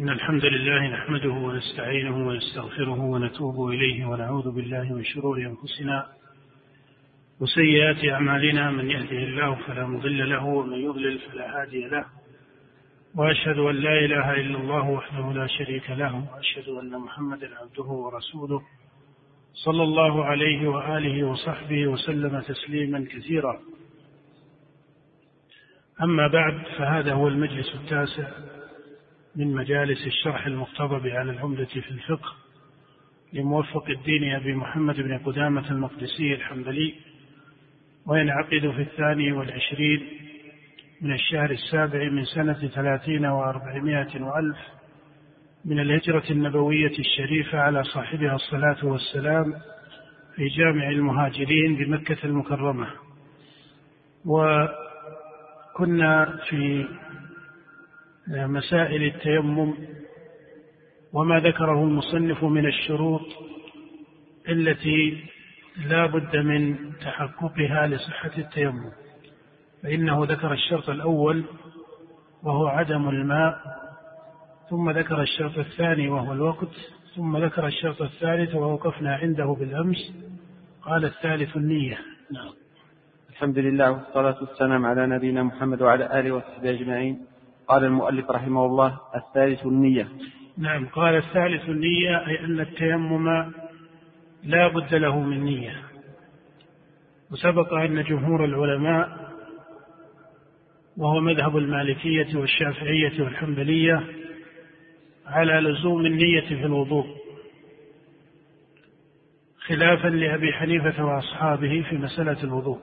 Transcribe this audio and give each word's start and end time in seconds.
إن 0.00 0.08
الحمد 0.08 0.44
لله 0.44 0.88
نحمده 0.88 1.28
ونستعينه 1.30 2.28
ونستغفره 2.28 3.00
ونتوب 3.00 3.68
إليه 3.68 4.04
ونعوذ 4.04 4.50
بالله 4.50 4.82
من 4.94 5.04
شرور 5.04 5.36
أنفسنا 5.38 6.06
وسيئات 7.40 8.04
أعمالنا. 8.04 8.70
من 8.70 8.90
يهده 8.90 9.18
الله 9.18 9.54
فلا 9.54 9.86
مضل 9.86 10.30
له 10.30 10.44
ومن 10.44 10.78
يضلل 10.78 11.18
فلا 11.18 11.62
هادي 11.62 11.88
له. 11.88 12.04
وأشهد 13.14 13.58
أن 13.58 13.74
لا 13.74 13.98
إله 14.04 14.32
إلا 14.32 14.58
الله 14.58 14.90
وحده 14.90 15.32
لا 15.32 15.46
شريك 15.46 15.90
له 15.90 16.24
وأشهد 16.32 16.68
أن 16.68 16.98
محمدا 16.98 17.50
عبده 17.60 17.84
ورسوله 17.84 18.62
صلى 19.54 19.82
الله 19.82 20.24
عليه 20.24 20.68
وآله 20.68 21.24
وصحبه 21.24 21.86
وسلم 21.86 22.40
تسليما 22.40 23.06
كثيرا. 23.10 23.60
أما 26.02 26.28
بعد 26.28 26.62
فهذا 26.78 27.12
هو 27.12 27.28
المجلس 27.28 27.74
التاسع 27.74 28.28
من 29.36 29.54
مجالس 29.54 30.06
الشرح 30.06 30.46
المقتضب 30.46 31.06
على 31.06 31.30
العمدة 31.30 31.64
في 31.64 31.90
الفقه 31.90 32.32
لموفق 33.32 33.90
الدين 33.90 34.34
أبي 34.34 34.54
محمد 34.54 35.00
بن 35.00 35.18
قدامة 35.18 35.70
المقدسي 35.70 36.34
الحنبلي 36.34 36.94
وينعقد 38.06 38.70
في 38.76 38.82
الثاني 38.82 39.32
والعشرين 39.32 40.08
من 41.00 41.12
الشهر 41.12 41.50
السابع 41.50 42.08
من 42.08 42.24
سنة 42.24 42.68
ثلاثين 42.68 43.26
وأربعمائة 43.26 44.22
وألف 44.22 44.58
من 45.64 45.80
الهجرة 45.80 46.24
النبوية 46.30 46.98
الشريفة 46.98 47.58
على 47.58 47.84
صاحبها 47.84 48.34
الصلاة 48.34 48.86
والسلام 48.86 49.54
في 50.36 50.48
جامع 50.48 50.88
المهاجرين 50.88 51.76
بمكة 51.76 52.16
المكرمة. 52.24 52.86
وكنا 54.24 54.78
في 56.48 56.86
مسائل 58.30 59.02
التيمم 59.02 59.74
وما 61.12 61.40
ذكره 61.40 61.84
المصنف 61.84 62.44
من 62.44 62.66
الشروط 62.66 63.26
التي 64.48 65.24
لا 65.86 66.06
بد 66.06 66.36
من 66.36 66.92
تحققها 67.00 67.86
لصحة 67.86 68.30
التيمم 68.38 68.90
فإنه 69.82 70.24
ذكر 70.24 70.52
الشرط 70.52 70.90
الأول 70.90 71.44
وهو 72.42 72.66
عدم 72.66 73.08
الماء 73.08 73.58
ثم 74.70 74.90
ذكر 74.90 75.22
الشرط 75.22 75.58
الثاني 75.58 76.08
وهو 76.08 76.32
الوقت 76.32 76.74
ثم 77.16 77.36
ذكر 77.36 77.66
الشرط 77.66 78.02
الثالث 78.02 78.54
ووقفنا 78.54 79.14
عنده 79.14 79.56
بالأمس 79.60 80.12
قال 80.82 81.04
الثالث 81.04 81.56
النية. 81.56 81.98
نعم. 82.32 82.52
الحمد 83.30 83.58
لله 83.58 83.90
والصلاة 83.90 84.36
والسلام 84.40 84.86
على 84.86 85.06
نبينا 85.06 85.42
محمد 85.42 85.82
وعلى 85.82 86.20
آله 86.20 86.32
وصحبه 86.32 86.70
أجمعين. 86.70 87.29
قال 87.70 87.84
المؤلف 87.84 88.30
رحمه 88.30 88.66
الله 88.66 88.98
الثالث 89.14 89.66
النية. 89.66 90.08
نعم 90.58 90.86
قال 90.86 91.16
الثالث 91.16 91.68
النية 91.68 92.26
أي 92.26 92.44
أن 92.44 92.60
التيمم 92.60 93.52
لا 94.44 94.68
بد 94.68 94.94
له 94.94 95.20
من 95.20 95.44
نية. 95.44 95.76
وسبق 97.30 97.74
أن 97.74 98.02
جمهور 98.02 98.44
العلماء 98.44 99.30
وهو 100.96 101.20
مذهب 101.20 101.56
المالكية 101.56 102.38
والشافعية 102.38 103.22
والحنبلية 103.22 104.04
على 105.26 105.52
لزوم 105.52 106.06
النية 106.06 106.48
في 106.48 106.64
الوضوء 106.64 107.06
خلافا 109.58 110.08
لأبي 110.08 110.52
حنيفة 110.52 111.04
وأصحابه 111.04 111.84
في 111.90 111.96
مسألة 111.96 112.44
الوضوء. 112.44 112.78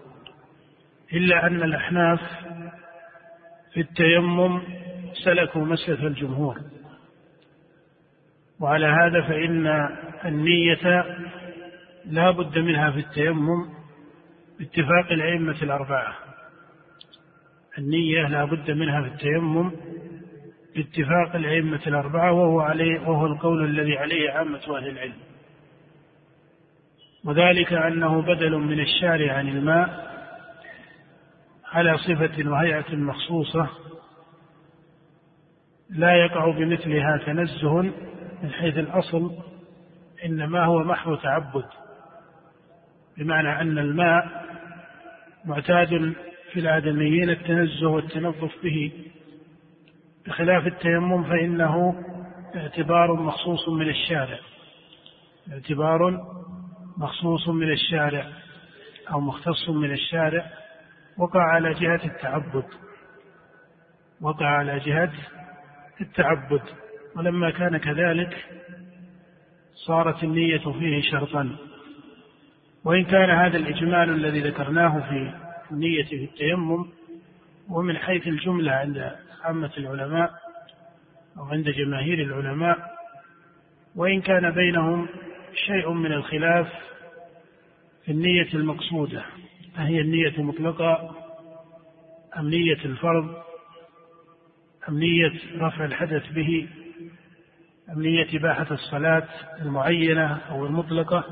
إلا 1.13 1.47
أن 1.47 1.63
الأحناف 1.63 2.46
في 3.77 3.83
التيمم 3.83 4.61
سلكوا 5.25 5.65
مسلك 5.65 5.99
الجمهور. 5.99 6.61
وعلى 8.59 8.85
هذا 8.85 9.21
فإن 9.21 9.67
النية 10.25 11.05
لا 12.05 12.31
بد 12.31 12.57
منها 12.57 12.91
في 12.91 12.99
التيمم 12.99 13.69
باتفاق 14.59 15.11
الأئمة 15.11 15.61
الأربعة. 15.61 16.15
النية 17.77 18.27
لا 18.27 18.45
بد 18.45 18.71
منها 18.71 19.01
في 19.01 19.07
التيمم 19.07 19.71
باتفاق 20.75 21.35
الأئمة 21.35 21.81
الأربعة 21.87 22.31
وهو 22.31 22.59
عليه 22.59 22.99
وهو 22.99 23.25
القول 23.25 23.65
الذي 23.65 23.97
عليه 23.97 24.31
عامة 24.31 24.77
أهل 24.77 24.87
العلم. 24.87 25.19
وذلك 27.25 27.73
أنه 27.73 28.21
بدل 28.21 28.57
من 28.57 28.79
الشارع 28.79 29.33
عن 29.33 29.47
الماء 29.47 30.16
على 31.71 31.97
صفة 31.97 32.49
وهيئة 32.49 32.95
مخصوصة 32.95 33.69
لا 35.89 36.15
يقع 36.15 36.51
بمثلها 36.51 37.17
تنزه 37.25 37.81
من 38.43 38.51
حيث 38.51 38.77
الأصل 38.77 39.31
إنما 40.25 40.65
هو 40.65 40.83
محض 40.83 41.17
تعبد 41.17 41.65
بمعنى 43.17 43.61
أن 43.61 43.77
الماء 43.77 44.47
معتاد 45.45 46.13
في 46.51 46.59
الآدميين 46.59 47.29
التنزه 47.29 47.87
والتنظف 47.87 48.63
به. 48.63 48.91
بخلاف 50.27 50.67
التيمم 50.67 51.23
فإنه 51.23 52.03
اعتبار 52.55 53.13
مخصوص 53.13 53.69
من 53.69 53.89
الشارع 53.89 54.39
اعتبار 55.51 56.25
مخصوص 56.97 57.49
من 57.49 57.71
الشارع 57.71 58.25
أو 59.11 59.19
مختص 59.19 59.69
من 59.69 59.91
الشارع. 59.91 60.45
وقع 61.17 61.41
على 61.41 61.73
جهة 61.73 62.05
التعبد. 62.05 62.65
وقع 64.21 64.45
على 64.45 64.79
جهة 64.79 65.11
التعبد. 66.01 66.61
ولما 67.15 67.51
كان 67.51 67.77
كذلك 67.77 68.45
صارت 69.85 70.23
النية 70.23 70.71
فيه 70.79 71.01
شرطا. 71.01 71.57
وإن 72.83 73.03
كان 73.03 73.29
هذا 73.29 73.57
الإجمال 73.57 74.09
الذي 74.09 74.39
ذكرناه 74.39 75.09
في 75.09 75.33
النية 75.71 76.03
في 76.03 76.23
التيمم 76.23 76.85
ومن 77.69 77.97
حيث 77.97 78.27
الجملة 78.27 78.71
عند 78.71 79.11
عامة 79.43 79.71
العلماء 79.77 80.31
أو 81.37 81.43
عند 81.43 81.69
جماهير 81.69 82.21
العلماء 82.21 82.97
وإن 83.95 84.21
كان 84.21 84.51
بينهم 84.51 85.07
شيء 85.67 85.91
من 85.91 86.11
الخلاف 86.11 86.67
في 88.05 88.11
النية 88.11 88.47
المقصودة. 88.53 89.23
أهي 89.77 90.01
النية 90.01 90.41
مطلقة 90.41 91.15
أم 92.37 92.49
نية 92.49 92.85
الفرض؟ 92.85 93.35
أم 94.89 94.99
نية 94.99 95.33
رفع 95.57 95.85
الحدث 95.85 96.31
به؟ 96.31 96.69
أم 97.89 98.01
نية 98.01 98.27
إباحة 98.33 98.67
الصلاة 98.71 99.27
المعينة 99.61 100.37
أو 100.37 100.65
المطلقة؟ 100.65 101.23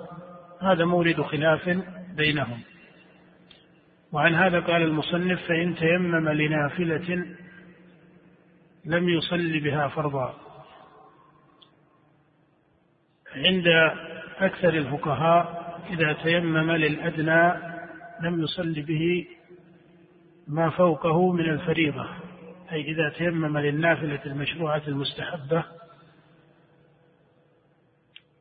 هذا 0.62 0.86
مورد 0.86 1.22
خلاف 1.22 1.82
بينهم. 2.16 2.60
وعن 4.12 4.36
هذا 4.36 4.60
قال 4.60 4.82
المصنف 4.82 5.48
فإن 5.48 5.76
تيمم 5.76 6.30
لنافلة 6.30 7.26
لم 8.86 9.10
يصل 9.10 9.60
بها 9.60 9.88
فرضا. 9.88 10.36
عند 13.36 13.68
أكثر 14.38 14.70
الفقهاء 14.70 15.66
إذا 15.90 16.14
تيمم 16.14 16.72
للأدنى 16.72 17.75
لم 18.22 18.44
يصل 18.44 18.82
به 18.82 19.28
ما 20.48 20.70
فوقه 20.70 21.32
من 21.32 21.50
الفريضة. 21.50 22.10
أي 22.72 22.82
إذا 22.82 23.10
تيمم 23.10 23.58
للنافلة 23.58 24.20
المشروعة 24.26 24.82
المستحبة 24.88 25.64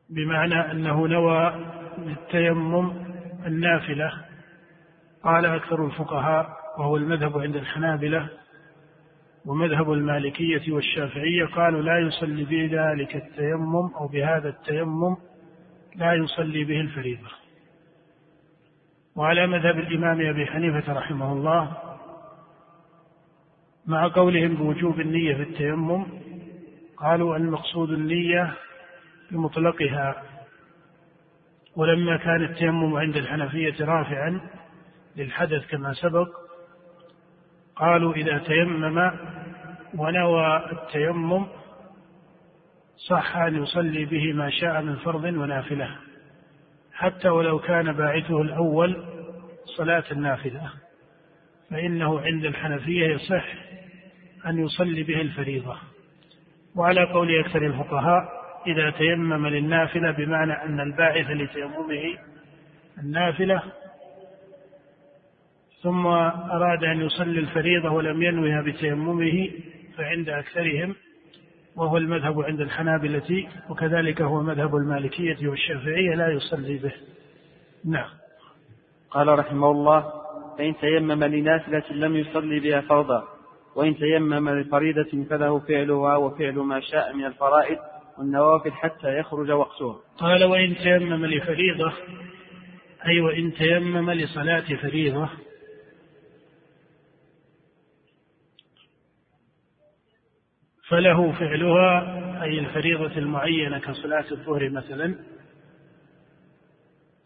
بمعنى 0.09 0.71
أنه 0.71 1.07
نوى 1.07 1.65
للتيمم 1.97 2.93
النافلة. 3.45 4.25
قال 5.23 5.45
أكثر 5.45 5.85
الفقهاء 5.85 6.65
وهو 6.77 6.97
المذهب 6.97 7.37
عند 7.37 7.55
الحنابلة 7.55 8.29
ومذهب 9.45 9.91
المالكية 9.91 10.73
والشافعية 10.73 11.45
قالوا 11.45 11.81
لا 11.81 11.99
يصلي 11.99 12.43
بذلك 12.43 13.15
التيمم 13.15 13.93
أو 13.95 14.07
بهذا 14.07 14.49
التيمم 14.49 15.17
لا 15.95 16.13
يصلي 16.13 16.63
به 16.63 16.81
الفريضة. 16.81 17.44
وعلى 19.15 19.47
مذهب 19.47 19.79
الإمام 19.79 20.29
أبي 20.29 20.45
حنيفة 20.45 20.93
رحمه 20.93 21.33
الله 21.33 21.77
مع 23.85 24.07
قولهم 24.07 24.55
بوجوب 24.55 24.99
النية 24.99 25.35
في 25.35 25.41
التيمم 25.41 26.05
قالوا 26.97 27.37
المقصود 27.37 27.91
النية 27.91 28.53
بمطلقها. 29.31 30.23
ولما 31.75 32.17
كان 32.17 32.43
التيمم 32.43 32.97
عند 32.97 33.15
الحنفية 33.17 33.85
رافعا 33.85 34.41
للحدث 35.15 35.67
كما 35.67 35.93
سبق 35.93 36.27
قالوا 37.75 38.13
إذا 38.13 38.37
تيمم 38.37 39.11
ونوى 39.97 40.71
التيمم 40.71 41.47
صح 43.09 43.37
أن 43.37 43.63
يصلي 43.63 44.05
به 44.05 44.33
ما 44.33 44.49
شاء 44.49 44.81
من 44.81 44.95
فرض 44.95 45.23
ونافلة. 45.23 45.95
حتى 46.95 47.29
ولو 47.29 47.59
كان 47.59 47.93
باعثه 47.93 48.41
الأول 48.41 49.05
صلاة 49.77 50.03
النافلة. 50.11 50.71
فإنه 51.69 52.19
عند 52.19 52.45
الحنفية 52.45 53.07
يصح 53.07 53.45
أن 54.45 54.65
يصلي 54.65 55.03
به 55.03 55.21
الفريضة. 55.21 55.77
وعلى 56.75 57.03
قول 57.03 57.39
أكثر 57.39 57.65
الفقهاء 57.65 58.45
إذا 58.67 58.89
تيمم 58.89 59.47
للنافلة 59.47 60.11
بمعنى 60.11 60.53
أن 60.53 60.79
الباعث 60.79 61.29
لتيممه 61.29 62.17
النافلة 62.97 63.61
ثم 65.81 66.07
أراد 66.07 66.83
أن 66.83 67.01
يصلي 67.01 67.39
الفريضة 67.39 67.89
ولم 67.89 68.23
ينوها 68.23 68.61
بتيممه 68.61 69.49
فعند 69.97 70.29
أكثرهم 70.29 70.95
وهو 71.75 71.97
المذهب 71.97 72.41
عند 72.41 72.61
الحنابلة 72.61 73.47
وكذلك 73.69 74.21
هو 74.21 74.41
مذهب 74.41 74.75
المالكية 74.75 75.47
والشافعية 75.47 76.15
لا 76.15 76.29
يصلي 76.29 76.77
به. 76.77 76.93
نعم. 77.85 78.09
قال 79.11 79.39
رحمه 79.39 79.71
الله 79.71 80.11
فإن 80.57 80.75
تيمم 80.77 81.23
لنافلة 81.23 81.83
لم 81.91 82.15
يصلي 82.15 82.59
بها 82.59 82.81
فرضا 82.81 83.23
وإن 83.75 83.97
تيمم 83.97 84.49
لفريضة 84.49 85.25
فله 85.29 85.59
فعلها 85.59 86.17
وفعل 86.17 86.55
ما 86.55 86.79
شاء 86.79 87.13
من 87.13 87.25
الفرائض 87.25 87.77
والنوافل 88.17 88.71
حتى 88.71 89.19
يخرج 89.19 89.51
وقتها. 89.51 89.95
قال 90.17 90.43
وإن 90.43 90.75
تيمم 90.75 91.25
لفريضة 91.25 91.93
أي 93.07 93.21
وإن 93.21 93.53
تيمم 93.53 94.11
لصلاة 94.11 94.75
فريضة 94.81 95.29
فله 100.87 101.31
فعلها 101.31 102.01
أي 102.43 102.59
الفريضة 102.59 103.17
المعينة 103.17 103.79
كصلاة 103.79 104.25
الظهر 104.31 104.69
مثلا. 104.69 105.15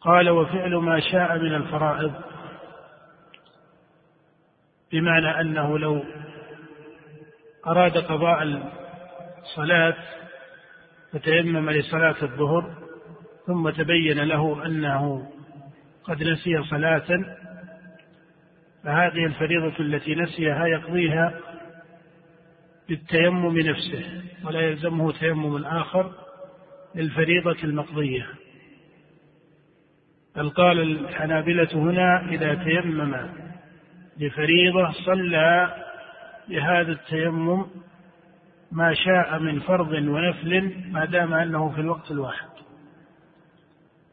قال 0.01 0.29
وفعل 0.29 0.75
ما 0.75 0.99
شاء 0.99 1.37
من 1.37 1.55
الفرائض 1.55 2.13
بمعنى 4.91 5.41
أنه 5.41 5.79
لو 5.79 6.03
أراد 7.67 7.97
قضاء 7.97 8.43
الصلاة 9.41 9.95
فتيمم 11.13 11.69
لصلاة 11.69 12.15
الظهر 12.21 12.73
ثم 13.47 13.69
تبين 13.69 14.19
له 14.19 14.65
أنه 14.65 15.31
قد 16.03 16.23
نسي 16.23 16.63
صلاة 16.63 17.07
فهذه 18.83 19.25
الفريضة 19.25 19.79
التي 19.79 20.15
نسيها 20.15 20.67
يقضيها 20.67 21.48
بالتيمم 22.89 23.59
نفسه 23.59 24.21
ولا 24.43 24.61
يلزمه 24.61 25.11
تيمم 25.11 25.65
آخر 25.65 26.11
للفريضة 26.95 27.57
المقضية. 27.63 28.27
بل 30.35 30.49
قال 30.49 30.79
الحنابلة 30.79 31.69
هنا 31.73 32.29
إذا 32.29 32.53
تيمم 32.53 33.15
لفريضة 34.17 34.91
صلى 34.91 35.75
بهذا 36.49 36.91
التيمم 36.91 37.65
ما 38.71 38.93
شاء 38.93 39.39
من 39.39 39.59
فرض 39.59 39.91
ونفل 39.91 40.73
ما 40.91 41.05
دام 41.05 41.33
أنه 41.33 41.69
في 41.69 41.81
الوقت 41.81 42.11
الواحد. 42.11 42.49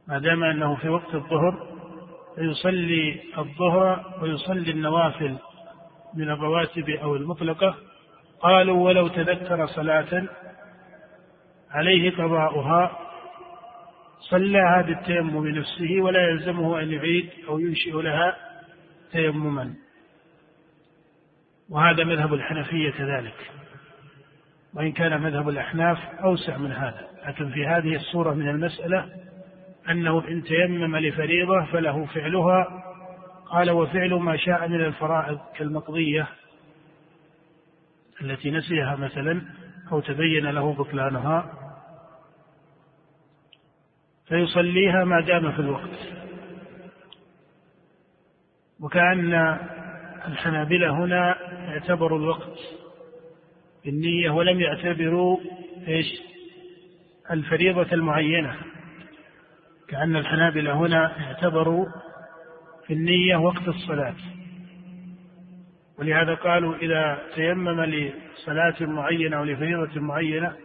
ما 0.09 0.19
دام 0.19 0.45
أنه 0.45 0.75
في 0.77 0.89
وقت 0.89 1.15
الظهر 1.15 1.77
فيصلي 2.37 3.21
الظهر 3.39 4.19
ويصلي 4.23 4.71
النوافل 4.71 5.37
من 6.15 6.31
الرواتب 6.31 6.91
أو 6.91 7.17
المطلقة 7.17 7.86
قالوا 8.41 8.85
ولو 8.85 9.09
تذكر 9.09 9.67
صلاة 9.67 10.29
عليه 11.71 12.11
قضاؤها 12.11 12.99
صلاها 14.21 14.83
بالتيمم 14.83 15.49
نفسه 15.49 16.01
ولا 16.01 16.29
يلزمه 16.29 16.81
أن 16.81 16.93
يعيد 16.93 17.31
أو 17.49 17.59
ينشئ 17.59 17.91
لها 17.91 18.37
تيمما. 19.13 19.75
وهذا 21.71 22.05
مذهب 22.05 22.35
الحنفية 22.35 22.91
كذلك. 22.91 23.51
وإن 24.75 24.93
كان 24.93 25.21
مذهب 25.21 25.49
الأحناف 25.49 25.99
أوسع 26.25 26.57
من 26.57 26.73
هذا. 26.73 27.09
لكن 27.27 27.51
في 27.51 27.67
هذه 27.67 27.97
الصورة 27.97 28.35
من 28.35 28.49
المسألة 28.49 29.09
أنه 29.91 30.29
إن 30.29 30.43
تيمم 30.43 30.97
لفريضة 30.97 31.65
فله 31.65 32.05
فعلها. 32.05 32.83
قال 33.51 33.71
وفعل 33.71 34.15
ما 34.15 34.37
شاء 34.37 34.69
من 34.69 34.81
الفرائض 34.81 35.39
كالمقضية. 35.57 36.27
التي 38.23 38.51
نسيها 38.51 38.97
مثلا 38.97 39.43
أو 39.93 40.01
تبين 40.01 40.47
له 40.47 40.73
بطلانها 40.73 41.53
فيصليها 44.29 45.05
ما 45.05 45.21
دام 45.21 45.53
في 45.53 45.59
الوقت. 45.59 45.99
وكأن 48.81 49.59
الحنابلة 50.27 51.05
هنا 51.05 51.37
اعتبروا 51.69 52.19
الوقت 52.19 52.59
بالنية 53.85 54.31
ولم 54.31 54.61
يعتبروا 54.61 55.39
إيش؟ 55.89 56.07
الفريضة 57.31 57.93
المعينة. 57.93 58.57
كأن 59.89 60.17
الحنابلة 60.17 60.73
هنا 60.73 61.27
اعتبروا 61.27 61.87
في 62.87 62.93
النية 62.93 63.37
وقت 63.37 63.69
الصلاة. 63.69 64.15
ولهذا 65.99 66.35
قالوا 66.35 66.77
إذا 66.77 67.23
تيمم 67.35 67.81
لصلاة 67.81 68.75
معينة 68.81 69.37
أو 69.37 69.45
لفريضة 69.45 70.01
معينة 70.01 70.57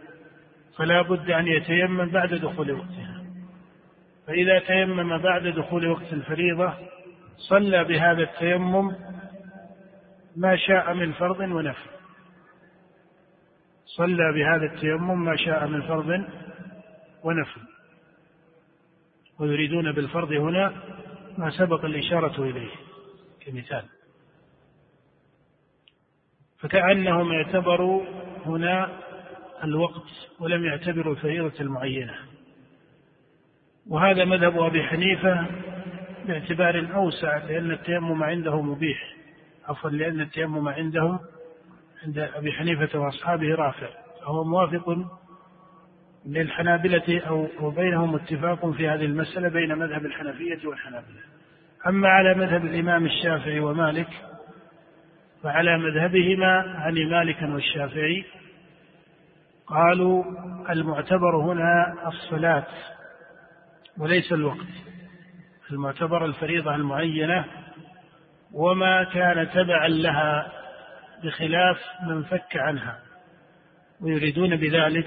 فلا 0.76 1.02
بد 1.02 1.30
أن 1.30 1.46
يتيمم 1.46 2.10
بعد 2.10 2.34
دخول 2.34 2.72
وقتها. 2.72 3.24
فإذا 4.26 4.58
تيمم 4.58 5.18
بعد 5.18 5.46
دخول 5.46 5.86
وقت 5.86 6.12
الفريضة 6.12 6.74
صلى 7.36 7.84
بهذا 7.84 8.22
التيمم 8.22 8.92
ما 10.36 10.56
شاء 10.56 10.94
من 10.94 11.12
فرض 11.12 11.40
ونفل 11.40 11.90
صلى 13.86 14.32
بهذا 14.32 14.74
التيمم 14.74 15.24
ما 15.24 15.36
شاء 15.36 15.66
من 15.66 15.82
فرض 15.82 16.24
ونفل 17.24 17.60
ويريدون 19.38 19.92
بالفرض 19.92 20.32
هنا 20.32 20.72
ما 21.38 21.50
سبق 21.50 21.84
الإشارة 21.84 22.42
إليه 22.42 22.70
كمثال. 23.46 23.84
فكأنهم 26.62 27.32
اعتبروا 27.32 28.02
هنا 28.46 28.88
الوقت 29.64 30.08
ولم 30.40 30.64
يعتبروا 30.64 31.14
الفريضة 31.14 31.60
المعينة. 31.60 32.14
وهذا 33.88 34.24
مذهب 34.24 34.60
أبي 34.60 34.82
حنيفة 34.82 35.46
باعتبار 36.26 36.88
أوسع 36.94 37.36
لأن 37.36 37.70
التيمم 37.70 38.22
عنده 38.22 38.62
مبيح. 38.62 39.14
عفوا 39.68 39.90
لأن 39.90 40.20
التيمم 40.20 40.68
عندهم 40.68 41.18
عند 42.06 42.18
أبي 42.18 42.52
حنيفة 42.52 42.98
وأصحابه 42.98 43.54
رافع. 43.54 43.88
فهو 44.20 44.44
موافق 44.44 44.96
للحنابلة 46.26 47.20
أو 47.60 47.70
بينهم 47.70 48.14
اتفاق 48.14 48.70
في 48.70 48.88
هذه 48.88 49.04
المسألة 49.04 49.48
بين 49.48 49.78
مذهب 49.78 50.06
الحنفية 50.06 50.68
والحنابلة. 50.68 51.20
أما 51.86 52.08
على 52.08 52.34
مذهب 52.34 52.64
الإمام 52.64 53.06
الشافعي 53.06 53.60
ومالك 53.60 54.08
فعلى 55.42 55.78
مذهبهما 55.78 56.74
عن 56.78 56.94
مالك 56.94 57.42
والشافعي 57.42 58.24
قالوا 59.66 60.24
المعتبر 60.70 61.36
هنا 61.36 61.94
الصلاة 62.06 62.66
وليس 63.98 64.32
الوقت 64.32 64.66
المعتبر 65.70 66.24
الفريضة 66.24 66.74
المعينة 66.74 67.44
وما 68.52 69.04
كان 69.04 69.50
تبعا 69.50 69.88
لها 69.88 70.52
بخلاف 71.24 71.76
من 72.06 72.22
فك 72.22 72.56
عنها 72.56 72.98
ويريدون 74.00 74.56
بذلك 74.56 75.06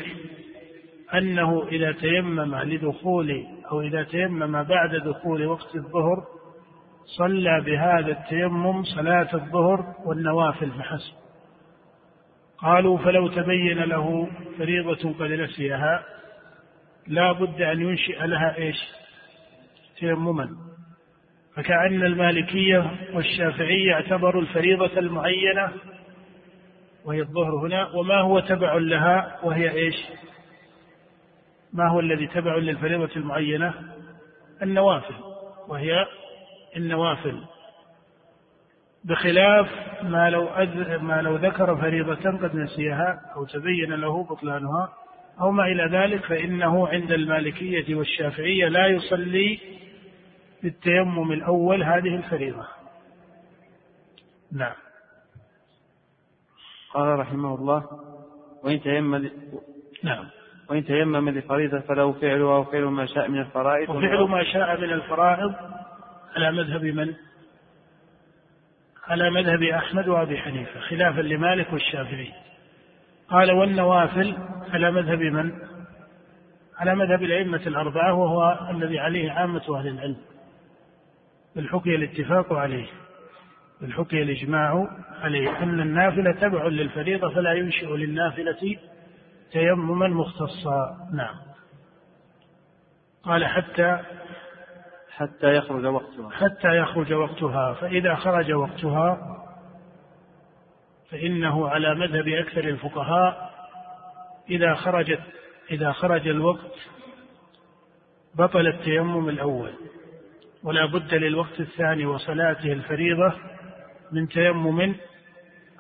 أنه 1.13 1.67
إذا 1.67 1.91
تيمم 1.91 2.55
لدخول 2.55 3.45
أو 3.71 3.81
إذا 3.81 4.03
تيمم 4.03 4.63
بعد 4.63 4.95
دخول 4.95 5.45
وقت 5.45 5.75
الظهر 5.75 6.34
صلى 7.05 7.62
بهذا 7.65 8.12
التيمم 8.12 8.83
صلاة 8.83 9.33
الظهر 9.33 9.95
والنوافل 10.05 10.71
فحسب 10.71 11.13
قالوا 12.57 12.97
فلو 12.97 13.27
تبين 13.27 13.79
له 13.79 14.29
فريضة 14.57 15.13
قد 15.19 15.31
نسيها 15.31 16.03
لا 17.07 17.31
بد 17.31 17.62
أن 17.62 17.81
ينشئ 17.81 18.25
لها 18.25 18.57
إيش 18.57 18.77
تيمما 19.97 20.50
فكأن 21.55 22.03
المالكية 22.03 22.91
والشافعية 23.13 23.93
اعتبروا 23.93 24.41
الفريضة 24.41 25.00
المعينة 25.00 25.71
وهي 27.05 27.21
الظهر 27.21 27.55
هنا 27.55 27.88
وما 27.88 28.19
هو 28.19 28.39
تبع 28.39 28.74
لها 28.74 29.39
وهي 29.43 29.71
إيش؟ 29.71 29.95
ما 31.74 31.89
هو 31.89 32.00
الذي 32.00 32.27
تبع 32.27 32.55
للفريضة 32.55 33.09
المعينة؟ 33.15 33.74
النوافل 34.62 35.15
وهي 35.67 36.05
النوافل 36.75 37.44
بخلاف 39.03 39.67
ما 40.03 40.29
لو 40.29 40.48
أذ... 40.48 40.98
ما 40.98 41.22
لو 41.22 41.36
ذكر 41.36 41.75
فريضة 41.75 42.38
قد 42.38 42.55
نسيها 42.55 43.22
أو 43.36 43.46
تبين 43.46 43.94
له 43.94 44.24
بطلانها 44.24 44.94
أو 45.41 45.51
ما 45.51 45.65
إلى 45.65 45.98
ذلك 45.98 46.25
فإنه 46.25 46.88
عند 46.88 47.12
المالكية 47.12 47.96
والشافعية 47.96 48.67
لا 48.67 48.88
يصلي 48.88 49.60
بالتيمم 50.63 51.32
الأول 51.32 51.84
هذه 51.84 52.15
الفريضة. 52.15 52.67
نعم. 54.51 54.74
قال 56.94 57.20
رحمه 57.20 57.55
الله 57.55 57.84
وإن 58.63 58.82
تيمم 58.82 59.29
نعم. 60.03 60.25
وإن 60.70 60.86
تيمم 60.86 61.29
لفريضة 61.29 61.79
فله 61.79 62.12
فعلها 62.12 62.58
وفعل 62.58 62.84
ما 62.84 63.05
شاء 63.05 63.27
من 63.27 63.39
الفرائض 63.39 63.89
وفعل 63.89 64.24
ما 64.24 64.44
شاء 64.44 64.82
من 64.82 64.94
الفرائض 64.94 65.53
على 66.35 66.51
مذهب 66.51 66.83
من؟ 66.83 67.13
على 69.07 69.29
مذهب 69.29 69.63
أحمد 69.63 70.07
وأبي 70.07 70.37
حنيفة 70.37 70.79
خلافا 70.79 71.21
لمالك 71.21 71.73
والشافعي. 71.73 72.33
قال 73.29 73.51
والنوافل 73.51 74.37
على 74.73 74.91
مذهب 74.91 75.19
من؟ 75.19 75.51
على 76.77 76.95
مذهب 76.95 77.23
الأئمة 77.23 77.61
الأربعة 77.67 78.13
وهو 78.13 78.69
الذي 78.69 78.99
عليه 78.99 79.31
عامة 79.31 79.79
أهل 79.79 79.87
العلم. 79.87 80.17
بل 81.55 81.69
حكي 81.69 81.95
الاتفاق 81.95 82.53
عليه. 82.53 82.87
بل 83.81 83.93
حكي 83.93 84.21
الإجماع 84.21 84.87
عليه. 85.21 85.63
أن 85.63 85.79
النافلة 85.79 86.31
تبع 86.31 86.67
للفريضة 86.67 87.29
فلا 87.29 87.53
ينشئ 87.53 87.87
للنافلة 87.87 88.77
تيمما 89.51 90.07
مختصا. 90.07 91.09
نعم. 91.13 91.35
قال 93.23 93.45
حتى 93.45 93.99
حتى 95.15 95.55
يخرج 95.55 95.86
وقتها. 95.86 96.29
حتى 96.29 96.77
يخرج 96.77 97.13
وقتها. 97.13 97.74
فإذا 97.74 98.15
خرج 98.15 98.51
وقتها 98.51 99.41
فإنه 101.12 101.69
على 101.69 101.95
مذهب 101.95 102.27
أكثر 102.27 102.63
الفقهاء 102.63 103.51
إذا 104.50 104.74
خرجت 104.74 105.22
إذا 105.72 105.91
خرج 105.91 106.27
الوقت 106.27 106.74
بطل 108.36 108.67
التيمم 108.67 109.29
الأول 109.29 109.72
ولا 110.63 110.86
بد 110.86 111.13
للوقت 111.13 111.60
الثاني 111.60 112.05
وصلاته 112.05 112.72
الفريضة 112.72 113.34
من 114.12 114.27
تيمم 114.27 114.95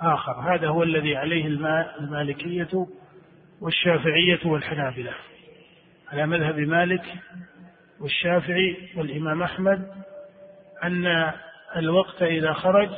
آخر. 0.01 0.31
هذا 0.31 0.67
هو 0.67 0.83
الذي 0.83 1.15
عليه 1.15 1.47
المالكية 1.99 2.87
والشافعية 3.61 4.39
والحنابلة. 4.45 5.13
على 6.11 6.25
مذهب 6.27 6.59
مالك 6.59 7.05
والشافعي 8.01 8.77
والإمام 8.97 9.43
أحمد 9.43 9.91
أن 10.83 11.31
الوقت 11.75 12.21
إذا 12.21 12.53
خرج 12.53 12.89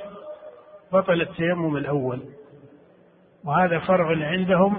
بطل 0.93 1.21
التيمم 1.21 1.77
الأول. 1.77 2.19
وهذا 3.45 3.79
فرع 3.79 4.27
عندهم 4.27 4.75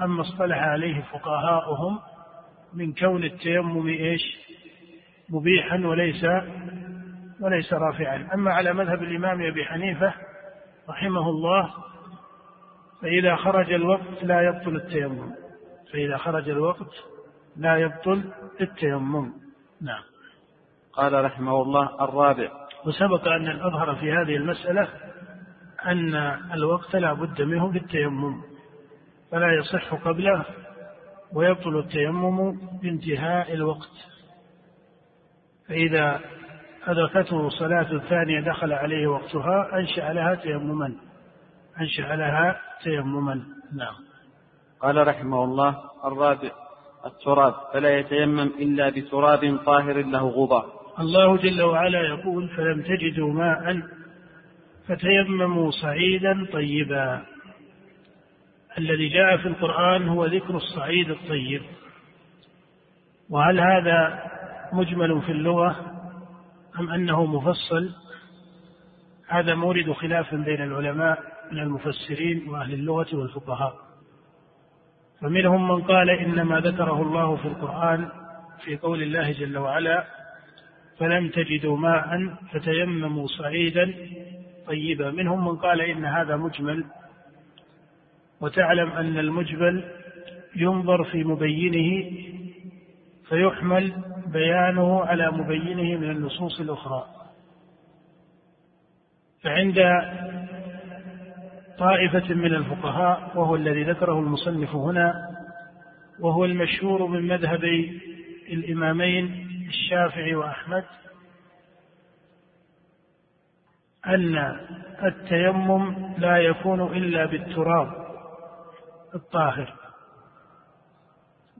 عما 0.00 0.22
اصطلح 0.22 0.58
عليه 0.58 1.02
فقهاؤهم 1.02 1.98
من 2.74 2.92
كون 2.92 3.24
التيمم 3.24 3.88
إيش؟ 3.88 4.38
مبيحا 5.30 5.76
وليس 5.86 6.24
وليس 7.40 7.72
رافعا، 7.72 8.28
أما 8.34 8.52
على 8.52 8.72
مذهب 8.72 9.02
الإمام 9.02 9.42
أبي 9.42 9.64
حنيفة 9.64 10.14
رحمه 10.88 11.28
الله 11.28 11.74
فإذا 13.02 13.36
خرج 13.36 13.72
الوقت 13.72 14.22
لا 14.22 14.42
يبطل 14.42 14.76
التيمم. 14.76 15.34
فإذا 15.92 16.16
خرج 16.16 16.48
الوقت 16.48 16.90
لا 17.56 17.76
يبطل 17.76 18.32
التيمم. 18.60 19.32
نعم. 19.80 20.02
قال 20.92 21.24
رحمه 21.24 21.62
الله 21.62 22.04
الرابع. 22.04 22.50
وسبق 22.86 23.28
أن 23.28 23.48
الأظهر 23.48 23.94
في 23.94 24.12
هذه 24.12 24.36
المسألة 24.36 24.88
أن 25.86 26.14
الوقت 26.52 26.96
لا 26.96 27.12
بد 27.12 27.42
منه 27.42 27.72
في 27.72 27.78
التيمم 27.78 28.42
فلا 29.30 29.52
يصح 29.52 29.94
قبله 29.94 30.44
ويبطل 31.32 31.78
التيمم 31.78 32.58
بانتهاء 32.82 33.54
الوقت. 33.54 33.90
فإذا 35.68 36.20
أدركته 36.86 37.48
صلاة 37.48 37.98
ثانية 37.98 38.40
دخل 38.40 38.72
عليه 38.72 39.06
وقتها 39.06 39.78
أنشأ 39.78 40.12
لها 40.12 40.34
تيمما. 40.34 40.94
أنشأ 41.80 42.16
لها 42.16 42.60
تيمما. 42.82 43.34
نعم. 43.72 43.94
قال 44.80 45.08
رحمه 45.08 45.44
الله 45.44 45.90
الرابع. 46.04 46.67
التراب 47.08 47.54
فلا 47.72 47.98
يتيمم 47.98 48.50
إلا 48.60 48.88
بتراب 48.88 49.58
طاهر 49.66 50.02
له 50.02 50.28
غبار. 50.28 50.66
الله 51.00 51.36
جل 51.36 51.62
وعلا 51.62 52.00
يقول 52.00 52.48
فلم 52.48 52.82
تجدوا 52.82 53.32
ماء 53.32 53.82
فتيمموا 54.88 55.70
صعيدا 55.70 56.46
طيبا. 56.52 57.22
الذي 58.78 59.08
جاء 59.08 59.36
في 59.36 59.48
القرآن 59.48 60.08
هو 60.08 60.26
ذكر 60.26 60.56
الصعيد 60.56 61.10
الطيب. 61.10 61.62
وهل 63.30 63.60
هذا 63.60 64.22
مجمل 64.72 65.22
في 65.22 65.32
اللغة 65.32 65.76
أم 66.80 66.90
أنه 66.90 67.26
مفصل؟ 67.26 67.90
هذا 69.28 69.54
مورد 69.54 69.92
خلاف 69.92 70.34
بين 70.34 70.62
العلماء 70.62 71.18
من 71.52 71.58
المفسرين 71.58 72.48
وأهل 72.48 72.74
اللغة 72.74 73.06
والفقهاء. 73.12 73.87
فمنهم 75.20 75.68
من 75.68 75.82
قال 75.82 76.10
إنما 76.10 76.60
ذكره 76.60 77.02
الله 77.02 77.36
في 77.36 77.48
القرآن 77.48 78.08
في 78.64 78.76
قول 78.76 79.02
الله 79.02 79.32
جل 79.32 79.58
وعلا 79.58 80.04
فلم 80.98 81.28
تجدوا 81.28 81.76
ماء 81.76 82.34
فتيمموا 82.52 83.26
صعيدا 83.26 83.94
طيبا. 84.66 85.10
منهم 85.10 85.48
من 85.48 85.56
قال 85.56 85.80
إن 85.80 86.04
هذا 86.04 86.36
مجمل 86.36 86.84
وتعلم 88.40 88.90
أن 88.90 89.18
المجمل 89.18 89.84
ينظر 90.56 91.04
في 91.04 91.24
مبينه 91.24 92.10
فيحمل 93.28 93.92
بيانه 94.26 95.04
على 95.04 95.30
مبينه 95.30 95.98
من 95.98 96.10
النصوص 96.10 96.60
الأخرى. 96.60 97.06
فعند 99.42 99.78
طائفة 101.78 102.34
من 102.34 102.54
الفقهاء 102.54 103.38
وهو 103.38 103.56
الذي 103.56 103.84
ذكره 103.84 104.18
المصنف 104.18 104.74
هنا 104.74 105.14
وهو 106.20 106.44
المشهور 106.44 107.06
من 107.06 107.28
مذهبي 107.28 108.00
الإمامين 108.48 109.48
الشافعي 109.68 110.34
وأحمد 110.34 110.84
أن 114.06 114.58
التيمم 115.02 116.14
لا 116.18 116.36
يكون 116.36 116.96
إلا 116.96 117.26
بالتراب 117.26 117.88
الطاهر 119.14 119.74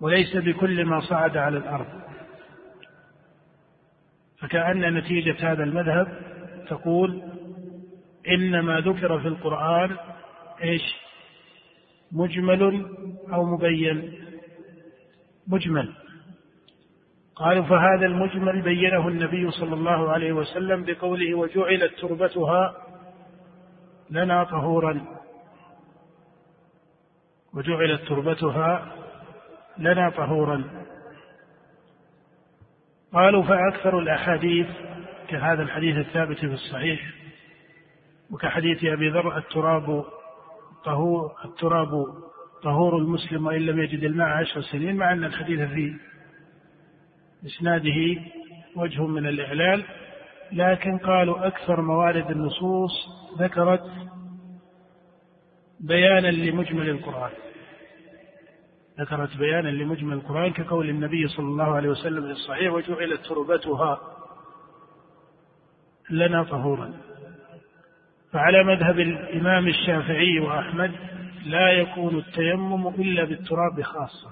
وليس 0.00 0.37
بكل 0.37 0.84
ما 0.84 1.00
صعد 1.00 1.37
على 1.37 1.58
الأرض. 1.58 1.87
فكأن 4.40 4.94
نتيجة 4.94 5.52
هذا 5.52 5.64
المذهب 5.64 6.08
تقول 6.68 7.22
إن 8.35 8.61
ما 8.61 8.80
ذكر 8.80 9.20
في 9.20 9.28
القرآن 9.28 9.97
إيش؟ 10.62 10.82
مجمل 12.12 12.87
أو 13.32 13.44
مبين؟ 13.44 14.25
مجمل. 15.49 15.94
قالوا 17.37 17.64
فهذا 17.64 18.06
المجمل 18.06 18.62
بينه 18.62 19.08
النبي 19.08 19.50
صلى 19.50 19.75
الله 19.75 20.11
عليه 20.11 20.32
وسلم 20.32 20.85
بقوله 20.85 21.35
وجعلت 21.35 22.00
تربتها 22.00 22.75
لنا 24.11 24.44
طهورا. 24.44 25.06
وجعلت 27.54 28.08
تربتها 28.08 28.92
لنا 29.78 30.11
طهورا. 30.11 30.64
قالوا 33.12 33.42
فأكثر 33.42 33.99
الأحاديث 33.99 34.66
كهذا 35.28 35.62
الحديث 35.62 35.97
الثابت 35.97 36.38
في 36.38 36.47
الصحيح 36.47 37.00
وكحديث 38.30 38.85
أبي 38.85 39.08
ذر 39.11 39.37
التراب 39.38 40.04
طهور 40.85 41.32
التراب 41.44 42.06
طهور 42.62 42.97
المسلم 42.99 43.47
وإن 43.47 43.61
لم 43.61 43.78
يجد 43.78 44.04
الماء 44.04 44.26
عشر 44.28 44.61
سنين 44.61 44.97
مع 44.97 45.12
أن 45.12 45.25
الحديث 45.25 45.61
في 45.61 45.97
إسناده 47.47 48.23
وجه 48.76 49.06
من 49.06 49.26
الإعلال 49.26 49.85
لكن 50.52 50.99
قالوا 50.99 51.47
أكثر 51.47 51.80
موارد 51.80 52.30
النصوص 52.30 52.92
ذكرت 53.38 53.85
بيانا 55.80 56.28
لمجمل 56.28 56.88
القرآن. 56.88 57.30
ذكرت 59.00 59.37
بيانا 59.37 59.68
لمجمل 59.68 60.12
القرآن 60.12 60.52
كقول 60.52 60.88
النبي 60.88 61.28
صلى 61.28 61.47
الله 61.47 61.75
عليه 61.75 61.88
وسلم 61.88 62.23
في 62.23 62.30
الصحيح 62.30 62.73
وجعلت 62.73 63.20
تربتها 63.26 64.00
لنا 66.11 66.42
طهورا. 66.42 66.94
فعلى 68.32 68.64
مذهب 68.64 69.00
الإمام 69.00 69.68
الشافعي 69.68 70.40
وأحمد 70.40 70.92
لا 71.47 71.70
يكون 71.70 72.18
التيمم 72.18 72.88
إلا 72.88 73.25
بالتراب 73.25 73.82
خاصة. 73.82 74.30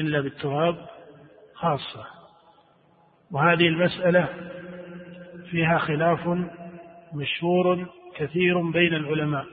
إلا 0.00 0.20
بالتراب 0.20 0.76
خاصة. 1.54 2.06
وهذه 3.30 3.68
المسألة 3.68 4.28
فيها 5.50 5.78
خلاف 5.78 6.28
مشهور 7.14 7.86
كثير 8.16 8.70
بين 8.70 8.94
العلماء. 8.94 9.46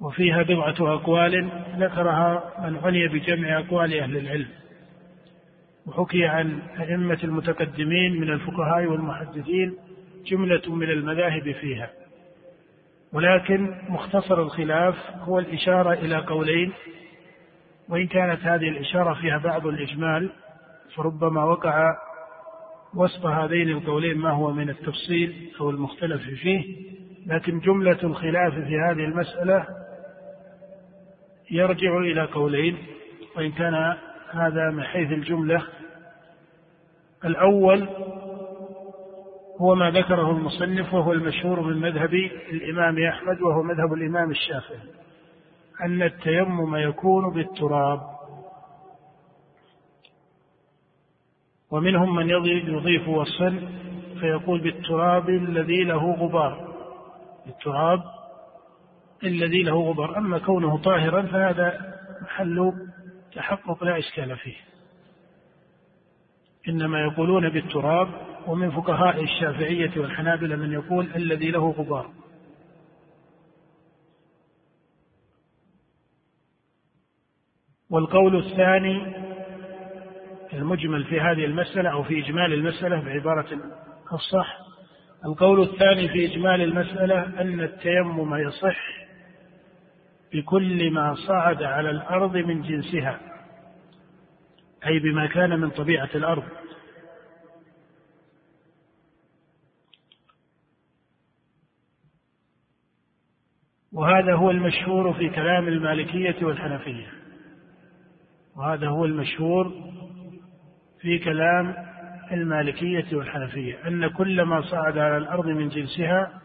وفيها 0.00 0.42
بضعة 0.42 0.94
أقوال 0.94 1.48
ذكرها 1.78 2.52
من 2.58 2.76
عني 2.76 3.08
بجمع 3.08 3.58
أقوال 3.58 4.00
أهل 4.00 4.16
العلم. 4.16 4.48
وحكي 5.86 6.24
عن 6.26 6.62
أئمة 6.80 7.18
المتقدمين 7.24 8.20
من 8.20 8.30
الفقهاء 8.30 8.86
والمحدثين 8.86 9.76
جملة 10.26 10.74
من 10.74 10.90
المذاهب 10.90 11.52
فيها. 11.52 11.90
ولكن 13.12 13.74
مختصر 13.88 14.42
الخلاف 14.42 14.94
هو 15.20 15.38
الإشارة 15.38 15.92
إلى 15.92 16.16
قولين 16.16 16.72
وإن 17.88 18.06
كانت 18.06 18.40
هذه 18.40 18.68
الإشارة 18.68 19.14
فيها 19.14 19.38
بعض 19.38 19.66
الإجمال 19.66 20.30
فربما 20.96 21.44
وقع 21.44 21.96
وسط 22.94 23.26
هذين 23.26 23.68
القولين 23.68 24.18
ما 24.18 24.30
هو 24.30 24.52
من 24.52 24.70
التفصيل 24.70 25.50
أو 25.60 25.70
المختلف 25.70 26.22
فيه 26.22 26.76
لكن 27.26 27.58
جملة 27.58 27.98
الخلاف 28.02 28.54
في 28.54 28.78
هذه 28.78 29.04
المسألة 29.04 29.66
يرجع 31.50 31.98
إلى 31.98 32.24
قولين 32.24 32.76
وإن 33.36 33.52
كان 33.52 33.96
هذا 34.30 34.70
من 34.70 34.82
حيث 34.82 35.12
الجملة 35.12 35.62
الأول 37.24 37.88
هو 39.60 39.74
ما 39.74 39.90
ذكره 39.90 40.30
المصنف 40.30 40.94
وهو 40.94 41.12
المشهور 41.12 41.60
من 41.60 41.76
مذهب 41.76 42.14
الإمام 42.52 43.06
أحمد 43.06 43.42
وهو 43.42 43.62
مذهب 43.62 43.92
الإمام 43.92 44.30
الشافعي 44.30 44.78
أن 45.80 46.02
التيمم 46.02 46.76
يكون 46.76 47.34
بالتراب. 47.34 48.00
ومنهم 51.70 52.14
من 52.14 52.30
يضيف 52.30 53.08
وصفا 53.08 53.68
فيقول 54.20 54.60
بالتراب 54.60 55.28
الذي 55.28 55.84
له 55.84 56.12
غبار. 56.12 56.74
بالتراب 57.46 58.02
الذي 59.24 59.62
له 59.62 59.80
غبار. 59.80 60.18
أما 60.18 60.38
كونه 60.38 60.78
طاهرا 60.78 61.22
فهذا 61.22 61.94
محل 62.22 62.72
تحقق 63.34 63.84
لا 63.84 63.98
إشكال 63.98 64.36
فيه. 64.36 64.56
إنما 66.68 67.00
يقولون 67.00 67.48
بالتراب 67.48 68.08
ومن 68.46 68.70
فقهاء 68.70 69.22
الشافعية 69.22 69.90
والحنابلة 69.96 70.56
من 70.56 70.72
يقول 70.72 71.10
الذي 71.16 71.50
له 71.50 71.70
غبار. 71.70 72.10
والقول 77.90 78.36
الثاني 78.36 79.24
المجمل 80.52 81.04
في 81.04 81.20
هذه 81.20 81.44
المسألة 81.44 81.92
أو 81.92 82.02
في 82.02 82.24
إجمال 82.24 82.52
المسألة 82.52 83.00
بعبارة 83.00 83.46
الصح. 84.12 84.58
القول 85.24 85.62
الثاني 85.62 86.08
في 86.08 86.26
إجمال 86.26 86.60
المسألة 86.62 87.40
أن 87.40 87.60
التيمم 87.60 88.34
يصح 88.34 89.04
بكل 90.32 90.90
ما 90.90 91.14
صعد 91.28 91.62
على 91.62 91.90
الأرض 91.90 92.36
من 92.36 92.62
جنسها 92.62 93.20
أي 94.86 94.98
بما 94.98 95.26
كان 95.26 95.60
من 95.60 95.70
طبيعة 95.70 96.10
الأرض. 96.14 96.44
وهذا 103.94 104.34
هو 104.34 104.50
المشهور 104.50 105.12
في 105.12 105.28
كلام 105.28 105.68
المالكية 105.68 106.36
والحنفية. 106.42 107.06
وهذا 108.56 108.88
هو 108.88 109.04
المشهور 109.04 109.72
في 111.00 111.18
كلام 111.18 111.74
المالكية 112.32 113.16
والحنفية. 113.16 113.78
أن 113.86 114.06
كل 114.06 114.42
ما 114.42 114.60
صعد 114.60 114.98
على 114.98 115.16
الأرض 115.16 115.46
من 115.46 115.68
جنسها 115.68 116.40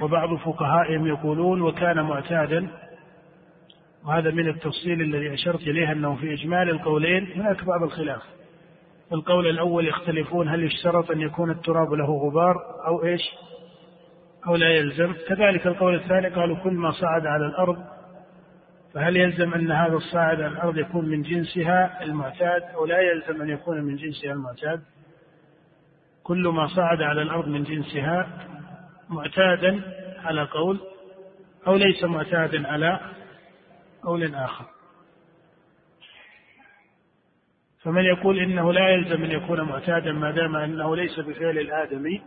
وبعض 0.00 0.34
فقهائهم 0.34 1.06
يقولون 1.06 1.62
وكان 1.62 2.02
معتادا 2.02 2.68
وهذا 4.04 4.30
من 4.30 4.48
التفصيل 4.48 5.00
الذي 5.00 5.34
أشرت 5.34 5.60
إليه 5.60 5.92
أنه 5.92 6.16
في 6.16 6.34
إجمال 6.34 6.70
القولين 6.70 7.32
هناك 7.32 7.64
بعض 7.64 7.82
الخلاف. 7.82 8.22
القول 9.12 9.46
الأول 9.46 9.88
يختلفون 9.88 10.48
هل 10.48 10.64
يشترط 10.64 11.10
أن 11.10 11.20
يكون 11.20 11.50
التراب 11.50 11.92
له 11.92 12.06
غبار 12.06 12.56
أو 12.86 13.04
إيش؟ 13.04 13.22
أو 14.46 14.56
لا 14.56 14.70
يلزم. 14.70 15.12
كذلك 15.28 15.66
القول 15.66 15.94
الثاني 15.94 16.28
قالوا 16.28 16.56
كل 16.56 16.72
ما 16.72 16.90
صعد 16.90 17.26
على 17.26 17.46
الأرض 17.46 17.84
فهل 18.94 19.16
يلزم 19.16 19.54
أن 19.54 19.70
هذا 19.72 19.94
الصاعد 19.94 20.40
على 20.40 20.52
الأرض 20.52 20.78
يكون 20.78 21.08
من 21.08 21.22
جنسها 21.22 22.02
المعتاد 22.02 22.62
أو 22.62 22.86
لا 22.86 23.00
يلزم 23.00 23.42
أن 23.42 23.48
يكون 23.48 23.80
من 23.80 23.96
جنسها 23.96 24.32
المعتاد؟ 24.32 24.80
كل 26.22 26.48
ما 26.48 26.66
صعد 26.66 27.02
على 27.02 27.22
الأرض 27.22 27.48
من 27.48 27.62
جنسها 27.62 28.28
معتادا 29.08 29.80
على 30.24 30.42
قول 30.42 30.80
أو 31.66 31.74
ليس 31.74 32.04
معتادا 32.04 32.68
على 32.68 33.00
قول 34.02 34.34
آخر. 34.34 34.64
فمن 37.82 38.04
يقول 38.04 38.38
إنه 38.38 38.72
لا 38.72 38.88
يلزم 38.88 39.24
أن 39.24 39.30
يكون 39.30 39.60
معتادا 39.60 40.12
ما 40.12 40.30
دام 40.30 40.56
أنه 40.56 40.96
ليس 40.96 41.20
بفعل 41.20 41.58
الآدمي 41.58 42.22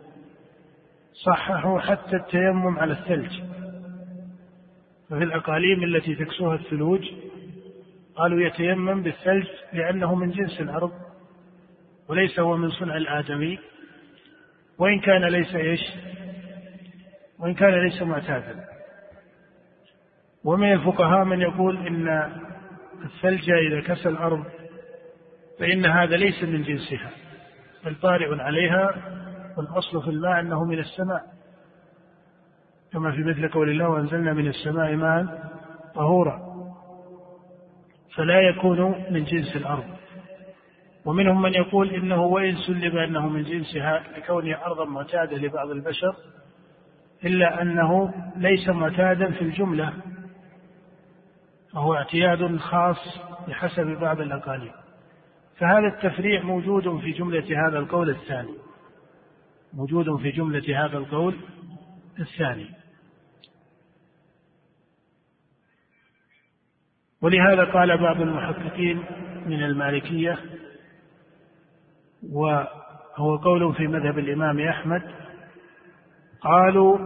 صححوا 1.14 1.80
حتى 1.80 2.16
التيمم 2.16 2.80
على 2.80 2.94
الثلج. 2.94 3.42
ففي 5.10 5.24
الأقاليم 5.24 5.84
التي 5.84 6.16
تكسوها 6.16 6.56
الثلوج 6.56 7.12
قالوا 8.16 8.42
يتيمم 8.42 9.04
بالثلج 9.04 9.48
لأنه 9.74 10.16
من 10.16 10.32
جنس 10.32 10.62
الأرض 10.62 10.92
وليس 12.08 12.40
هو 12.40 12.58
من 12.58 12.70
صنع 12.70 12.98
الآدمي. 12.98 13.60
وإن 14.78 15.00
كان 15.00 15.26
ليس 15.26 15.56
إيش؟ 15.56 15.82
وإن 17.40 17.54
كان 17.54 17.88
ليس 17.88 18.02
معتادا. 18.02 18.66
ومن 20.44 20.74
الفقهاء 20.74 21.24
من 21.24 21.42
يقول 21.42 21.88
إن 21.88 22.32
الثلج 23.04 23.50
إذا 23.50 23.82
كسى 23.82 24.10
الأرض 24.10 24.46
فإن 25.60 25.86
هذا 25.86 26.18
ليس 26.18 26.44
من 26.44 26.64
جنسها 26.64 27.10
بل 27.86 27.96
طارئ 27.96 28.42
عليها 28.42 28.96
والأصل 29.62 30.02
في 30.04 30.10
الماء 30.10 30.40
أنه 30.40 30.64
من 30.64 30.80
السماء 30.80 31.24
كما 32.94 33.12
في 33.12 33.24
مثل 33.24 33.48
قول 33.48 33.70
الله 33.70 33.90
وأنزلنا 33.90 34.34
من 34.34 34.48
السماء 34.48 34.96
ماء 34.96 35.52
طهورا. 35.96 36.52
فلا 38.16 38.42
يكون 38.42 38.96
من 39.12 39.24
جنس 39.24 39.56
الأرض. 39.56 39.84
ومنهم 41.06 41.42
من 41.42 41.54
يقول 41.54 41.90
إنه 41.90 42.22
وإن 42.22 42.56
سلم 42.56 42.98
أنه 42.98 43.30
من 43.30 43.44
جنسها 43.44 44.04
لكونه 44.18 44.66
أرضا 44.66 44.86
معتادة 44.86 45.38
لبعض 45.38 45.70
البشر 45.70 46.16
إلا 47.26 47.62
أنه 47.62 48.14
ليس 48.38 48.70
معتادا 48.70 49.32
في 49.32 49.42
الجملة 49.42 49.94
فهو 51.74 51.96
اعتياد 51.96 52.58
خاص 52.58 53.20
بحسب 53.48 53.88
بعض 53.88 54.22
الأقاليم. 54.22 54.72
فهذا 55.58 55.88
التفريع 55.88 56.44
موجود 56.44 57.00
في 57.00 57.12
جملة 57.12 57.68
هذا 57.68 57.80
القول 57.80 58.10
الثاني. 58.10 58.54
موجود 59.74 60.16
في 60.16 60.32
جملة 60.32 60.86
هذا 60.86 60.98
القول 60.98 61.36
الثاني. 62.20 62.70
ولهذا 67.22 67.64
قال 67.64 67.98
بعض 67.98 68.22
المحققين 68.22 69.04
من 69.46 69.64
المالكية 69.64 70.40
وهو 72.32 73.36
قول 73.44 73.76
في 73.76 73.88
مذهب 73.88 74.20
الإمام 74.20 74.60
أحمد 74.60 75.02
قالوا 76.42 76.98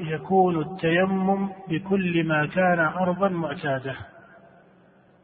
يكون 0.00 0.60
التيمم 0.60 1.48
بكل 1.68 2.24
ما 2.24 2.46
كان 2.46 2.78
أرضا 2.78 3.28
معتادة 3.28 3.96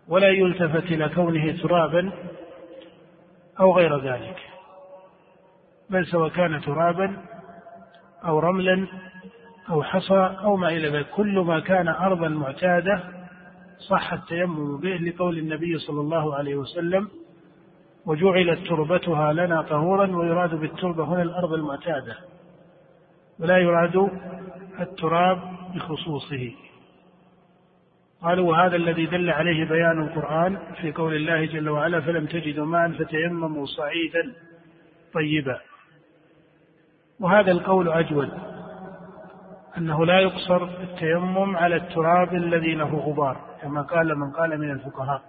ولا 0.09 0.28
يلتفت 0.28 0.85
إلى 0.85 1.09
كونه 1.09 1.62
ترابا 1.62 2.12
أو 3.61 3.76
غير 3.76 4.00
ذلك. 4.00 4.56
بل 5.90 6.07
سواء 6.07 6.29
كان 6.29 6.61
ترابا 6.61 7.16
أو 8.25 8.38
رملا 8.38 8.87
أو 9.70 9.83
حصى 9.83 10.37
أو 10.44 10.57
ما 10.57 10.68
إلى 10.68 10.88
ذلك. 10.88 11.07
كل 11.11 11.38
ما 11.38 11.61
كان 11.61 11.88
أرضا 11.88 12.29
معتادة 12.29 13.05
صح 13.88 14.12
التيمم 14.12 14.81
به 14.81 14.96
لقول 14.96 15.38
النبي 15.38 15.79
صلى 15.79 16.01
الله 16.01 16.35
عليه 16.35 16.57
وسلم 16.57 17.09
وجعلت 18.07 18.68
تربتها 18.68 19.33
لنا 19.33 19.62
طهورا 19.62 20.16
ويراد 20.16 20.55
بالتربة 20.55 21.05
هنا 21.05 21.22
الأرض 21.22 21.53
المعتادة 21.53 22.16
ولا 23.40 23.59
يراد 23.59 24.11
التراب 24.81 25.38
بخصوصه. 25.75 26.53
قالوا 28.22 28.51
وهذا 28.51 28.77
الذي 28.77 29.07
دل 29.07 29.31
عليه 29.31 29.64
بيان 29.64 30.03
القرآن 30.03 30.59
في 30.81 30.92
قول 30.92 31.14
الله 31.14 31.44
جل 31.44 31.68
وعلا 31.68 32.01
فلم 32.01 32.27
تجدوا 32.27 32.66
ماء 32.66 32.92
فتيمموا 32.92 33.66
صعيدا 33.66 34.33
طيبا. 35.14 35.61
وهذا 37.20 37.50
القول 37.50 37.88
أجود 37.88 38.31
أنه 39.79 40.07
لا 40.07 40.20
يقصر 40.20 40.64
التيمم 40.64 41.57
على 41.57 41.76
التراب 41.76 42.35
الذي 42.35 42.74
له 42.74 42.94
غبار 42.96 43.37
كما 43.62 43.83
قال 43.83 44.18
من 44.18 44.31
قال 44.31 44.61
من 44.61 44.70
الفقهاء. 44.70 45.22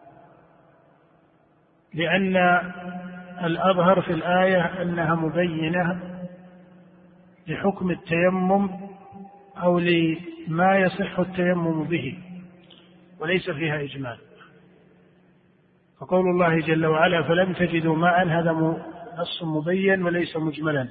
لأن 1.94 2.38
الأظهر 3.44 4.02
في 4.02 4.14
الآية 4.14 4.82
أنها 4.82 5.16
مبينة 5.16 6.00
لحكم 7.48 7.92
التيمم 7.92 8.70
أو 9.58 9.80
لما 9.80 10.78
يصح 10.78 11.20
التيمم 11.20 11.84
به 11.84 12.18
وليس 13.20 13.50
فيها 13.50 13.82
إجمال. 13.82 14.18
فقول 16.00 16.30
الله 16.30 16.60
جل 16.60 16.86
وعلا 16.86 17.24
فلم 17.24 17.54
تجدوا 17.54 17.96
ماء 17.96 18.28
هذا 18.28 18.52
نص 19.18 19.44
مبين 19.44 20.04
وليس 20.04 20.38
مجملا. 20.38 20.88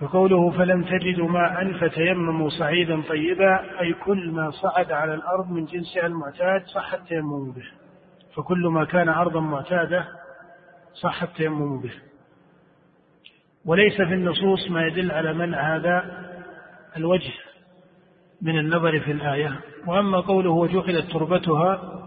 فقوله 0.00 0.50
فلم 0.50 0.84
تجدوا 0.84 1.28
ماء 1.28 1.72
فتيمموا 1.72 2.48
صعيدا 2.48 3.02
طيبا 3.02 3.80
أي 3.80 3.92
كل 3.92 4.30
ما 4.30 4.50
صعد 4.50 4.92
على 4.92 5.14
الأرض 5.14 5.50
من 5.50 5.64
جنسها 5.64 6.06
المعتاد 6.06 6.66
صح 6.66 6.94
التيمم 6.94 7.52
به. 7.52 7.64
فكل 8.34 8.66
ما 8.66 8.84
كان 8.84 9.08
أرضا 9.08 9.40
معتادة 9.40 10.08
صح 10.94 11.22
التيمم 11.22 11.80
به. 11.80 11.92
وليس 13.64 13.96
في 13.96 14.14
النصوص 14.14 14.70
ما 14.70 14.86
يدل 14.86 15.12
على 15.12 15.32
منع 15.32 15.76
هذا 15.76 16.26
الوجه 16.96 17.32
من 18.42 18.58
النظر 18.58 19.00
في 19.00 19.12
الآية. 19.12 19.60
وأما 19.86 20.20
قوله 20.20 20.50
وجعلت 20.50 21.12
تربتها 21.12 22.04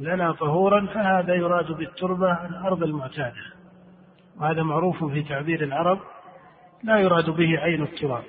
لنا 0.00 0.32
طهورا 0.32 0.86
فهذا 0.86 1.34
يراد 1.34 1.72
بالتربة 1.72 2.46
الأرض 2.46 2.82
المعتادة. 2.82 3.42
وهذا 4.40 4.62
معروف 4.62 5.04
في 5.04 5.22
تعبير 5.22 5.64
العرب 5.64 5.98
لا 6.84 6.98
يراد 6.98 7.30
به 7.30 7.58
عين 7.58 7.82
التراب 7.82 8.22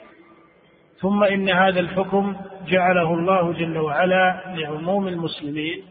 ثم 1.00 1.24
إن 1.24 1.50
هذا 1.50 1.80
الحكم 1.80 2.36
جعله 2.68 3.14
الله 3.14 3.54
جل 3.54 3.78
وعلا 3.78 4.44
لعموم 4.56 5.08
المسلمين 5.08 5.84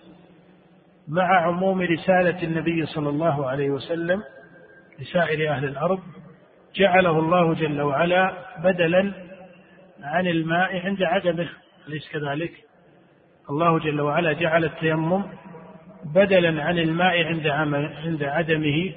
مع 1.09 1.47
عموم 1.47 1.81
رسالة 1.81 2.43
النبي 2.43 2.87
صلى 2.87 3.09
الله 3.09 3.47
عليه 3.47 3.71
وسلم 3.71 4.23
لسائر 4.99 5.51
أهل 5.51 5.65
الأرض 5.65 6.01
جعله 6.77 7.19
الله 7.19 7.55
جل 7.55 7.81
وعلا 7.81 8.33
بدلا 8.65 9.13
عن 10.03 10.27
الماء 10.27 10.87
عند 10.87 11.03
عدمه 11.03 11.49
أليس 11.89 12.09
كذلك؟ 12.13 12.53
الله 13.51 13.79
جل 13.79 14.01
وعلا 14.01 14.33
جعل 14.33 14.65
التيمم 14.65 15.25
بدلا 16.05 16.63
عن 16.63 16.79
الماء 16.79 17.25
عند 17.25 17.47
عند 18.05 18.23
عدمه 18.23 18.93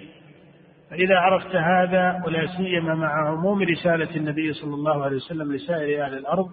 فإذا 0.89 1.15
عرفت 1.15 1.55
هذا 1.55 2.23
ولا 2.25 2.47
سيما 2.57 2.95
مع 2.95 3.29
عموم 3.29 3.61
رسالة 3.61 4.15
النبي 4.15 4.53
صلى 4.53 4.73
الله 4.73 5.03
عليه 5.03 5.15
وسلم 5.15 5.53
لسائر 5.53 6.05
أهل 6.05 6.17
الأرض 6.17 6.51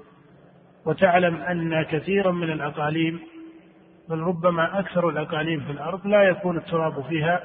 وتعلم 0.86 1.36
أن 1.36 1.82
كثيرا 1.82 2.32
من 2.32 2.50
الأقاليم 2.50 3.20
بل 4.08 4.18
ربما 4.18 4.78
أكثر 4.78 5.08
الأقاليم 5.08 5.60
في 5.60 5.72
الأرض 5.72 6.06
لا 6.06 6.22
يكون 6.22 6.56
التراب 6.56 7.02
فيها 7.02 7.40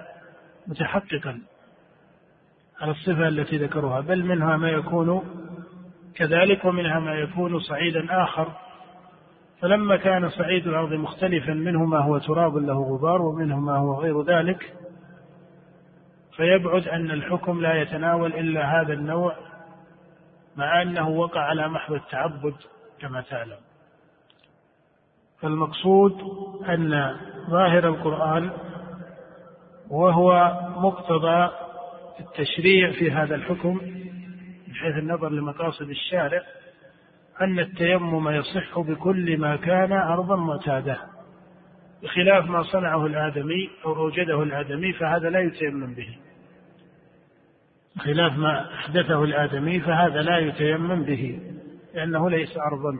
متحققا 0.68 1.42
على 2.82 2.92
الصفة 2.92 3.28
التي 3.28 3.58
ذكروها 3.58 4.02
بل 4.02 4.26
منها 4.26 4.58
ما 4.58 4.70
يكون 4.70 5.24
كذلك 6.16 6.66
ومنها 6.66 7.00
ما 7.00 7.14
يكون 7.14 7.60
صعيدا 7.60 8.24
آخر. 8.24 8.48
فلما 9.62 9.98
كان 9.98 10.30
صعيد 10.30 10.68
الأرض 10.68 10.94
مختلفا 10.94 11.54
منه 11.54 11.86
ما 11.86 12.00
هو 12.00 12.18
تراب 12.18 12.58
له 12.58 12.74
غبار 12.74 13.22
ومنه 13.22 13.60
ما 13.60 13.78
هو 13.78 14.02
غير 14.02 14.22
ذلك 14.22 14.74
فيبعد 16.36 16.88
أن 16.88 17.12
الحكم 17.12 17.62
لا 17.62 17.82
يتناول 17.82 18.34
إلا 18.34 18.82
هذا 18.82 18.94
النوع 18.94 19.36
مع 20.56 20.82
أنه 20.82 21.10
وقع 21.10 21.42
على 21.42 21.68
محض 21.68 21.94
التعبد 21.94 22.56
كما 23.00 23.22
تعلم. 23.22 23.58
فالمقصود 25.40 26.22
أن 26.70 27.16
ظاهر 27.50 27.88
القرآن 27.88 28.52
وهو 29.90 30.60
مقتضى 30.78 31.50
التشريع 32.20 32.92
في 32.92 33.12
هذا 33.12 33.36
الحكم 33.36 33.82
من 34.68 34.76
حيث 34.76 34.96
النظر 34.98 35.30
لمقاصد 35.30 35.90
الشارع 35.90 36.42
أن 37.42 37.60
التيمم 37.60 38.30
يصح 38.30 38.80
بكل 38.80 39.38
ما 39.38 39.56
كان 39.56 39.92
أرضا 39.92 40.36
معتادة 40.36 40.98
بخلاف 42.04 42.46
ما 42.46 42.64
صنعه 42.64 43.06
الآدمي 43.06 43.70
أو 43.86 43.96
أوجده 43.96 44.44
الآدمي 44.44 44.94
فهذا 44.94 45.30
لا 45.30 45.40
يتيمم 45.40 45.94
به. 45.94 46.18
خلاف 48.00 48.38
ما 48.38 48.74
أحدثه 48.76 49.24
الآدمي 49.24 49.80
فهذا 49.80 50.22
لا 50.22 50.38
يتيمم 50.38 51.04
به 51.04 51.40
لأنه 51.94 52.30
ليس 52.30 52.58
أرضا 52.58 53.00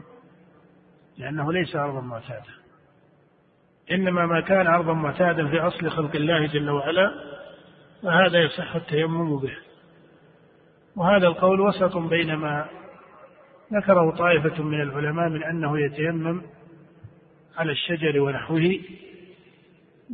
لأنه 1.18 1.52
ليس 1.52 1.76
أرضا 1.76 2.00
معتادة. 2.00 2.52
إنما 3.90 4.26
ما 4.26 4.40
كان 4.40 4.66
أرضا 4.66 4.92
معتادا 4.92 5.48
في 5.48 5.60
أصل 5.60 5.90
خلق 5.90 6.16
الله 6.16 6.46
جل 6.46 6.70
وعلا 6.70 7.12
فهذا 8.02 8.38
يصح 8.38 8.74
التيمم 8.74 9.38
به. 9.38 9.56
وهذا 10.96 11.26
القول 11.26 11.60
وسط 11.60 11.96
بين 11.96 12.34
ما 12.34 12.66
ذكره 13.72 14.10
طائفة 14.10 14.62
من 14.62 14.80
العلماء 14.80 15.28
من 15.28 15.44
أنه 15.44 15.80
يتيمم 15.80 16.42
على 17.56 17.72
الشجر 17.72 18.20
ونحوه 18.20 18.78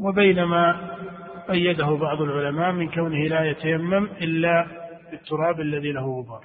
وبينما 0.01 0.95
قيده 1.49 1.87
بعض 1.87 2.23
العلماء 2.23 2.73
من 2.73 2.89
كونه 2.89 3.27
لا 3.27 3.45
يتيمم 3.45 4.05
إلا 4.05 4.67
بالتراب 5.11 5.61
الذي 5.61 5.93
له 5.93 6.21
غبار. 6.21 6.45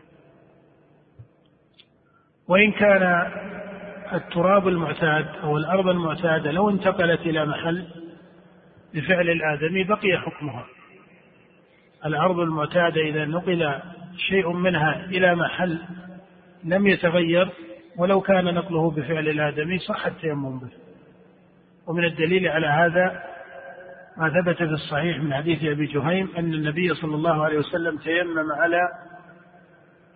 وإن 2.47 2.71
كان 2.71 3.31
التراب 4.13 4.67
المعتاد 4.67 5.27
أو 5.43 5.57
الأرض 5.57 5.87
المعتادة 5.87 6.51
لو 6.51 6.69
انتقلت 6.69 7.21
إلى 7.21 7.45
محل 7.45 7.87
بفعل 8.93 9.29
الآدمي 9.29 9.83
بقي 9.83 10.17
حكمها. 10.17 10.65
الأرض 12.05 12.39
المعتادة 12.39 13.01
إذا 13.01 13.25
نقل 13.25 13.79
شيء 14.17 14.51
منها 14.51 15.05
إلى 15.05 15.35
محل 15.35 15.79
لم 16.63 16.87
يتغير 16.87 17.49
ولو 17.97 18.21
كان 18.21 18.53
نقله 18.53 18.91
بفعل 18.91 19.29
الآدمي 19.29 19.79
صح 19.79 20.05
التيمم 20.05 20.59
به. 20.59 20.82
ومن 21.87 22.05
الدليل 22.05 22.47
على 22.47 22.67
هذا 22.67 23.23
ما 24.17 24.29
ثبت 24.29 24.57
في 24.57 24.63
الصحيح 24.63 25.19
من 25.19 25.33
حديث 25.33 25.63
أبي 25.63 25.85
جهيم 25.85 26.29
أن 26.37 26.53
النبي 26.53 26.93
صلى 26.93 27.15
الله 27.15 27.43
عليه 27.43 27.57
وسلم 27.57 27.97
تيمم 27.97 28.51
على 28.51 28.89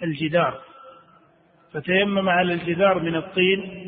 الجدار 0.04 0.60
فتيمم 1.74 2.30
على 2.30 2.54
الجدار 2.54 3.00
من 3.00 3.16
الطين 3.16 3.88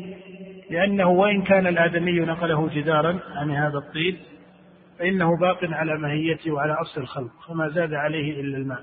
لأنه 0.70 1.08
وإن 1.08 1.42
كان 1.42 1.66
الآدمي 1.66 2.20
نقله 2.20 2.68
جدارا 2.74 3.18
عن 3.34 3.50
هذا 3.50 3.78
الطين 3.78 4.18
فإنه 4.98 5.36
باق 5.36 5.58
على 5.64 5.98
ماهيته 5.98 6.50
وعلى 6.50 6.72
أصل 6.72 7.00
الخلق 7.00 7.30
فما 7.48 7.68
زاد 7.68 7.94
عليه 7.94 8.40
إلا 8.40 8.56
الماء 8.56 8.82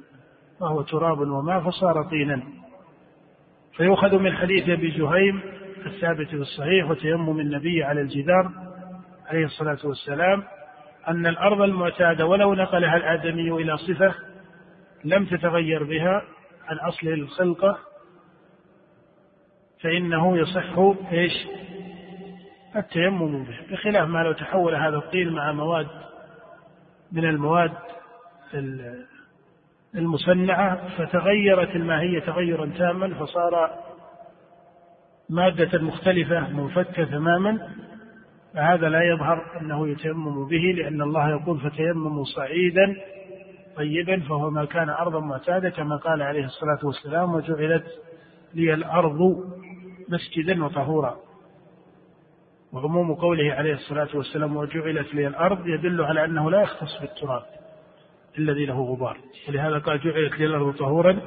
وهو 0.60 0.82
تراب 0.82 1.20
وماء 1.20 1.60
فصار 1.60 2.04
طينا. 2.04 2.44
فيؤخذ 3.78 4.20
من 4.20 4.34
حديث 4.34 4.70
أبي 4.70 4.90
جهيم 4.90 5.42
الثابت 5.86 6.28
في 6.28 6.36
الصحيح 6.36 6.90
وتيمم 6.90 7.40
النبي 7.40 7.84
على 7.84 8.02
الجدار 8.02 8.67
عليه 9.28 9.46
الصلاة 9.46 9.78
والسلام 9.84 10.44
أن 11.08 11.28
الأرض 11.28 11.62
المعتادة 11.62 12.26
ولو 12.26 12.54
نقلها 12.54 12.98
الآدمي 12.98 13.52
إلى 13.52 13.78
صفة 13.78 14.14
لم 15.06 15.26
تتغير 15.26 15.84
بها 15.84 16.22
عن 16.68 16.78
أصل 16.78 17.08
الخلقة 17.08 17.78
فإنه 19.82 20.38
يصح 20.38 20.96
إيش؟ 21.12 21.48
التيمم 22.76 23.44
به 23.44 23.58
بخلاف 23.72 24.10
ما 24.10 24.24
لو 24.24 24.32
تحول 24.32 24.76
هذا 24.76 24.98
الطين 24.98 25.30
مع 25.30 25.52
مواد 25.52 25.88
من 27.12 27.26
المواد 27.26 27.74
المصنعة 29.96 30.98
فتغيرت 30.98 31.76
الماهية 31.76 32.20
تغيرا 32.20 32.66
تاما 32.78 33.14
فصار 33.14 33.70
مادة 35.30 35.80
مختلفة 35.80 36.50
منفكة 36.50 37.04
تماما 37.04 37.70
فهذا 38.58 38.90
لا 38.90 39.04
يظهر 39.04 39.60
أنه 39.62 39.88
يتيمم 39.88 40.48
به 40.48 40.74
لأن 40.78 41.02
الله 41.02 41.30
يقول 41.30 41.60
فتيمموا 41.60 42.24
صعيدا 42.24 42.96
طيبا 43.76 44.20
فهو 44.20 44.50
ما 44.50 44.66
كان 44.66 44.90
أرضا 44.90 45.20
معتادة 45.20 45.70
كما 45.70 45.96
قال 45.96 46.22
عليه 46.22 46.46
الصلاة 46.46 46.80
والسلام 46.84 47.34
وجعلت 47.34 47.86
لي 48.54 48.74
الأرض 48.74 49.20
مسجدا 50.10 50.66
وطهورا. 50.66 51.18
وعموم 52.74 53.14
قوله 53.14 53.54
عليه 53.54 53.74
الصلاة 53.74 54.10
والسلام 54.14 54.58
وجعلت 54.58 55.16
لي 55.16 55.28
الأرض 55.28 55.68
يدل 55.68 56.02
على 56.02 56.26
أنه 56.26 56.52
لا 56.52 56.62
يختص 56.62 57.02
بالتراب 57.02 57.44
الذي 58.38 58.66
له 58.66 58.82
غبار. 58.82 59.18
ولهذا 59.50 59.78
قال 59.78 60.00
جعلت 60.00 60.40
لي 60.40 60.46
الأرض 60.46 60.76
طهورا 60.76 61.22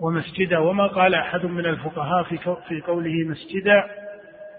ومسجدا. 0.00 0.58
وما 0.58 0.86
قال 0.86 1.14
أحد 1.14 1.46
من 1.46 1.66
الفقهاء 1.66 2.22
في 2.68 2.80
قوله 2.80 3.14
مسجدا 3.28 4.05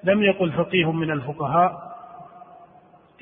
لم 0.03 0.23
يقل 0.23 0.51
فقيه 0.51 0.91
من 0.91 1.12
الفقهاء 1.12 1.88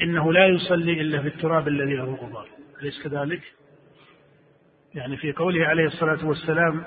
إنه 0.01 0.33
لا 0.33 0.45
يصلي 0.47 1.01
إلا 1.01 1.21
في 1.21 1.27
التراب 1.27 1.67
الذي 1.67 1.95
له 1.95 2.15
غبار. 2.15 2.47
أليس 2.81 3.03
كذلك؟ 3.03 3.41
يعني 4.95 5.17
في 5.17 5.31
قوله 5.31 5.65
عليه 5.65 5.85
الصلاة 5.85 6.25
والسلام 6.25 6.83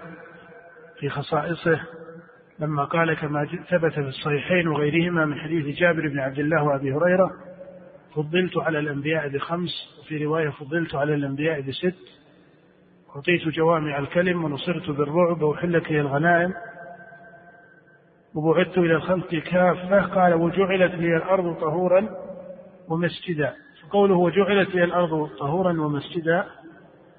في 0.98 1.08
خصائصه 1.08 1.80
لما 2.58 2.84
قال 2.84 3.14
كما 3.14 3.44
ثبت 3.68 3.92
في 3.92 4.00
الصحيحين 4.00 4.68
وغيرهما 4.68 5.24
من 5.24 5.38
حديث 5.38 5.78
جابر 5.78 6.08
بن 6.08 6.18
عبد 6.18 6.38
الله 6.38 6.62
وأبي 6.62 6.92
هريرة 6.92 7.30
فضلت 8.14 8.56
على 8.56 8.78
الأنبياء 8.78 9.28
بخمس 9.28 9.98
وفي 10.00 10.24
رواية 10.24 10.48
فضلت 10.48 10.94
على 10.94 11.14
الأنبياء 11.14 11.60
بست. 11.60 11.94
أعطيت 13.16 13.48
جوامع 13.48 13.98
الكلم 13.98 14.44
ونصرت 14.44 14.90
بالرعب 14.90 15.42
وحلت 15.42 15.90
لي 15.90 16.00
الغنائم 16.00 16.54
وبعثت 18.34 18.78
إلى 18.78 18.94
الخلق 18.94 19.34
كافة. 19.34 20.00
قال 20.00 20.34
وجعلت 20.34 20.94
لي 20.94 21.16
الأرض 21.16 21.54
طهورا 21.60 22.08
ومسجدا. 22.88 23.54
فقوله 23.82 24.16
وجعلت 24.16 24.74
لي 24.74 24.84
الأرض 24.84 25.28
طهورا 25.38 25.80
ومسجدا 25.80 26.44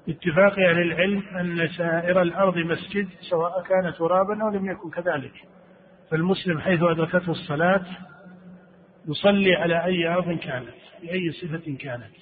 باتفاق 0.06 0.52
أهل 0.52 0.80
العلم 0.80 1.22
أن 1.40 1.68
سائر 1.68 2.22
الأرض 2.22 2.58
مسجد 2.58 3.08
سواء 3.30 3.62
كان 3.62 3.92
ترابا 3.98 4.42
أو 4.42 4.48
لم 4.48 4.70
يكن 4.70 4.90
كذلك. 4.90 5.32
فالمسلم 6.10 6.58
حيث 6.60 6.82
أدركته 6.82 7.30
الصلاة 7.30 7.82
يصلي 9.08 9.54
على 9.54 9.84
أي 9.84 10.08
أرض 10.08 10.38
كانت 10.38 10.80
بأي 11.02 11.32
صفة 11.32 11.76
كانت. 11.80 12.14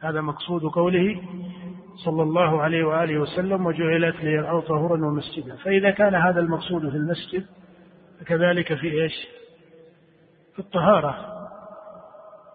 هذا 0.00 0.20
مقصود 0.20 0.62
قوله 0.62 1.22
صلى 2.04 2.22
الله 2.22 2.62
عليه 2.62 2.84
وآله 2.84 3.18
وسلم 3.18 3.66
وجعلت 3.66 4.16
لي 4.24 4.40
الأرض 4.40 4.62
طهورا 4.62 5.06
ومسجدا. 5.06 5.56
فإذا 5.56 5.90
كان 5.90 6.14
هذا 6.14 6.40
المقصود 6.40 6.90
في 6.90 6.96
المسجد 6.96 7.44
فكذلك 8.20 8.74
في 8.74 9.02
إيش؟ 9.02 9.12
في 10.52 10.58
الطهارة. 10.58 11.36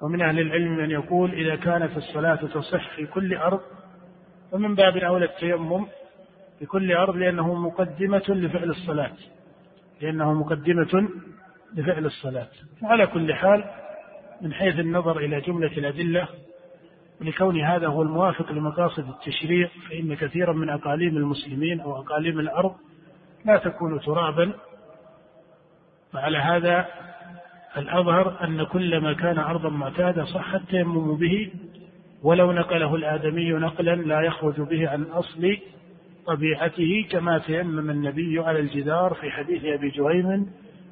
ومن 0.01 0.21
أهل 0.21 0.39
العلم 0.39 0.77
من 0.77 0.91
يقول 0.91 1.31
إذا 1.31 1.55
كانت 1.55 1.97
الصلاة 1.97 2.35
تصح 2.35 2.95
في 2.95 3.05
كل 3.05 3.35
أرض 3.35 3.59
فمن 4.51 4.75
باب 4.75 4.97
أولى 4.97 5.25
التيمم 5.25 5.87
في 6.59 6.65
كل 6.65 6.93
أرض 6.93 7.15
لأنه 7.15 7.53
مقدمة 7.53 8.23
لفعل 8.29 8.69
الصلاة. 8.69 9.13
لأنه 10.01 10.33
مقدمة 10.33 11.09
لفعل 11.75 12.05
الصلاة. 12.05 12.47
وعلى 12.83 13.07
كل 13.07 13.33
حال 13.33 13.63
من 14.41 14.53
حيث 14.53 14.79
النظر 14.79 15.17
إلى 15.17 15.41
جملة 15.41 15.71
الأدلة 15.77 16.27
ولكون 17.21 17.61
هذا 17.61 17.87
هو 17.87 18.01
الموافق 18.01 18.51
لمقاصد 18.51 19.09
التشريع 19.09 19.69
فإن 19.89 20.15
كثيرا 20.15 20.53
من 20.53 20.69
أقاليم 20.69 21.17
المسلمين 21.17 21.79
أو 21.79 21.99
أقاليم 21.99 22.39
الأرض 22.39 22.75
لا 23.45 23.57
تكون 23.57 23.99
ترابا 23.99 24.53
فعلى 26.15 26.37
هذا 26.37 26.85
الأظهر 27.77 28.43
أن 28.43 28.63
كل 28.63 28.97
ما 28.97 29.13
كان 29.13 29.37
أرضا 29.37 29.69
معتادة 29.69 30.25
صح 30.25 30.53
التيمم 30.53 31.17
به 31.17 31.51
ولو 32.23 32.51
نقله 32.51 32.95
الآدمي 32.95 33.51
نقلا 33.51 33.95
لا 33.95 34.21
يخرج 34.21 34.61
به 34.61 34.89
عن 34.89 35.03
أصل 35.03 35.57
طبيعته 36.27 37.07
كما 37.09 37.37
تيمم 37.37 37.89
النبي 37.89 38.39
على 38.39 38.59
الجدار 38.59 39.13
في 39.13 39.31
حديث 39.31 39.65
أبي 39.65 39.89
جهيم 39.89 40.51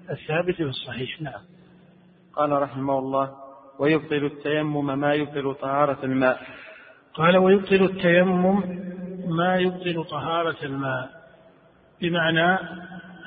الثابت 0.10 0.56
في 0.56 0.64
الصحيح. 0.64 1.22
نعم. 1.22 1.42
قال 2.36 2.52
رحمه 2.62 3.00
الله 3.00 3.32
ويبطل 3.80 4.26
التيمم 4.26 5.00
ما 5.00 5.14
يبطل 5.14 5.56
طهارة 5.56 5.98
الماء. 6.04 6.42
قال 7.14 7.38
ويبطل 7.38 7.84
التيمم 7.84 8.64
ما 9.28 9.56
يبطل 9.56 10.04
طهارة 10.04 10.58
الماء. 10.64 11.10
بمعنى 12.02 12.58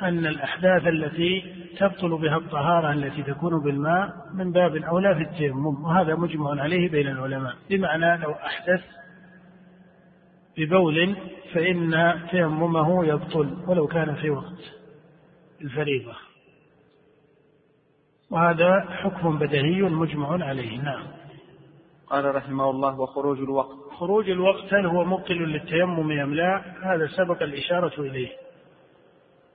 أن 0.03 0.27
الأحداث 0.27 0.87
التي 0.87 1.56
تبطل 1.79 2.19
بها 2.19 2.37
الطهارة 2.37 2.93
التي 2.93 3.23
تكون 3.23 3.63
بالماء 3.63 4.13
من 4.35 4.53
باب 4.53 4.77
أولى 4.77 5.15
في 5.15 5.23
التيمم 5.23 5.85
وهذا 5.85 6.15
مجمع 6.15 6.63
عليه 6.63 6.91
بين 6.91 7.09
العلماء. 7.09 7.55
بمعنى 7.71 8.17
لو 8.23 8.33
أحدث 8.33 8.85
ببول 10.59 11.17
فإن 11.55 12.15
تيممه 12.31 13.07
يبطل 13.07 13.57
ولو 13.69 13.87
كان 13.87 14.15
في 14.15 14.31
وقت 14.31 14.61
الفريضة. 15.61 16.13
وهذا 18.31 18.81
حكم 18.81 19.39
بدهي 19.39 19.83
مجمع 19.83 20.45
عليه. 20.45 20.79
نعم. 20.79 21.07
قال 22.07 22.35
رحمه 22.35 22.71
الله 22.71 23.01
وخروج 23.01 23.39
الوقت. 23.39 23.77
خروج 23.91 24.31
الوقت 24.31 24.75
هل 24.75 24.87
هو 24.87 25.05
مبطل 25.05 25.35
للتيمم 25.35 26.11
أم 26.13 26.35
لا؟ 26.35 26.63
هذا 26.83 27.07
سبق 27.07 27.43
الإشارة 27.43 28.01
إليه. 28.01 28.29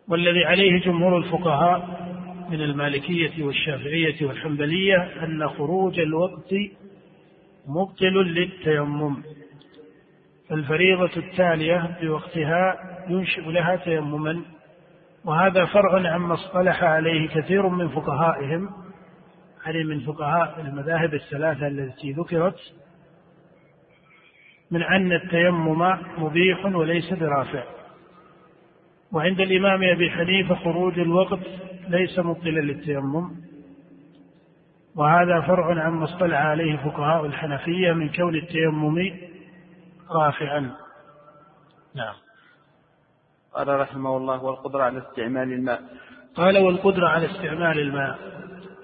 والذي 0.08 0.46
عليه 0.46 0.82
جمهور 0.86 1.18
الفقهاء 1.18 2.11
من 2.52 2.62
المالكية 2.62 3.44
والشافعية 3.44 4.28
والحنبلية 4.28 5.24
أن 5.24 5.50
خروج 5.50 6.00
الوقت 6.00 6.54
مبطل 7.68 8.14
للتيمم. 8.14 9.24
فالفريضة 10.50 11.12
التالية 11.18 11.98
بوقتها 12.02 12.76
ينشئ 13.10 13.42
لها 13.42 13.76
تيمما 13.76 14.42
وهذا 15.26 15.66
فرع 15.66 16.14
عما 16.14 16.34
اصطلح 16.34 16.84
عليه 16.84 17.28
كثير 17.28 17.68
من 17.68 17.90
فقهائهم 17.90 18.70
يعني 19.66 19.84
من 19.84 20.00
فقهاء 20.00 20.62
المذاهب 20.62 21.14
الثلاثة 21.14 21.68
التي 21.68 22.12
ذكرت 22.12 22.60
من 24.72 24.84
أن 24.84 25.12
التيمم 25.12 25.98
مبيح 26.18 26.66
وليس 26.66 27.14
برافع. 27.14 27.64
وعند 29.12 29.42
الإمام 29.42 29.84
أبي 29.84 30.12
حنيفة 30.12 30.56
خروج 30.56 31.00
الوقت 31.00 31.40
ليس 31.90 32.20
مبطلا 32.20 32.60
للتيمم. 32.60 33.32
وهذا 34.96 35.42
فرع 35.42 35.84
عما 35.84 36.04
اصطلع 36.04 36.38
عليه 36.38 36.78
فقهاء 36.78 37.26
الحنفية 37.26 37.94
من 37.94 38.10
كون 38.10 38.36
التيمم 38.36 39.12
رافعا. 40.12 40.60
نعم. 41.96 42.16
قال 43.54 43.80
رحمه 43.80 44.18
الله 44.18 44.44
والقدرة 44.44 44.84
على 44.84 44.98
استعمال 44.98 45.54
الماء. 45.54 45.82
قال 46.36 46.58
والقدرة 46.58 47.08
على 47.08 47.26
استعمال 47.26 47.80
الماء. 47.80 48.20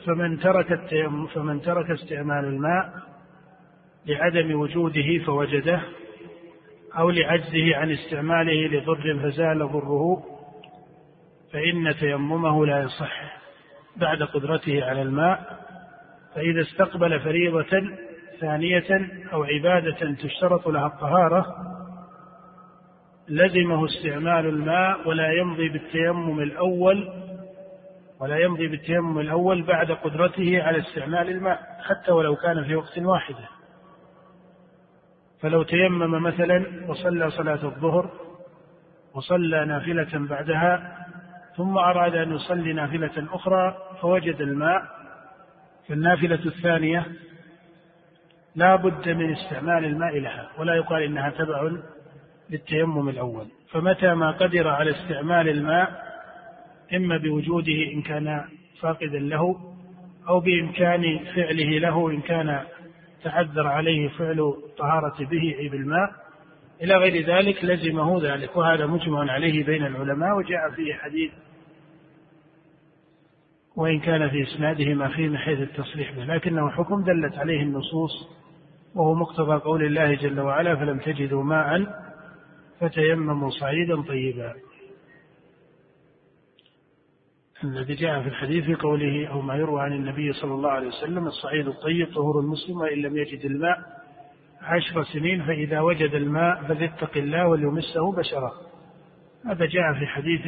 فمن 0.05 0.39
ترك 0.39 0.71
التيمم 0.71 1.27
فمن 1.27 1.61
ترك 1.61 1.91
استعمال 1.91 2.45
الماء 2.45 2.93
لعدم 4.05 4.59
وجوده 4.59 5.25
فوجده 5.25 5.81
أو 6.97 7.09
لعجزه 7.09 7.75
عن 7.75 7.91
استعماله 7.91 8.67
لضر 8.67 9.19
فزال 9.23 9.59
ضره. 9.59 10.36
فإن 11.53 11.95
تيممه 11.99 12.65
لا 12.65 12.79
يصح. 12.79 13.37
بعد 13.95 14.23
قدرته 14.23 14.85
على 14.85 15.01
الماء 15.01 15.59
فإذا 16.35 16.61
استقبل 16.61 17.19
فريضة 17.19 17.89
ثانية 18.39 19.09
أو 19.33 19.43
عبادة 19.43 20.15
تشترط 20.15 20.67
لها 20.67 20.87
الطهارة 20.87 21.45
لزمه 23.29 23.85
استعمال 23.85 24.45
الماء 24.45 25.07
ولا 25.07 25.31
يمضي 25.31 25.69
بالتيمم 25.69 26.39
الأول 26.39 27.09
ولا 28.19 28.39
يمضي 28.39 28.67
بالتيمم 28.67 29.19
الأول 29.19 29.63
بعد 29.63 29.91
قدرته 29.91 30.63
على 30.63 30.79
استعمال 30.79 31.29
الماء 31.29 31.59
حتى 31.81 32.11
ولو 32.11 32.35
كان 32.35 32.63
في 32.63 32.75
وقت 32.75 32.97
واحد. 32.97 33.35
فلو 35.41 35.63
تيمم 35.63 36.23
مثلا 36.23 36.65
وصلى 36.87 37.29
صلاة 37.29 37.63
الظهر 37.65 38.11
وصلى 39.13 39.65
نافلة 39.65 40.27
بعدها 40.27 40.97
ثم 41.57 41.77
أراد 41.77 42.15
أن 42.15 42.35
يصلي 42.35 42.73
نافلة 42.73 43.27
أخرى 43.31 43.77
فوجد 44.01 44.41
الماء 44.41 44.81
في 45.87 45.93
النافلة 45.93 46.45
الثانية. 46.45 47.05
لا 48.55 48.75
بد 48.75 49.09
من 49.09 49.31
استعمال 49.31 49.85
الماء 49.85 50.19
لها 50.19 50.49
ولا 50.57 50.75
يقال 50.75 51.03
إنها 51.03 51.29
تبع 51.29 51.71
للتيمم 52.49 53.09
الأول. 53.09 53.47
فمتى 53.71 54.13
ما 54.13 54.31
قدر 54.31 54.67
على 54.67 54.91
استعمال 54.91 55.49
الماء 55.49 56.07
إما 56.93 57.17
بوجوده 57.17 57.91
إن 57.93 58.01
كان 58.01 58.43
فاقدا 58.81 59.19
له 59.19 59.57
أو 60.29 60.39
بإمكان 60.39 61.19
فعله 61.35 61.79
له 61.79 62.09
إن 62.11 62.21
كان 62.21 62.59
تعذر 63.23 63.67
عليه 63.67 64.09
فعل 64.09 64.39
الطهارة 64.39 65.25
به 65.25 65.55
أي 65.59 65.69
بالماء 65.69 66.11
إلى 66.81 66.95
غير 66.95 67.25
ذلك 67.25 67.65
لزمه 67.65 68.19
ذلك 68.23 68.55
وهذا 68.55 68.85
مجمع 68.85 69.31
عليه 69.31 69.65
بين 69.65 69.85
العلماء 69.85 70.37
وجاء 70.37 70.71
فيه 70.75 70.93
حديث 70.93 71.31
وإن 73.77 73.99
كان 73.99 74.29
في 74.29 74.43
إسناده 74.43 74.93
ما 74.93 75.07
فيه 75.07 75.27
من 75.27 75.37
حيث 75.37 75.59
التصريح 75.59 76.11
به 76.11 76.25
لكنه 76.25 76.69
حكم 76.69 77.03
دلت 77.03 77.37
عليه 77.37 77.61
النصوص 77.61 78.29
وهو 78.95 79.13
مقتضى 79.13 79.55
قول 79.55 79.85
الله 79.85 80.13
جل 80.13 80.39
وعلا 80.39 80.75
فلم 80.75 80.99
تجدوا 80.99 81.43
ماء 81.43 81.87
فتيمموا 82.79 83.49
صعيدا 83.49 84.01
طيبا. 84.01 84.53
الذي 87.63 87.95
جاء 87.95 88.21
في 88.21 88.27
الحديث 88.27 88.65
في 88.65 88.75
قوله 88.75 89.27
أو 89.27 89.41
ما 89.41 89.55
يروى 89.55 89.81
عن 89.81 89.93
النبي 89.93 90.33
صلى 90.33 90.53
الله 90.53 90.69
عليه 90.69 90.87
وسلم 90.87 91.27
الصعيد 91.27 91.67
الطيب 91.67 92.13
طهور 92.13 92.39
المسلم 92.39 92.77
وإن 92.77 93.01
لم 93.01 93.17
يجد 93.17 93.45
الماء 93.45 93.77
عشر 94.61 95.03
سنين 95.03 95.45
فإذا 95.45 95.79
وجد 95.79 96.13
الماء 96.13 96.63
فليتق 96.63 97.17
الله 97.17 97.47
وليمسه 97.47 98.11
بشرة. 98.11 98.53
هذا 99.45 99.65
جاء 99.65 99.93
في 99.99 100.07
حديث 100.07 100.41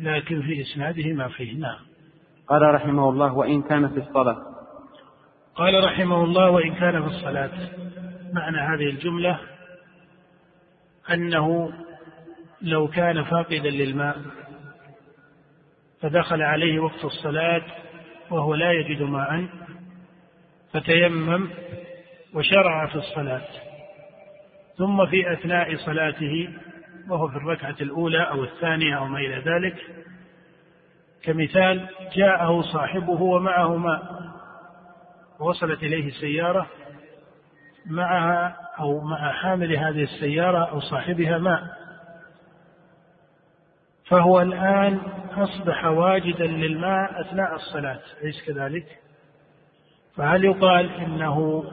لكن 0.00 0.42
في 0.42 0.60
إسناده 0.60 1.12
ما 1.12 1.28
فيه. 1.28 1.58
نعم. 1.58 1.87
قال 2.48 2.74
رحمه 2.74 3.10
الله 3.10 3.32
وإن 3.32 3.62
كان 3.62 3.88
في 3.88 3.98
الصلاة. 3.98 4.36
قال 5.54 5.84
رحمه 5.84 6.24
الله 6.24 6.50
وإن 6.50 6.74
كان 6.74 7.02
في 7.02 7.08
الصلاة. 7.08 7.50
معنى 8.32 8.58
هذه 8.58 8.90
الجملة 8.90 9.40
أنه 11.10 11.72
لو 12.62 12.88
كان 12.88 13.24
فاقدا 13.24 13.70
للماء 13.70 14.16
فدخل 16.00 16.42
عليه 16.42 16.80
وقت 16.80 17.04
الصلاة 17.04 17.62
وهو 18.30 18.54
لا 18.54 18.72
يجد 18.72 19.02
ماء 19.02 19.46
فتيمم 20.72 21.48
وشرع 22.34 22.86
في 22.86 22.96
الصلاة. 22.96 23.48
ثم 24.76 25.06
في 25.06 25.32
أثناء 25.32 25.76
صلاته 25.76 26.48
وهو 27.08 27.28
في 27.28 27.36
الركعة 27.36 27.76
الأولى 27.80 28.22
أو 28.22 28.44
الثانية 28.44 28.98
أو 28.98 29.06
ما 29.06 29.18
إلى 29.18 29.36
ذلك 29.36 29.76
كمثال 31.22 31.88
جاءه 32.16 32.62
صاحبه 32.62 33.22
ومعه 33.22 33.76
ماء 33.76 34.02
ووصلت 35.40 35.82
إليه 35.82 36.08
السيارة 36.08 36.66
معها 37.86 38.56
أو 38.78 39.00
مع 39.00 39.32
حامل 39.32 39.76
هذه 39.76 40.02
السيارة 40.02 40.64
أو 40.64 40.80
صاحبها 40.80 41.38
ماء 41.38 41.62
فهو 44.08 44.40
الآن 44.40 45.00
أصبح 45.36 45.84
واجدا 45.84 46.46
للماء 46.46 47.20
أثناء 47.20 47.54
الصلاة 47.54 48.00
أليس 48.22 48.44
كذلك؟ 48.46 48.98
فهل 50.16 50.44
يقال 50.44 50.90
إنه 50.90 51.64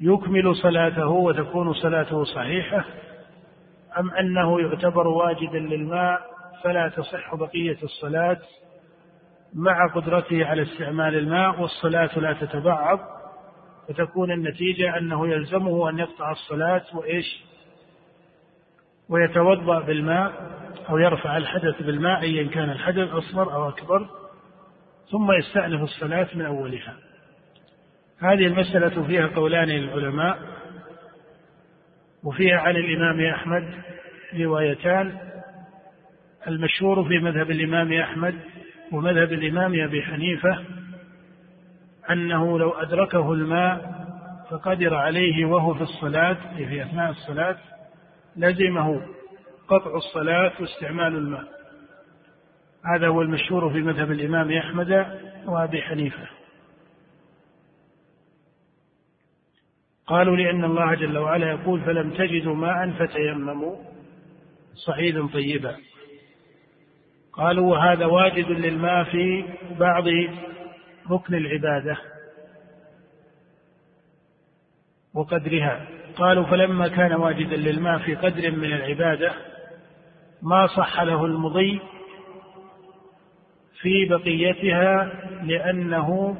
يكمل 0.00 0.56
صلاته 0.56 1.08
وتكون 1.08 1.74
صلاته 1.74 2.24
صحيحة 2.24 2.84
أم 3.98 4.10
أنه 4.10 4.60
يعتبر 4.60 5.08
واجدا 5.08 5.58
للماء 5.58 6.31
فلا 6.64 6.88
تصح 6.88 7.34
بقية 7.34 7.78
الصلاة 7.82 8.38
مع 9.54 9.86
قدرته 9.94 10.46
على 10.46 10.62
استعمال 10.62 11.14
الماء 11.14 11.60
والصلاة 11.60 12.18
لا 12.18 12.32
تتبعض 12.32 12.98
فتكون 13.88 14.32
النتيجة 14.32 14.98
أنه 14.98 15.28
يلزمه 15.28 15.90
أن 15.90 15.98
يقطع 15.98 16.30
الصلاة 16.30 16.84
وإيش؟ 16.94 17.44
ويتوضأ 19.08 19.80
بالماء 19.80 20.32
أو 20.88 20.98
يرفع 20.98 21.36
الحدث 21.36 21.82
بالماء 21.82 22.22
أيا 22.22 22.48
كان 22.48 22.70
الحدث 22.70 23.08
أصغر 23.08 23.54
أو 23.54 23.68
أكبر 23.68 24.08
ثم 25.10 25.32
يستأنف 25.32 25.82
الصلاة 25.82 26.28
من 26.34 26.46
أولها. 26.46 26.96
هذه 28.18 28.46
المسألة 28.46 29.06
فيها 29.06 29.26
قولان 29.26 29.68
للعلماء 29.68 30.38
وفيها 32.24 32.58
عن 32.58 32.76
الإمام 32.76 33.20
أحمد 33.34 33.74
روايتان. 34.34 35.31
المشهور 36.48 37.08
في 37.08 37.18
مذهب 37.18 37.50
الإمام 37.50 37.92
أحمد 37.92 38.34
ومذهب 38.92 39.32
الإمام 39.32 39.84
أبي 39.84 40.02
حنيفة 40.02 40.64
أنه 42.10 42.58
لو 42.58 42.70
أدركه 42.70 43.32
الماء 43.32 44.02
فقدر 44.50 44.94
عليه 44.94 45.44
وهو 45.44 45.74
في 45.74 45.82
الصلاة 45.82 46.36
أي 46.56 46.66
في 46.66 46.82
أثناء 46.82 47.10
الصلاة 47.10 47.56
لزمه 48.36 49.06
قطع 49.68 49.96
الصلاة 49.96 50.52
واستعمال 50.60 51.16
الماء. 51.16 51.44
هذا 52.94 53.08
هو 53.08 53.22
المشهور 53.22 53.72
في 53.72 53.82
مذهب 53.82 54.10
الإمام 54.10 54.52
أحمد 54.52 54.90
وأبي 55.46 55.82
حنيفة. 55.82 56.28
قالوا 60.06 60.36
لأن 60.36 60.64
الله 60.64 60.94
جل 60.94 61.18
وعلا 61.18 61.50
يقول 61.50 61.80
فلم 61.80 62.10
تجدوا 62.10 62.54
ماء 62.54 62.90
فتيمموا. 62.90 63.76
صعيدا 64.74 65.26
طيبا. 65.26 65.76
قالوا 67.32 67.70
وهذا 67.70 68.06
واجد 68.06 68.50
للماء 68.50 69.04
في 69.04 69.44
بعض 69.78 70.04
ركن 71.10 71.34
العبادة 71.34 71.96
وقدرها 75.14 75.86
قالوا 76.16 76.44
فلما 76.44 76.88
كان 76.88 77.12
واجدا 77.12 77.56
للماء 77.56 77.98
في 77.98 78.14
قدر 78.14 78.50
من 78.50 78.72
العبادة 78.72 79.32
ما 80.42 80.66
صح 80.66 81.02
له 81.02 81.24
المضي 81.24 81.80
في 83.80 84.04
بقيتها 84.10 85.12
لأنه 85.42 86.36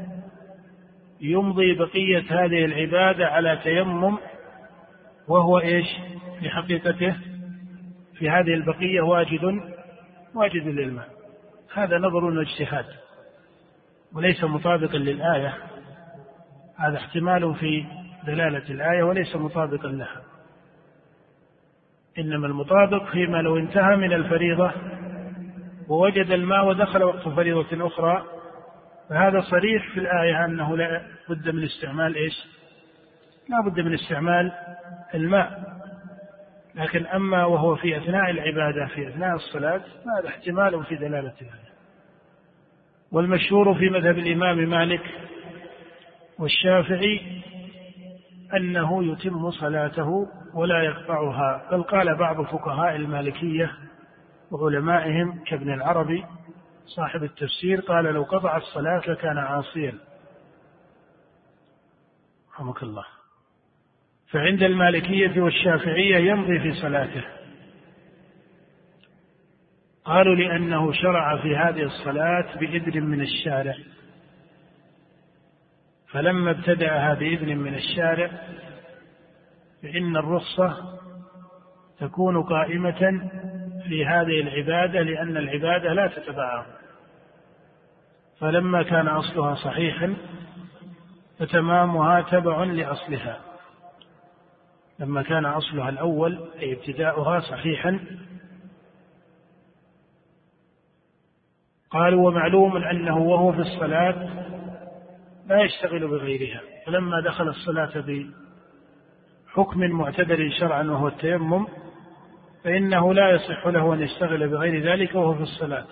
يمضي 1.20 1.74
بقية 1.74 2.24
هذه 2.28 2.64
العبادة 2.64 3.26
على 3.26 3.58
تيمم 3.64 4.18
وهو 5.28 5.58
إيش؟ 5.58 5.86
في 6.40 6.50
حقيقته 6.50 7.16
في 8.18 8.30
هذه 8.30 8.54
البقية 8.54 9.00
واجد 9.00 9.71
واجد 10.34 10.66
للماء. 10.66 11.08
هذا 11.74 11.98
نظر 11.98 12.24
واجتهاد 12.24 12.86
وليس 14.14 14.44
مطابقا 14.44 14.98
للآية. 14.98 15.54
هذا 16.76 16.96
احتمال 16.96 17.54
في 17.54 17.84
دلالة 18.26 18.70
الآية 18.70 19.02
وليس 19.02 19.36
مطابقا 19.36 19.88
لها. 19.88 20.22
إنما 22.18 22.46
المطابق 22.46 23.10
فيما 23.10 23.42
لو 23.42 23.58
انتهى 23.58 23.96
من 23.96 24.12
الفريضة 24.12 24.72
ووجد 25.88 26.30
الماء 26.30 26.66
ودخل 26.66 27.02
وقت 27.02 27.28
فريضة 27.28 27.86
أخرى 27.86 28.26
فهذا 29.08 29.40
صريح 29.40 29.92
في 29.94 30.00
الآية 30.00 30.44
أنه 30.44 30.76
لا 30.76 31.02
بد 31.28 31.50
من 31.50 31.64
استعمال 31.64 32.14
إيش؟ 32.14 32.46
لا 33.48 33.70
بد 33.70 33.80
من 33.80 33.94
استعمال 33.94 34.52
الماء. 35.14 35.71
لكن 36.74 37.06
أما 37.06 37.44
وهو 37.44 37.76
في 37.76 37.96
أثناء 37.96 38.30
العبادة 38.30 38.86
في 38.94 39.08
أثناء 39.08 39.36
الصلاة 39.36 39.78
فهذا 39.78 40.28
احتمال 40.28 40.84
في 40.84 40.96
دلالة 40.96 41.34
الآية 41.40 41.72
والمشهور 43.12 43.74
في 43.74 43.90
مذهب 43.90 44.18
الإمام 44.18 44.58
مالك 44.58 45.02
والشافعي 46.38 47.42
أنه 48.56 49.04
يتم 49.12 49.50
صلاته 49.50 50.28
ولا 50.54 50.82
يقطعها 50.82 51.68
بل 51.70 51.82
قال 51.82 52.16
بعض 52.16 52.42
فقهاء 52.42 52.96
المالكية 52.96 53.72
وعلمائهم 54.50 55.44
كابن 55.44 55.72
العربي 55.72 56.24
صاحب 56.86 57.24
التفسير 57.24 57.80
قال 57.80 58.04
لو 58.04 58.22
قطع 58.22 58.56
الصلاة 58.56 59.02
لكان 59.08 59.38
عاصيا. 59.38 59.94
رحمك 62.54 62.82
الله. 62.82 63.04
فعند 64.32 64.62
المالكية 64.62 65.40
والشافعية 65.40 66.16
يمضي 66.16 66.60
في 66.60 66.72
صلاته. 66.72 67.24
قالوا 70.04 70.34
لأنه 70.34 70.92
شرع 70.92 71.42
في 71.42 71.56
هذه 71.56 71.82
الصلاة 71.82 72.58
بإذن 72.58 73.02
من 73.02 73.20
الشارع. 73.20 73.74
فلما 76.12 76.50
ابتدأها 76.50 77.14
بإذن 77.14 77.56
من 77.56 77.74
الشارع 77.74 78.30
فإن 79.82 80.16
الرخصة 80.16 80.98
تكون 82.00 82.42
قائمة 82.42 83.30
في 83.88 84.06
هذه 84.06 84.40
العبادة 84.40 85.02
لأن 85.02 85.36
العبادة 85.36 85.92
لا 85.92 86.06
تتبعه 86.06 86.66
فلما 88.40 88.82
كان 88.82 89.08
أصلها 89.08 89.54
صحيحا 89.54 90.14
فتمامها 91.38 92.20
تبع 92.20 92.64
لأصلها. 92.64 93.51
لما 95.02 95.22
كان 95.22 95.44
أصلها 95.44 95.88
الأول 95.88 96.48
أي 96.60 96.72
ابتداؤها 96.72 97.40
صحيحا 97.40 98.00
قالوا 101.90 102.28
ومعلوم 102.28 102.76
أنه 102.76 103.18
وهو 103.18 103.52
في 103.52 103.58
الصلاة 103.58 104.28
لا 105.46 105.62
يشتغل 105.62 106.08
بغيرها. 106.08 106.60
فلما 106.86 107.20
دخل 107.20 107.48
الصلاة 107.48 108.24
بحكم 109.46 109.80
معتدل 109.80 110.52
شرعا 110.60 110.82
وهو 110.82 111.08
التيمم 111.08 111.66
فإنه 112.64 113.14
لا 113.14 113.30
يصح 113.30 113.66
له 113.66 113.94
أن 113.94 114.00
يشتغل 114.00 114.48
بغير 114.48 114.92
ذلك 114.92 115.14
وهو 115.14 115.34
في 115.34 115.42
الصلاة. 115.42 115.86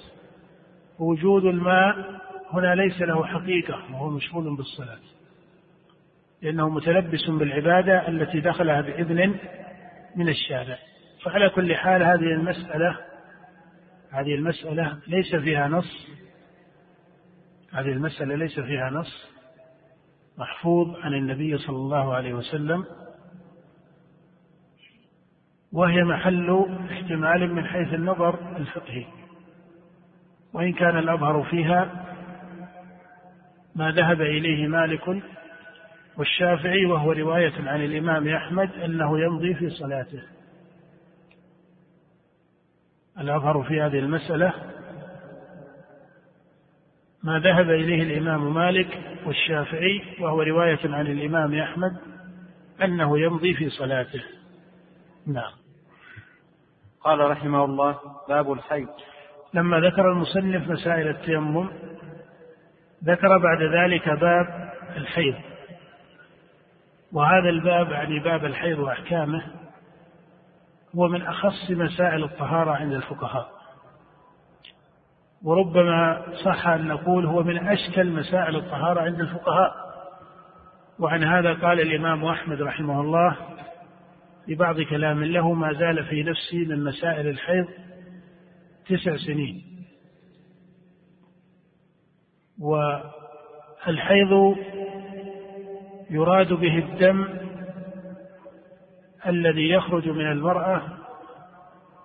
وجود 0.99 1.45
الماء 1.45 2.21
هنا 2.53 2.75
ليس 2.75 3.01
له 3.01 3.25
حقيقة 3.25 3.75
وهو 3.93 4.11
مشغول 4.11 4.57
بالصلاة. 4.57 5.20
لأنه 6.43 6.69
متلبس 6.69 7.31
بالعبادة 7.31 8.09
التي 8.09 8.41
دخلها 8.41 8.81
بإذن 8.81 9.35
من 10.17 10.29
الشارع. 10.29 10.79
فعلى 11.25 11.51
كل 11.51 11.75
حال 11.75 12.03
هذه 12.03 12.33
المسألة 12.33 12.97
هذه 14.11 14.35
المسألة 14.35 14.99
ليس 15.07 15.37
فيها 15.37 15.69
نص. 15.69 16.09
هذه 17.73 17.93
المسألة 17.93 18.35
ليس 18.35 18.61
فيها 18.61 18.91
نص. 18.91 19.31
محفوظ 20.39 20.97
عن 20.97 21.15
النبي 21.15 21.59
صلى 21.59 21.77
الله 21.77 22.15
عليه 22.15 22.35
وسلم. 22.35 22.85
وهي 25.73 26.05
محل 26.05 26.67
احتمال 26.91 27.55
من 27.55 27.67
حيث 27.67 27.95
النظر 27.95 28.57
الفقهي. 28.57 29.07
وإن 30.53 30.73
كان 30.73 30.99
الأظهر 30.99 31.43
فيها 31.43 32.07
ما 33.75 33.91
ذهب 33.91 34.21
إليه 34.21 34.67
مالك 34.67 35.23
والشافعي 36.21 36.87
وهو 36.87 37.13
رواية 37.13 37.53
عن 37.69 37.85
الإمام 37.85 38.29
أحمد 38.29 38.71
أنه 38.85 39.21
يمضي 39.21 39.55
في 39.55 39.71
صلاته. 39.71 40.23
الأظهر 43.21 43.63
في 43.63 43.81
هذه 43.81 43.99
المسألة 43.99 44.53
ما 47.23 47.39
ذهب 47.39 47.71
إليه 47.71 48.03
الإمام 48.03 48.55
مالك 48.55 48.99
والشافعي 49.27 50.03
وهو 50.21 50.43
رواية 50.43 50.79
عن 50.85 51.07
الإمام 51.07 51.55
أحمد 51.55 51.97
أنه 52.83 53.19
يمضي 53.19 53.55
في 53.55 53.71
صلاته. 53.71 54.23
نعم. 55.27 55.53
قال 57.01 57.31
رحمه 57.31 57.65
الله 57.65 57.99
باب 58.29 58.53
الحيض. 58.53 58.89
لما 59.55 59.81
ذكر 59.81 60.13
المصنف 60.13 60.69
مسائل 60.69 61.09
التيمم 61.09 61.71
ذكر 63.05 63.39
بعد 63.39 63.63
ذلك 63.63 64.09
باب 64.09 64.73
الحيض. 64.97 65.50
وهذا 67.13 67.49
الباب 67.49 67.91
يعني 67.91 68.19
باب 68.19 68.45
الحيض 68.45 68.79
وأحكامه 68.79 69.43
هو 70.97 71.09
من 71.09 71.23
أخص 71.23 71.71
مسائل 71.71 72.25
الطهارة 72.25 72.71
عند 72.71 72.93
الفقهاء. 72.93 73.49
وربما 75.43 76.27
صح 76.45 76.67
أن 76.69 76.89
نقول 76.89 77.27
هو 77.27 77.43
من 77.43 77.69
أشكل 77.69 78.11
مسائل 78.11 78.57
الطهارة 78.57 79.01
عند 79.01 79.21
الفقهاء. 79.21 79.75
وعن 80.99 81.25
هذا 81.25 81.55
قال 81.55 81.81
الإمام 81.81 82.25
أحمد 82.25 82.63
رحمه 82.63 83.01
الله 83.01 83.37
في 84.47 84.55
بعض 84.55 84.81
كلام 84.81 85.25
له 85.25 85.53
ما 85.53 85.73
زال 85.73 86.05
في 86.05 86.23
نفسي 86.23 86.65
من 86.65 86.85
مسائل 86.85 87.27
الحيض 87.27 87.67
تسع 88.89 89.17
سنين. 89.17 89.65
والحيض 92.59 94.57
يراد 96.11 96.53
به 96.53 96.79
الدم 96.79 97.29
الذي 99.27 99.69
يخرج 99.69 100.09
من 100.09 100.33
المرأة 100.33 100.83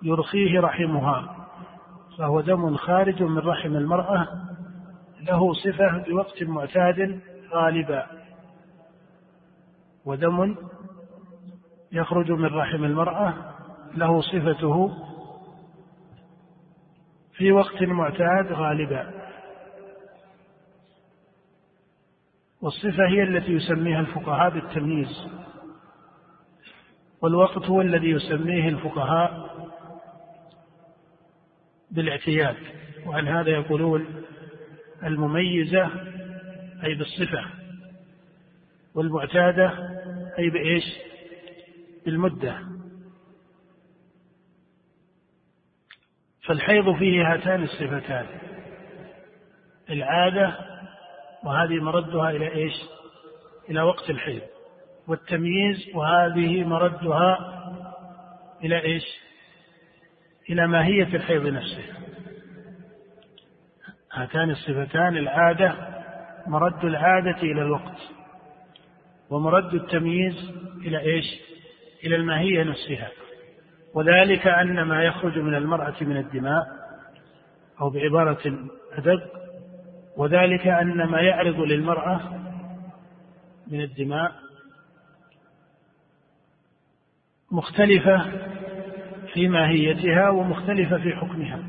يرخيه 0.04 0.60
رحمها 0.60 1.48
فهو 2.18 2.42
دم 2.42 2.76
خارج 2.76 3.24
من 3.24 3.38
رحم 3.38 3.76
المرأة 3.76 4.28
له 5.22 5.54
صفة 5.54 6.04
بوقت 6.08 6.44
معتاد 6.44 7.20
غالبا 7.54 8.06
ودم 10.06 10.56
يخرج 11.92 12.32
من 12.32 12.46
رحم 12.46 12.84
المرأة 12.84 13.34
له 13.96 14.22
صفته 14.22 14.92
في 17.34 17.52
وقت 17.52 17.84
معتاد 17.84 18.52
غالبا. 18.52 19.25
والصفة 22.66 23.08
هي 23.08 23.24
التي 23.24 23.52
يسميها 23.52 24.00
الفقهاء 24.00 24.50
بالتمييز. 24.50 25.28
والوقت 27.22 27.66
هو 27.66 27.82
الذي 27.82 28.10
يسميه 28.10 28.70
الفقهاء 28.70 29.56
بالاعتياد. 31.92 32.56
وعن 33.06 33.28
هذا 33.28 33.50
يقولون 33.50 34.24
المميزة 35.04 35.90
أي 36.84 36.96
بالصفة 36.96 37.46
والمعتادة 38.96 39.72
أي 40.40 40.50
بإيش؟ 40.50 40.84
بالمدة. 42.06 42.60
فالحيض 46.46 46.96
فيه 46.98 47.34
هاتان 47.34 47.64
الصفتان 47.64 48.26
العادة 49.90 50.75
وهذه 51.46 51.80
مردها 51.80 52.30
إلى 52.30 52.52
إيش؟ 52.52 52.74
إلى 53.70 53.82
وقت 53.82 54.10
الحيض 54.10 54.42
والتمييز 55.08 55.96
وهذه 55.96 56.64
مردها 56.64 57.38
إلى 58.64 58.82
إيش؟ 58.82 59.04
إلى 60.50 60.68
ماهية 60.68 61.16
الحيض 61.16 61.48
نفسه 61.48 61.84
هاتان 64.14 64.50
الصفتان 64.50 65.18
العادة 65.18 65.76
مرد 66.48 66.86
العادة 66.86 67.38
إلى 67.38 67.62
الوقت 67.62 67.98
ومرد 69.30 69.74
التمييز 69.74 70.52
إلى 70.86 71.00
إيش؟ 71.00 71.26
إلى 72.04 72.16
الماهية 72.16 72.64
نفسها 72.64 73.12
وذلك 73.94 74.48
أن 74.48 74.82
ما 74.82 75.04
يخرج 75.04 75.40
من 75.40 75.56
المرأة 75.56 75.96
من 76.02 76.18
الدماء 76.18 76.64
أو 77.82 77.90
بعبارة 77.90 78.70
أدق 78.94 79.45
وذلك 80.18 80.68
أن 80.68 81.04
ما 81.04 81.22
يعرض 81.22 81.60
للمرأة 81.60 82.22
من 83.68 83.82
الدماء 83.82 84.32
مختلفة 87.52 88.26
في 89.34 89.48
ماهيتها 89.48 90.30
ومختلفة 90.30 90.98
في 90.98 91.16
حكمها 91.16 91.64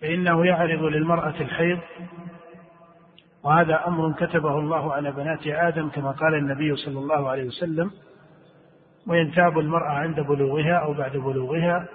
فإنه 0.00 0.46
يعرض 0.46 0.82
للمرأة 0.82 1.40
الحيض 1.40 1.78
وهذا 3.42 3.86
أمر 3.86 4.12
كتبه 4.12 4.58
الله 4.58 4.92
على 4.92 5.12
بنات 5.12 5.46
آدم 5.46 5.88
كما 5.88 6.10
قال 6.10 6.34
النبي 6.34 6.76
صلى 6.76 6.98
الله 6.98 7.28
عليه 7.28 7.44
وسلم 7.44 7.90
وينتاب 9.06 9.58
المرأة 9.58 9.90
عند 9.90 10.20
بلوغها 10.20 10.74
أو 10.74 10.94
بعد 10.94 11.16
بلوغها 11.16 11.88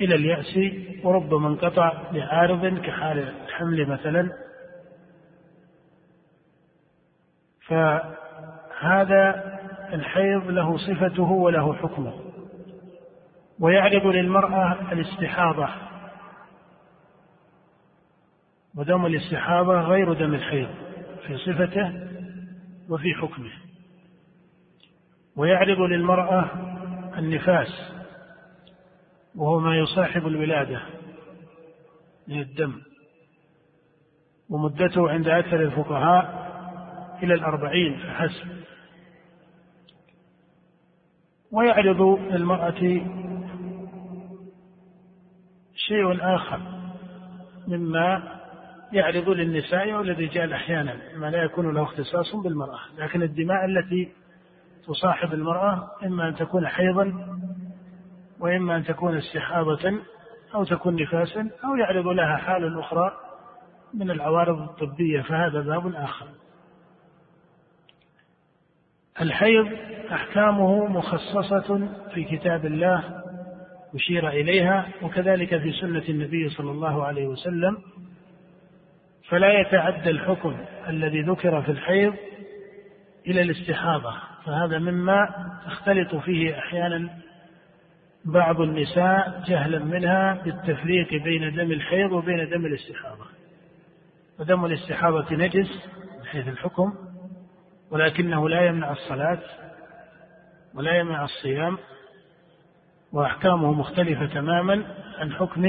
إلى 0.00 0.14
اليأس 0.14 0.58
وربما 1.04 1.48
انقطع 1.48 2.02
لعارض 2.12 2.78
كحال 2.78 3.18
الحمل 3.18 3.86
مثلا. 3.88 4.32
فهذا 7.66 9.54
الحيض 9.92 10.46
له 10.50 10.76
صفته 10.76 11.30
وله 11.30 11.74
حكمه. 11.74 12.14
ويعرض 13.60 14.06
للمرأة 14.06 14.92
الاستحاضة. 14.92 15.68
ودم 18.76 19.06
الاستحاضة 19.06 19.80
غير 19.80 20.12
دم 20.12 20.34
الحيض 20.34 20.68
في 21.26 21.36
صفته 21.36 21.92
وفي 22.88 23.14
حكمه. 23.14 23.50
ويعرض 25.36 25.80
للمرأة 25.80 26.50
النفاس. 27.18 27.93
وهو 29.36 29.58
ما 29.58 29.78
يصاحب 29.78 30.26
الولادة 30.26 30.82
من 32.28 32.40
الدم 32.40 32.80
ومدته 34.50 35.10
عند 35.10 35.28
أكثر 35.28 35.60
الفقهاء 35.62 36.44
إلى 37.22 37.34
الأربعين 37.34 37.98
فحسب. 37.98 38.64
ويعرض 41.52 42.02
للمرأة 42.32 43.02
شيء 45.74 46.34
آخر 46.36 46.60
مما 47.68 48.22
يعرض 48.92 49.28
للنساء 49.28 49.92
والرجال 49.92 50.52
أحيانا 50.52 50.98
ما 51.16 51.30
لا 51.30 51.42
يكون 51.42 51.74
له 51.74 51.82
اختصاص 51.82 52.36
بالمرأة 52.36 52.80
لكن 52.98 53.22
الدماء 53.22 53.64
التي 53.64 54.12
تصاحب 54.86 55.34
المرأة 55.34 55.90
إما 56.04 56.28
أن 56.28 56.34
تكون 56.34 56.66
حيضا 56.66 57.33
وإما 58.40 58.76
أن 58.76 58.84
تكون 58.84 59.16
استحاضة 59.16 59.98
أو 60.54 60.64
تكون 60.64 61.02
نفاسا 61.02 61.50
أو 61.64 61.76
يعرض 61.76 62.06
لها 62.06 62.36
حال 62.36 62.78
أخرى 62.78 63.12
من 63.94 64.10
العوارض 64.10 64.62
الطبية 64.62 65.20
فهذا 65.20 65.60
باب 65.60 65.94
آخر. 65.94 66.26
الحيض 69.20 69.68
أحكامه 70.12 70.86
مخصصة 70.86 71.88
في 72.14 72.24
كتاب 72.24 72.66
الله 72.66 73.22
أشير 73.94 74.28
إليها 74.28 74.88
وكذلك 75.02 75.58
في 75.58 75.72
سنة 75.72 76.02
النبي 76.08 76.48
صلى 76.48 76.70
الله 76.70 77.04
عليه 77.04 77.26
وسلم. 77.26 77.78
فلا 79.28 79.60
يتعدى 79.60 80.10
الحكم 80.10 80.56
الذي 80.88 81.22
ذكر 81.22 81.62
في 81.62 81.70
الحيض 81.70 82.14
إلى 83.26 83.42
الاستحاضة 83.42 84.14
فهذا 84.44 84.78
مما 84.78 85.28
تختلط 85.66 86.14
فيه 86.14 86.58
أحيانا 86.58 87.10
بعض 88.24 88.60
النساء 88.60 89.42
جهلا 89.46 89.78
منها 89.78 90.42
بالتفريق 90.44 91.22
بين 91.22 91.54
دم 91.54 91.72
الحيض 91.72 92.12
وبين 92.12 92.48
دم 92.48 92.66
الاستحاضة 92.66 93.24
ودم 94.38 94.64
الاستحاضة 94.64 95.36
نجس 95.36 95.88
من 96.18 96.26
حيث 96.26 96.48
الحكم 96.48 96.94
ولكنه 97.90 98.48
لا 98.48 98.66
يمنع 98.66 98.92
الصلاة 98.92 99.38
ولا 100.74 100.94
يمنع 100.98 101.24
الصيام 101.24 101.78
وأحكامه 103.12 103.72
مختلفة 103.72 104.26
تماما 104.26 104.84
عن 105.18 105.32
حكم 105.32 105.62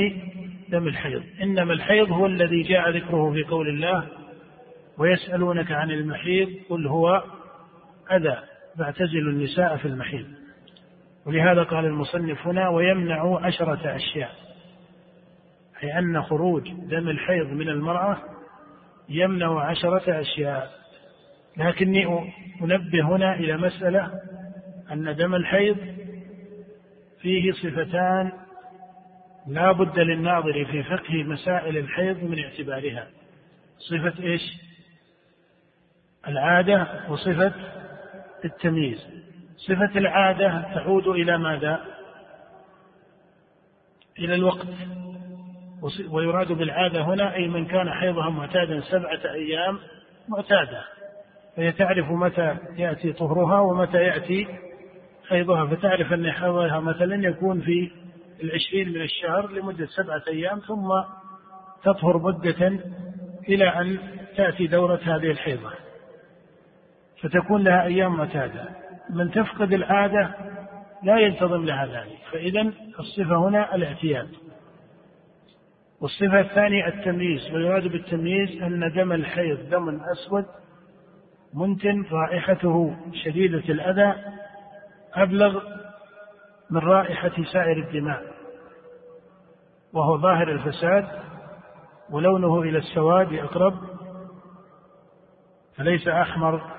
دم 0.69 0.87
الحيض. 0.87 1.23
إنما 1.41 1.73
الحيض 1.73 2.11
هو 2.11 2.25
الذي 2.25 2.61
جاء 2.61 2.89
ذكره 2.89 3.31
في 3.33 3.43
قول 3.43 3.67
الله 3.69 4.07
ويسألونك 4.97 5.71
عن 5.71 5.91
المحيض 5.91 6.49
قل 6.69 6.87
هو 6.87 7.23
أذى 8.11 8.37
فاعتزلوا 8.77 9.31
النساء 9.31 9.77
في 9.77 9.87
المحيض. 9.87 10.44
ولهذا 11.25 11.63
قال 11.63 11.85
المصنف 11.85 12.47
هنا 12.47 12.69
ويمنع 12.69 13.39
عشرة 13.45 13.95
أشياء. 13.95 14.35
أي 15.83 15.99
أن 15.99 16.23
خروج 16.23 16.71
دم 16.71 17.09
الحيض 17.09 17.47
من 17.47 17.69
المرأة 17.69 18.17
يمنع 19.09 19.59
عشرة 19.59 20.19
أشياء. 20.21 20.71
لكني 21.57 22.05
أنبه 22.61 23.01
هنا 23.01 23.33
إلى 23.35 23.57
مسألة 23.57 24.11
أن 24.91 25.15
دم 25.15 25.35
الحيض 25.35 25.77
فيه 27.21 27.51
صفتان 27.51 28.31
لا 29.47 29.71
بد 29.71 29.99
للناظر 29.99 30.65
في 30.65 30.83
فقه 30.83 31.23
مسائل 31.23 31.77
الحيض 31.77 32.23
من 32.23 32.43
اعتبارها. 32.43 33.07
صفة 33.77 34.23
إيش؟ 34.23 34.41
العادة 36.27 36.87
وصفة 37.09 37.53
التمييز. 38.45 39.14
صفة 39.57 39.97
العادة 39.99 40.61
تعود 40.73 41.07
إلى 41.07 41.37
ماذا؟ 41.37 41.85
إلى 44.19 44.35
الوقت. 44.35 44.67
ويراد 46.09 46.51
بالعادة 46.51 47.01
هنا 47.01 47.35
أي 47.35 47.47
من 47.47 47.65
كان 47.65 47.89
حيضها 47.89 48.29
معتادا 48.29 48.81
سبعة 48.81 49.33
أيام 49.33 49.79
معتادة. 50.27 50.81
فهي 51.55 51.71
تعرف 51.71 52.11
متى 52.11 52.57
يأتي 52.77 53.13
طهرها 53.13 53.59
ومتى 53.59 53.97
يأتي 53.97 54.47
حيضها. 55.29 55.65
فتعرف 55.65 56.13
أن 56.13 56.31
حيضها 56.31 56.79
مثلا 56.79 57.27
يكون 57.27 57.61
في 57.61 57.91
العشرين 58.43 58.89
من 58.89 59.01
الشهر 59.01 59.51
لمدة 59.51 59.85
سبعة 59.85 60.23
أيام 60.27 60.59
ثم 60.59 60.87
تطهر 61.83 62.17
مدة 62.17 62.79
إلى 63.49 63.67
أن 63.67 63.97
تأتي 64.37 64.67
دورة 64.67 64.99
هذه 65.03 65.31
الحيضة. 65.31 65.71
فتكون 67.21 67.63
لها 67.63 67.83
أيام 67.83 68.17
معتادة. 68.17 68.84
من 69.09 69.31
تفقد 69.31 69.73
العادة 69.73 70.35
لا 71.03 71.19
ينتظم 71.19 71.65
لها 71.65 71.85
ذلك. 71.85 72.17
فإذا 72.31 72.71
الصفة 72.99 73.35
هنا 73.35 73.75
الاعتياد. 73.75 74.29
والصفة 76.01 76.39
الثانية 76.39 76.87
التمييز 76.87 77.51
ويراد 77.51 77.87
بالتمييز 77.87 78.61
أن 78.61 78.91
دم 78.95 79.11
الحيض 79.11 79.69
دم 79.69 80.01
أسود 80.01 80.45
منتن 81.53 82.05
رائحته 82.11 82.95
شديدة 83.13 83.63
الأذى 83.73 84.15
أبلغ 85.13 85.61
من 86.69 86.77
رائحة 86.77 87.43
سائر 87.53 87.77
الدماء 87.77 88.23
وهو 89.93 90.17
ظاهر 90.17 90.51
الفساد 90.51 91.07
ولونه 92.09 92.61
إلى 92.61 92.77
السواد 92.77 93.33
أقرب 93.33 93.73
فليس 95.75 96.07
أحمر 96.07 96.74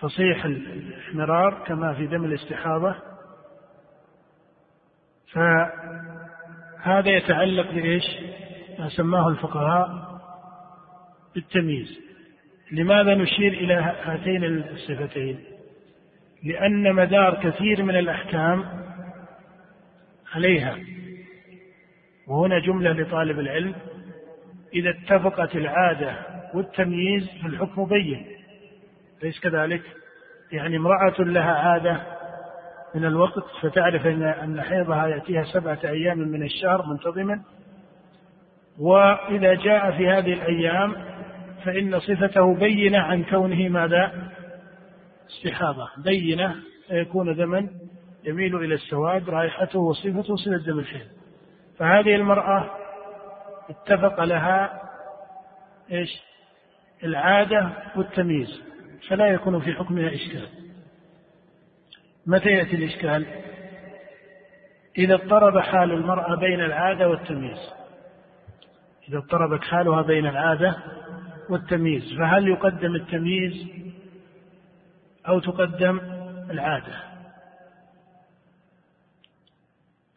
فصيح 0.00 0.44
الاحمرار 0.44 1.64
كما 1.66 1.94
في 1.94 2.06
دم 2.06 2.24
الاستحاضة 2.24 2.94
فهذا 5.32 7.10
يتعلق 7.10 7.70
بإيش؟ 7.70 8.04
ما 8.78 8.88
سماه 8.88 9.28
الفقهاء 9.28 10.20
بالتمييز. 11.34 12.00
لماذا 12.72 13.14
نشير 13.14 13.52
إلى 13.52 13.74
هاتين 14.04 14.44
الصفتين؟ 14.44 15.44
لأن 16.44 16.94
مدار 16.94 17.50
كثير 17.50 17.82
من 17.82 17.96
الأحكام 17.96 18.64
عليها. 20.34 20.78
وهنا 22.28 22.58
جملة 22.58 22.92
لطالب 22.92 23.38
العلم 23.38 23.74
إذا 24.74 24.90
اتفقت 24.90 25.56
العادة 25.56 26.16
والتمييز 26.54 27.28
فالحكم 27.42 27.84
بين. 27.84 28.39
ليس 29.22 29.40
كذلك؟ 29.40 29.82
يعني 30.52 30.76
امرأة 30.76 31.14
لها 31.18 31.52
عادة 31.52 32.00
من 32.94 33.04
الوقت 33.04 33.44
فتعرف 33.60 34.06
أن 34.06 34.62
حيضها 34.62 35.06
يأتيها 35.06 35.42
سبعة 35.42 35.78
أيام 35.84 36.18
من 36.18 36.42
الشهر 36.42 36.86
منتظما. 36.86 37.42
وإذا 38.78 39.54
جاء 39.54 39.90
في 39.90 40.08
هذه 40.08 40.32
الأيام 40.32 40.94
فإن 41.64 42.00
صفته 42.00 42.54
بينة 42.54 42.98
عن 42.98 43.24
كونه 43.24 43.68
ماذا؟ 43.68 44.30
استحاضة. 45.30 45.88
بينة 46.04 46.56
فيكون 46.88 47.36
دما 47.36 47.68
يميل 48.24 48.56
إلى 48.56 48.74
السواد 48.74 49.30
رائحته 49.30 49.78
وصفته 49.78 50.36
صفة 50.36 50.56
دم 50.56 50.78
الحيض. 50.78 51.06
فهذه 51.78 52.14
المرأة 52.14 52.70
اتفق 53.70 54.24
لها 54.24 54.82
إيش؟ 55.92 56.22
العادة 57.04 57.70
والتمييز. 57.96 58.69
فلا 59.08 59.26
يكون 59.26 59.60
في 59.60 59.72
حكمها 59.72 60.14
إشكال. 60.14 60.48
متى 62.26 62.48
يأتي 62.48 62.76
الإشكال؟ 62.76 63.26
إذا 64.98 65.14
اضطرب 65.14 65.58
حال 65.58 65.92
المرأة 65.92 66.36
بين 66.36 66.60
العادة 66.60 67.08
والتمييز. 67.08 67.58
إذا 69.08 69.18
اضطربت 69.18 69.64
حالها 69.64 70.02
بين 70.02 70.26
العادة 70.26 70.76
والتمييز 71.50 72.14
فهل 72.18 72.48
يقدم 72.48 72.94
التمييز 72.94 73.66
أو 75.28 75.40
تقدم 75.40 76.00
العادة؟ 76.50 77.10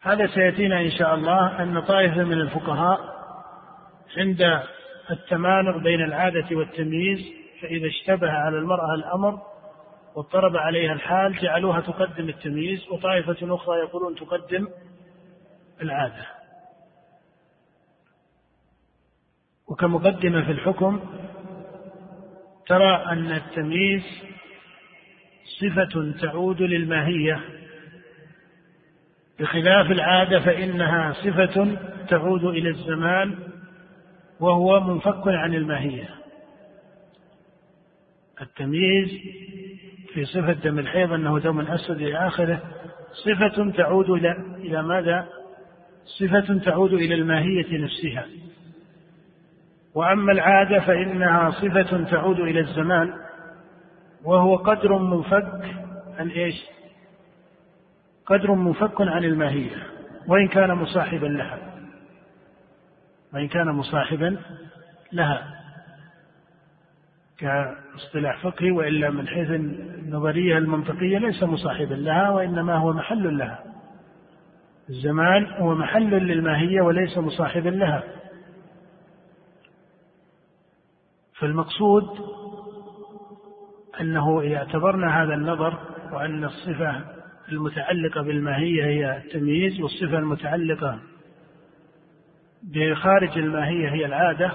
هذا 0.00 0.26
سيأتينا 0.26 0.80
إن 0.80 0.90
شاء 0.90 1.14
الله 1.14 1.62
أن 1.62 1.80
طائفة 1.80 2.24
من 2.24 2.40
الفقهاء 2.40 3.14
عند 4.16 4.62
التمانع 5.10 5.76
بين 5.76 6.00
العادة 6.00 6.56
والتمييز 6.56 7.43
فإذا 7.64 7.88
اشتبه 7.88 8.30
على 8.30 8.58
المرأة 8.58 8.94
الأمر 8.94 9.42
واضطرب 10.14 10.56
عليها 10.56 10.92
الحال 10.92 11.38
جعلوها 11.38 11.80
تقدم 11.80 12.28
التمييز 12.28 12.88
وطائفة 12.90 13.54
أخرى 13.54 13.78
يقولون 13.78 14.14
تقدم 14.14 14.68
العادة. 15.82 16.26
وكمقدمة 19.68 20.44
في 20.44 20.52
الحكم 20.52 21.00
ترى 22.66 22.96
أن 22.96 23.32
التمييز 23.32 24.02
صفة 25.60 26.12
تعود 26.20 26.62
للماهية. 26.62 27.40
بخلاف 29.40 29.90
العادة 29.90 30.40
فإنها 30.40 31.12
صفة 31.12 31.76
تعود 32.08 32.44
إلى 32.44 32.68
الزمان 32.68 33.38
وهو 34.40 34.80
منفك 34.80 35.28
عن 35.28 35.54
الماهية. 35.54 36.23
التمييز 38.40 39.08
في 40.14 40.24
صفة 40.24 40.52
دم 40.52 40.78
الحيض 40.78 41.12
أنه 41.12 41.38
دم 41.38 41.60
أسود 41.60 41.96
إلى 41.96 42.26
آخره 42.26 42.62
صفة 43.24 43.70
تعود 43.70 44.10
إلى 44.10 44.32
إلى 44.56 44.82
ماذا؟ 44.82 45.28
صفة 46.04 46.58
تعود 46.58 46.92
إلى 46.92 47.14
الماهية 47.14 47.78
نفسها 47.78 48.26
وأما 49.94 50.32
العادة 50.32 50.80
فإنها 50.80 51.50
صفة 51.50 52.04
تعود 52.04 52.40
إلى 52.40 52.60
الزمان 52.60 53.14
وهو 54.24 54.56
قدر 54.56 54.98
منفك 54.98 55.60
عن 56.18 56.28
إيش؟ 56.28 56.64
قدر 58.26 58.52
منفك 58.52 59.00
عن 59.00 59.24
الماهية 59.24 59.76
وإن 60.28 60.48
كان 60.48 60.74
مصاحبا 60.74 61.26
لها 61.26 61.58
وإن 63.34 63.48
كان 63.48 63.66
مصاحبا 63.68 64.36
لها 65.12 65.63
كاصطلاح 67.38 68.42
فقهي 68.42 68.70
وإلا 68.70 69.10
من 69.10 69.28
حيث 69.28 69.50
النظرية 69.50 70.58
المنطقية 70.58 71.18
ليس 71.18 71.42
مصاحبا 71.42 71.94
لها 71.94 72.30
وإنما 72.30 72.76
هو 72.76 72.92
محل 72.92 73.38
لها. 73.38 73.64
الزمان 74.90 75.46
هو 75.46 75.74
محل 75.74 76.10
للماهية 76.10 76.80
وليس 76.80 77.18
مصاحبا 77.18 77.68
لها. 77.68 78.02
فالمقصود 81.38 82.04
أنه 84.00 84.40
إذا 84.40 84.56
اعتبرنا 84.56 85.22
هذا 85.22 85.34
النظر 85.34 85.78
وأن 86.12 86.44
الصفة 86.44 87.04
المتعلقة 87.52 88.22
بالماهية 88.22 88.84
هي 88.84 89.16
التمييز 89.16 89.80
والصفة 89.80 90.18
المتعلقة 90.18 90.98
بخارج 92.62 93.38
الماهية 93.38 93.88
هي 93.88 94.06
العادة 94.06 94.52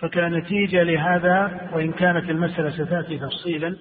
فكنتيجة 0.00 0.82
لهذا 0.82 1.68
وإن 1.72 1.92
كانت 1.92 2.30
المسألة 2.30 2.70
ستأتي 2.70 3.18
تفصيلا 3.18 3.76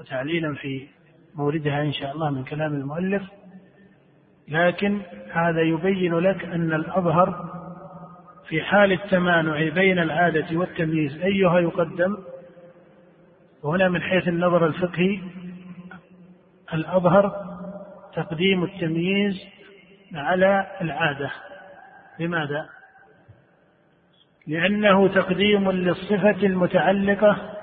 وتعليلا 0.00 0.54
في 0.54 0.88
موردها 1.34 1.82
إن 1.82 1.92
شاء 1.92 2.12
الله 2.12 2.30
من 2.30 2.44
كلام 2.44 2.74
المؤلف. 2.74 3.22
لكن 4.48 5.00
هذا 5.32 5.60
يبين 5.60 6.14
لك 6.14 6.44
أن 6.44 6.72
الأظهر 6.72 7.54
في 8.48 8.62
حال 8.62 8.92
التمانع 8.92 9.68
بين 9.68 9.98
العادة 9.98 10.58
والتمييز 10.58 11.18
أيها 11.18 11.58
يقدم. 11.60 12.16
وهنا 13.62 13.88
من 13.88 14.02
حيث 14.02 14.28
النظر 14.28 14.66
الفقهي 14.66 15.20
الأظهر 16.74 17.48
تقديم 18.14 18.64
التمييز 18.64 19.46
على 20.14 20.66
العادة. 20.80 21.30
لماذا؟ 22.20 22.77
لأنه 24.48 25.08
تقديم 25.08 25.70
للصفة 25.70 26.46
المتعلقة 26.46 27.54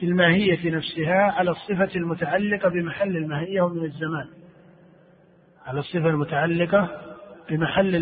بالماهية 0.00 0.70
نفسها 0.70 1.32
على 1.32 1.50
الصفة 1.50 1.96
المتعلقة 1.96 2.68
بمحل 2.68 3.16
الماهية 3.16 3.60
ومن 3.60 3.84
الزمان. 3.84 4.28
على 5.66 5.80
الصفة 5.80 6.08
المتعلقة 6.08 6.88
بمحل 7.50 7.96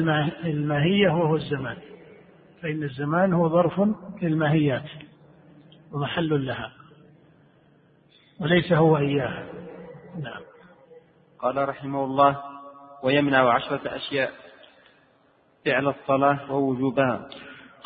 الماهية 0.44 1.08
وهو 1.08 1.36
الزمان. 1.36 1.76
فإن 2.62 2.82
الزمان 2.82 3.32
هو 3.32 3.48
ظرف 3.48 3.80
للماهيات 4.22 4.90
ومحل 5.92 6.46
لها. 6.46 6.72
وليس 8.40 8.72
هو 8.72 8.98
إياها. 8.98 9.46
نعم. 10.22 10.42
قال 11.38 11.68
رحمه 11.68 12.04
الله 12.04 12.42
ويمنع 13.02 13.54
عشرة 13.54 13.80
أشياء 13.96 14.30
فعل 15.64 15.88
الصلاة 15.88 16.52
ووجوبها. 16.52 17.28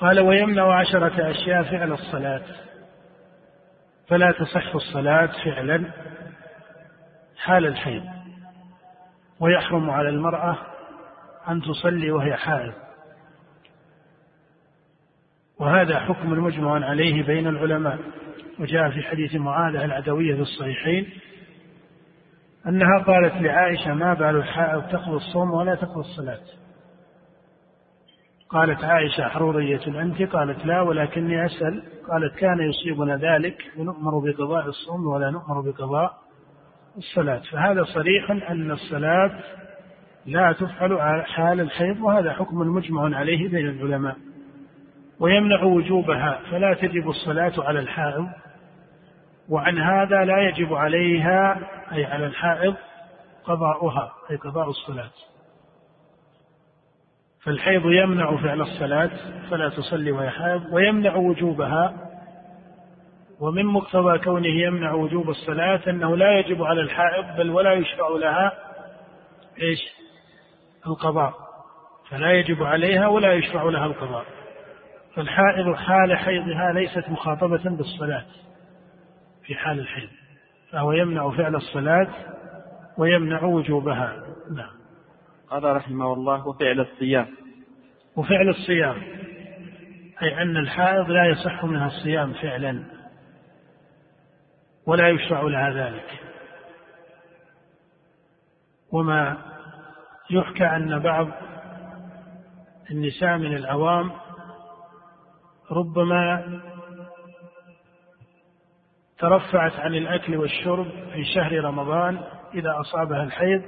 قال 0.00 0.20
ويمنع 0.20 0.80
عشرة 0.80 1.30
أشياء 1.30 1.62
فعل 1.62 1.92
الصلاة. 1.92 2.42
فلا 4.08 4.32
تصح 4.32 4.74
الصلاة 4.74 5.30
فعلا 5.44 5.84
حال 7.36 7.66
الحيض 7.66 8.04
ويحرم 9.40 9.90
على 9.90 10.08
المرأة 10.08 10.58
أن 11.48 11.62
تصلي 11.62 12.10
وهي 12.10 12.36
حائض. 12.36 12.72
وهذا 15.58 16.00
حكم 16.00 16.30
مجمع 16.30 16.86
عليه 16.86 17.22
بين 17.22 17.46
العلماء. 17.46 17.98
وجاء 18.58 18.90
في 18.90 19.02
حديث 19.02 19.34
معاذة 19.34 19.84
العدوية 19.84 20.34
في 20.34 20.40
الصحيحين 20.40 21.10
أنها 22.66 23.02
قالت 23.06 23.34
لعائشة 23.34 23.94
ما 23.94 24.14
بال 24.14 24.36
الحائض 24.36 24.82
تقضي 24.82 25.16
الصوم 25.16 25.50
ولا 25.50 25.74
تقضي 25.74 26.00
الصلاة. 26.00 26.59
قالت 28.52 28.84
عائشة 28.84 29.28
حرورية 29.28 29.86
أنت؟ 29.86 30.22
قالت 30.22 30.66
لا 30.66 30.80
ولكني 30.82 31.46
أسأل. 31.46 31.82
قالت 32.08 32.34
كان 32.34 32.60
يصيبنا 32.60 33.16
ذلك 33.16 33.62
ونؤمر 33.78 34.18
بقضاء 34.18 34.66
الصوم 34.66 35.06
ولا 35.06 35.30
نؤمر 35.30 35.60
بقضاء 35.60 36.12
الصلاة. 36.96 37.42
فهذا 37.52 37.84
صريح 37.84 38.30
أن 38.30 38.70
الصلاة 38.70 39.30
لا 40.26 40.52
تفعل 40.52 41.22
حال 41.26 41.60
الحيض 41.60 42.00
وهذا 42.00 42.32
حكم 42.32 42.56
مجمع 42.56 43.16
عليه 43.16 43.48
بين 43.48 43.68
العلماء 43.68 44.16
ويمنع 45.20 45.62
وجوبها. 45.62 46.40
فلا 46.50 46.74
تجب 46.74 47.08
الصلاة 47.08 47.52
على 47.58 47.78
الحائض 47.78 48.28
وعن 49.48 49.78
هذا 49.78 50.24
لا 50.24 50.48
يجب 50.48 50.74
عليها 50.74 51.58
أي 51.92 52.04
على 52.04 52.26
الحائض 52.26 52.74
قضاؤها 53.44 54.12
أي 54.30 54.36
قضاء 54.36 54.68
الصلاة. 54.68 55.10
فالحيض 57.44 57.82
يمنع 57.84 58.36
فعل 58.36 58.60
الصلاة 58.60 59.10
فلا 59.50 59.68
تصلي 59.68 60.12
وهي 60.12 60.30
حائض 60.30 60.72
ويمنع 60.72 61.16
وجوبها. 61.16 62.10
ومن 63.40 63.66
مقتضى 63.66 64.18
كونه 64.18 64.48
يمنع 64.48 64.92
وجوب 64.92 65.30
الصلاة 65.30 65.80
أنه 65.90 66.16
لا 66.16 66.38
يجب 66.38 66.62
على 66.62 66.80
الحائض 66.80 67.36
بل 67.36 67.50
ولا 67.50 67.72
يشرع 67.72 68.08
لها 68.08 68.52
إيش؟ 69.62 69.80
القضاء. 70.86 71.34
فلا 72.10 72.32
يجب 72.32 72.62
عليها 72.62 73.08
ولا 73.08 73.32
يشرع 73.32 73.62
لها 73.62 73.86
القضاء. 73.86 74.24
فالحائض 75.14 75.74
حال 75.74 76.16
حيضها 76.16 76.72
ليست 76.72 77.08
مخاطبة 77.08 77.62
بالصلاة 77.76 78.24
في 79.44 79.54
حال 79.54 79.78
الحيض 79.78 80.08
فهو 80.70 80.92
يمنع 80.92 81.30
فعل 81.30 81.56
الصلاة 81.56 82.08
ويمنع 82.98 83.42
وجوبها. 83.42 84.22
نعم. 84.56 84.79
قال 85.50 85.64
رحمه 85.64 86.12
الله 86.12 86.48
وفعل 86.48 86.80
الصيام. 86.80 87.28
وفعل 88.16 88.48
الصيام. 88.48 89.02
أي 90.22 90.42
أن 90.42 90.56
الحائض 90.56 91.10
لا 91.10 91.24
يصح 91.24 91.64
منها 91.64 91.86
الصيام 91.86 92.32
فعلا. 92.32 92.84
ولا 94.86 95.08
يشرع 95.08 95.42
لها 95.42 95.70
ذلك. 95.70 96.20
وما 98.92 99.36
يحكى 100.30 100.64
أن 100.64 100.98
بعض 100.98 101.28
النساء 102.90 103.38
من 103.38 103.56
العوام 103.56 104.12
ربما 105.70 106.60
ترفعت 109.18 109.72
عن 109.72 109.94
الأكل 109.94 110.36
والشرب 110.36 110.86
في 111.12 111.24
شهر 111.34 111.64
رمضان 111.64 112.20
إذا 112.54 112.80
أصابها 112.80 113.22
الحيض 113.22 113.62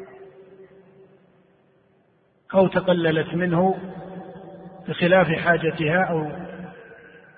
أو 2.55 2.67
تقللت 2.67 3.35
منه 3.35 3.77
بخلاف 4.89 5.27
حاجتها 5.27 6.05
أو 6.05 6.31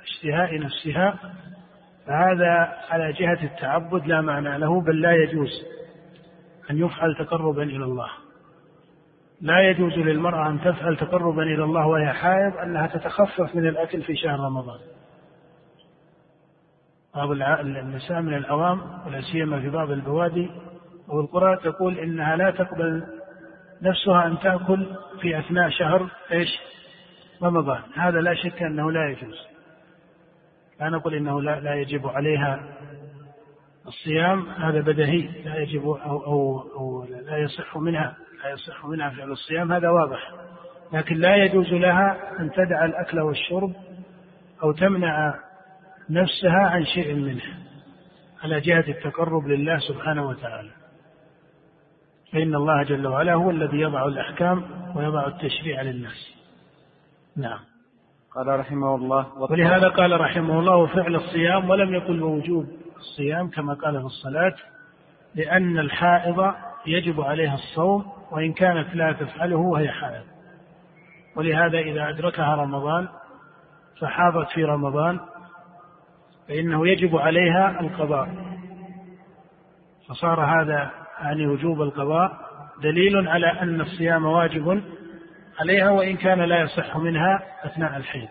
اشتهاء 0.03 0.59
نفسها 0.59 1.15
فهذا 2.07 2.75
على 2.91 3.13
جهة 3.13 3.45
التعبد 3.45 4.07
لا 4.07 4.21
معنى 4.21 4.59
له 4.59 4.81
بل 4.81 5.01
لا 5.01 5.13
يجوز 5.13 5.51
أن 6.71 6.79
يفعل 6.79 7.15
تقربا 7.15 7.63
إلى 7.63 7.85
الله. 7.85 8.09
لا 9.41 9.61
يجوز 9.61 9.93
للمرأة 9.93 10.49
أن 10.49 10.61
تفعل 10.61 10.97
تقربا 10.97 11.43
إلى 11.43 11.65
الله 11.65 11.87
وهي 11.87 12.13
حائض 12.13 12.57
أنها 12.57 12.87
تتخفف 12.87 13.55
من 13.55 13.67
الأكل 13.67 14.03
في 14.03 14.17
شهر 14.17 14.41
رمضان. 14.41 14.79
بعض 17.15 17.31
النساء 17.61 18.21
من 18.21 18.35
العوام 18.35 18.81
ولا 19.07 19.21
سيما 19.21 19.61
في 19.61 19.71
بعض 19.71 19.91
البوادي 19.91 20.51
أو 21.11 21.21
القرى 21.21 21.57
تقول 21.57 21.99
إنها 21.99 22.37
لا 22.37 22.51
تقبل 22.51 23.05
نفسها 23.85 24.27
أن 24.27 24.39
تأكل 24.39 24.87
في 25.21 25.39
أثناء 25.39 25.71
شهر 25.71 26.11
إيش؟ 26.33 26.49
رمضان. 27.43 27.83
هذا 27.95 28.21
لا 28.21 28.35
شك 28.35 28.63
أنه 28.63 28.93
لا 28.93 29.11
يجوز. 29.11 29.47
لا 30.81 30.89
نقول 30.89 31.15
إنه 31.15 31.43
لا, 31.43 31.61
لا 31.61 31.75
يجب 31.75 32.07
عليها 32.07 32.77
الصيام 33.87 34.49
هذا 34.49 34.81
بدهي 34.81 35.29
لا 35.45 35.57
يجب 35.57 35.87
أو, 35.87 36.25
أو, 36.25 36.61
أو 36.77 37.05
لا 37.05 37.39
يصح 37.39 37.77
منها 37.77 38.17
لا 38.45 38.51
يصح 38.51 38.87
منها 38.87 39.11
فعل 39.11 39.33
الصيام 39.33 39.73
هذا 39.73 39.89
واضح. 39.89 40.31
لكن 40.93 41.17
لا 41.17 41.37
يجوز 41.37 41.73
لها 41.73 42.41
أن 42.41 42.51
تدع 42.51 42.85
الأكل 42.85 43.21
والشرب 43.21 43.73
أو 44.63 44.73
تمنع 44.73 45.35
نفسها 46.11 46.61
عن 46.61 46.85
شيء 46.85 47.15
منه 47.15 47.43
على 48.43 48.61
جهة 48.61 48.85
التقرب 48.89 49.47
لله 49.47 49.79
سبحانه 49.79 50.29
وتعالى. 50.29 50.84
فإن 52.35 52.55
الله 52.55 52.83
جل 52.83 53.07
وعلا 53.07 53.35
هو 53.35 53.51
الذي 53.51 53.81
يضع 53.81 54.07
الأحكام 54.07 54.65
ويضع 54.95 55.27
التشريع 55.27 55.83
للناس. 55.83 56.35
نعم. 57.37 57.59
قال 58.35 58.61
رحمه 58.61 58.95
الله 58.95 59.39
ولهذا 59.39 59.89
قال 59.89 60.21
رحمه 60.21 60.59
الله 60.59 60.87
فعل 60.87 61.15
الصيام 61.15 61.71
ولم 61.71 61.95
يقل 61.95 62.21
بوجوب 62.21 62.67
الصيام 62.97 63.51
كما 63.51 63.75
قال 63.75 64.01
في 64.01 64.07
الصلاة 64.07 64.55
لأن 65.35 65.79
الحائض 65.79 66.55
يجب 66.87 67.21
عليها 67.21 67.55
الصوم 67.55 68.13
وإن 68.31 68.53
كانت 68.53 68.95
لا 68.95 69.13
تفعله 69.13 69.57
وهي 69.57 69.89
حائض. 69.89 70.25
ولهذا 71.37 71.79
إذا 71.79 72.09
أدركها 72.09 72.55
رمضان 72.55 73.09
فحاضت 74.01 74.49
في 74.51 74.65
رمضان 74.65 75.21
فإنه 76.49 76.89
يجب 76.89 77.17
عليها 77.17 77.81
القضاء. 77.81 78.29
فصار 80.09 80.41
هذا 80.41 81.04
يعني 81.21 81.47
وجوب 81.47 81.83
القضاء 81.83 82.39
دليل 82.83 83.29
على 83.29 83.47
أن 83.47 83.81
الصيام 83.81 84.25
واجب 84.25 84.83
عليها 85.61 85.91
وإن 85.91 86.17
كان 86.17 86.41
لا 86.41 86.61
يصح 86.61 86.97
منها 86.97 87.43
أثناء 87.65 87.97
الحيض 87.97 88.29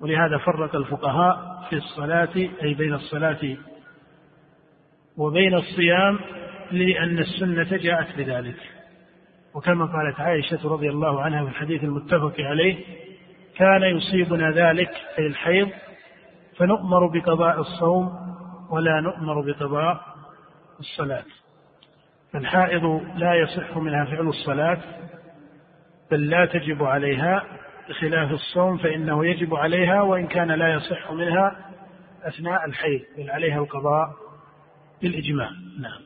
ولهذا 0.00 0.38
فرق 0.38 0.76
الفقهاء 0.76 1.66
في 1.70 1.76
الصلاة 1.76 2.36
أي 2.62 2.74
بين 2.74 2.94
الصلاة 2.94 3.56
وبين 5.16 5.54
الصيام 5.54 6.18
لأن 6.70 7.18
السنة 7.18 7.76
جاءت 7.76 8.16
بذلك. 8.16 8.56
وكما 9.54 9.84
قالت 9.84 10.20
عائشة 10.20 10.68
رضي 10.72 10.88
الله 10.88 11.22
عنها 11.22 11.44
في 11.44 11.50
الحديث 11.50 11.84
المتفق 11.84 12.34
عليه 12.38 12.84
كان 13.56 13.82
يصيبنا 13.82 14.50
ذلك 14.50 14.90
في 15.16 15.26
الحيض 15.26 15.68
فنؤمر 16.56 17.06
بقضاء 17.06 17.60
الصوم 17.60 18.10
ولا 18.70 19.00
نؤمر 19.00 19.40
بقضاء 19.40 20.00
الصلاة. 20.80 21.24
فالحائض 22.32 22.84
لا 23.16 23.34
يصح 23.34 23.76
منها 23.76 24.04
فعل 24.04 24.28
الصلاة 24.28 24.78
بل 26.10 26.30
لا 26.30 26.46
تجب 26.46 26.82
عليها 26.82 27.44
بخلاف 27.88 28.30
الصوم 28.30 28.78
فإنه 28.78 29.26
يجب 29.26 29.54
عليها 29.54 30.02
وإن 30.02 30.26
كان 30.26 30.52
لا 30.52 30.74
يصح 30.74 31.12
منها 31.12 31.56
أثناء 32.22 32.64
الحيض 32.64 33.00
بل 33.18 33.30
عليها 33.30 33.58
القضاء 33.58 34.10
بالإجماع. 35.02 35.50
نعم. 35.80 36.00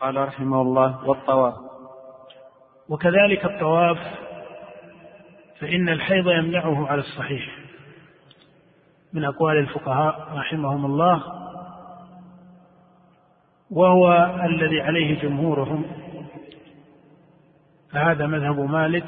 قال 0.00 0.16
رحمه 0.16 0.62
الله 0.62 1.08
والطواف. 1.08 1.54
وكذلك 2.88 3.44
الطواف 3.44 3.98
فإن 5.60 5.88
الحيض 5.88 6.28
يمنعه 6.28 6.88
على 6.88 7.00
الصحيح. 7.00 7.58
من 9.12 9.24
أقوال 9.24 9.58
الفقهاء 9.58 10.28
رحمهم 10.32 10.86
الله 10.86 11.39
وهو 13.70 14.36
الذي 14.44 14.80
عليه 14.80 15.22
جمهورهم. 15.22 15.84
فهذا 17.92 18.26
مذهب 18.26 18.60
مالك 18.60 19.06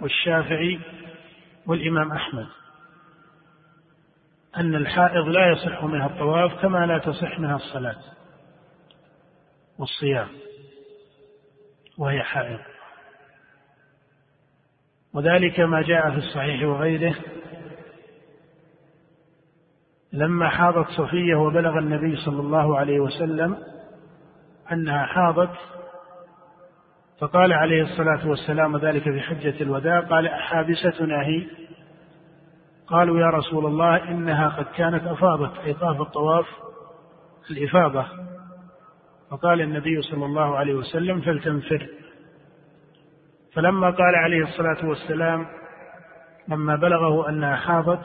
والشافعي 0.00 0.80
والإمام 1.66 2.12
أحمد. 2.12 2.46
أن 4.56 4.74
الحائض 4.74 5.28
لا 5.28 5.50
يصح 5.50 5.84
منها 5.84 6.06
الطواف 6.06 6.62
كما 6.62 6.86
لا 6.86 6.98
تصح 6.98 7.40
منها 7.40 7.56
الصلاة 7.56 8.00
والصيام 9.78 10.28
وهي 11.98 12.22
حائض. 12.22 12.60
وذلك 15.14 15.60
ما 15.60 15.82
جاء 15.82 16.10
في 16.10 16.16
الصحيح 16.16 16.62
وغيره. 16.62 17.14
لما 20.12 20.48
حاضت 20.48 20.88
صفية 20.88 21.34
وبلغ 21.34 21.78
النبي 21.78 22.16
صلى 22.16 22.40
الله 22.40 22.78
عليه 22.78 23.00
وسلم 23.00 23.72
أنها 24.72 25.06
حاضت 25.06 25.50
فقال 27.20 27.52
عليه 27.52 27.82
الصلاة 27.82 28.28
والسلام 28.28 28.76
ذلك 28.76 29.02
في 29.02 29.20
حجة 29.20 29.62
الوداع 29.62 30.00
قال 30.00 30.26
أحابستنا 30.26 31.22
هي؟ 31.22 31.46
قالوا 32.86 33.18
يا 33.20 33.26
رسول 33.26 33.66
الله 33.66 34.08
إنها 34.08 34.48
قد 34.48 34.66
كانت 34.76 35.06
أفاضت 35.06 35.58
أي 35.58 35.74
طاف 35.74 36.00
الطواف 36.00 36.46
الإفاضة. 37.50 38.06
فقال 39.30 39.60
النبي 39.60 40.02
صلى 40.02 40.24
الله 40.24 40.56
عليه 40.56 40.74
وسلم 40.74 41.20
فلتنفر. 41.20 41.88
فلما 43.54 43.90
قال 43.90 44.14
عليه 44.14 44.42
الصلاة 44.42 44.88
والسلام 44.88 45.46
لما 46.48 46.76
بلغه 46.76 47.28
أنها 47.28 47.56
حاضت 47.56 48.02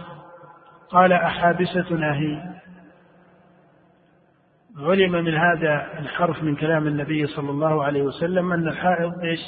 قال 0.89 1.13
أحابستنا 1.13 2.13
هي؟ 2.13 2.41
علم 4.77 5.11
من 5.11 5.33
هذا 5.35 5.99
الحرف 5.99 6.43
من 6.43 6.55
كلام 6.55 6.87
النبي 6.87 7.27
صلى 7.27 7.49
الله 7.49 7.83
عليه 7.83 8.01
وسلم 8.01 8.53
أن 8.53 8.67
الحائض 8.67 9.19
إيش؟ 9.19 9.39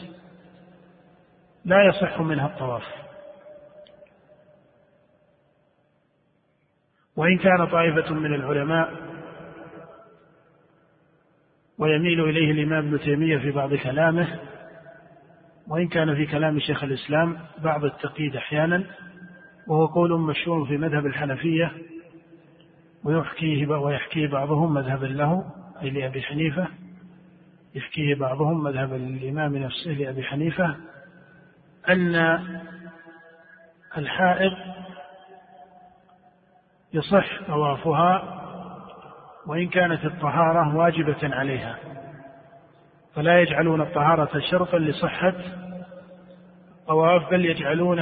لا 1.66 1.84
يصح 1.84 2.22
منها 2.22 2.48
الطواف. 2.48 2.84
وإن 7.16 7.38
كان 7.38 7.68
طائفة 7.68 8.14
من 8.14 8.34
العلماء 8.34 8.94
ويميل 11.78 12.24
إليه 12.24 12.52
الإمام 12.52 12.88
ابن 12.88 13.00
تيمية 13.00 13.38
في 13.38 13.52
بعض 13.52 13.74
كلامه 13.74 14.40
وإن 15.68 15.88
كان 15.88 16.16
في 16.16 16.26
كلام 16.26 16.60
شيخ 16.60 16.84
الإسلام 16.84 17.38
بعض 17.64 17.86
التقييد 17.86 18.36
أحيانا 18.36 18.84
وهو 19.68 19.86
قول 19.86 20.20
مشهور 20.20 20.66
في 20.66 20.78
مذهب 20.78 21.06
الحنفية 21.06 21.72
ويحكيه 23.04 23.68
ويحكيه 23.68 24.28
بعضهم 24.28 24.74
مذهبا 24.74 25.06
له 25.06 25.46
أي 25.82 25.90
لأبي 25.90 26.22
حنيفة. 26.22 26.68
يحكيه 27.76 28.16
بعضهم 28.16 28.64
مذهب 28.64 28.94
الإمام 28.94 29.58
نفسه 29.58 29.92
لأبي 29.92 30.24
حنيفة. 30.24 30.76
أن 31.90 32.16
الحائض 33.98 34.52
يصح 36.94 37.48
طوافها 37.48 38.40
وإن 39.48 39.68
كانت 39.68 40.06
الطهارة 40.06 40.76
واجبة 40.76 41.36
عليها. 41.36 41.78
فلا 43.16 43.42
يجعلون 43.42 43.82
الطهارة 43.82 44.40
شرطا 44.52 44.78
لصحة 44.78 45.34
الطواف 46.80 47.32
بل 47.32 47.46
يجعلون 47.46 48.00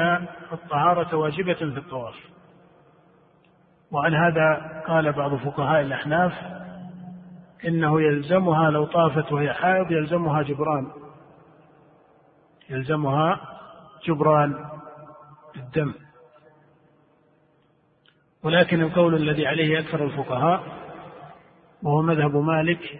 الطهارة 0.53 1.15
واجبة 1.15 1.53
في 1.53 1.63
الطواف. 1.63 2.15
وعن 3.91 4.13
هذا 4.13 4.81
قال 4.87 5.11
بعض 5.13 5.35
فقهاء 5.35 5.81
الأحناف 5.81 6.33
إنه 7.67 8.01
يلزمها 8.01 8.71
لو 8.71 8.85
طافت 8.85 9.31
وهي 9.31 9.53
حائض 9.53 9.91
يلزمها 9.91 10.41
جبران. 10.41 10.87
يلزمها 12.69 13.41
جبران 14.07 14.65
الدم. 15.55 15.93
ولكن 18.43 18.81
القول 18.81 19.15
الذي 19.15 19.47
عليه 19.47 19.79
أكثر 19.79 20.05
الفقهاء 20.05 20.63
وهو 21.83 22.01
مذهب 22.01 22.35
مالك 22.35 22.99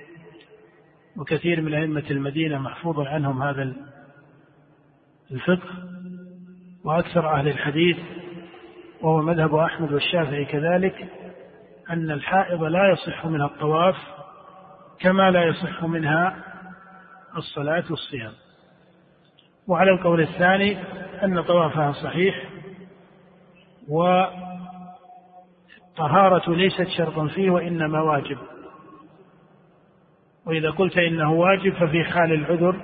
وكثير 1.17 1.61
من 1.61 1.73
أئمة 1.73 2.03
المدينة 2.11 2.57
محفوظ 2.57 2.99
عنهم 2.99 3.43
هذا 3.43 3.73
الفقه 5.31 5.69
وأكثر 6.83 7.33
أهل 7.33 7.47
الحديث 7.47 7.97
وهو 9.01 9.21
مذهب 9.21 9.55
أحمد 9.55 9.93
والشافعي 9.93 10.45
كذلك 10.45 11.07
أن 11.89 12.11
الحائض 12.11 12.63
لا 12.63 12.91
يصح 12.91 13.25
منها 13.25 13.45
الطواف 13.45 13.95
كما 14.99 15.31
لا 15.31 15.43
يصح 15.43 15.83
منها 15.83 16.43
الصلاة 17.37 17.83
والصيام. 17.89 18.33
وعلى 19.67 19.91
القول 19.91 20.21
الثاني 20.21 20.77
أن 21.23 21.41
طوافها 21.41 21.91
صحيح 21.91 22.49
والطهارة 25.97 26.55
ليست 26.55 26.87
شرطا 26.97 27.27
فيه 27.27 27.49
وإنما 27.49 28.01
واجب. 28.01 28.37
وإذا 30.45 30.69
قلت 30.69 30.97
إنه 30.97 31.31
واجب 31.31 31.73
ففي 31.73 32.03
حال 32.03 32.33
العذر 32.33 32.81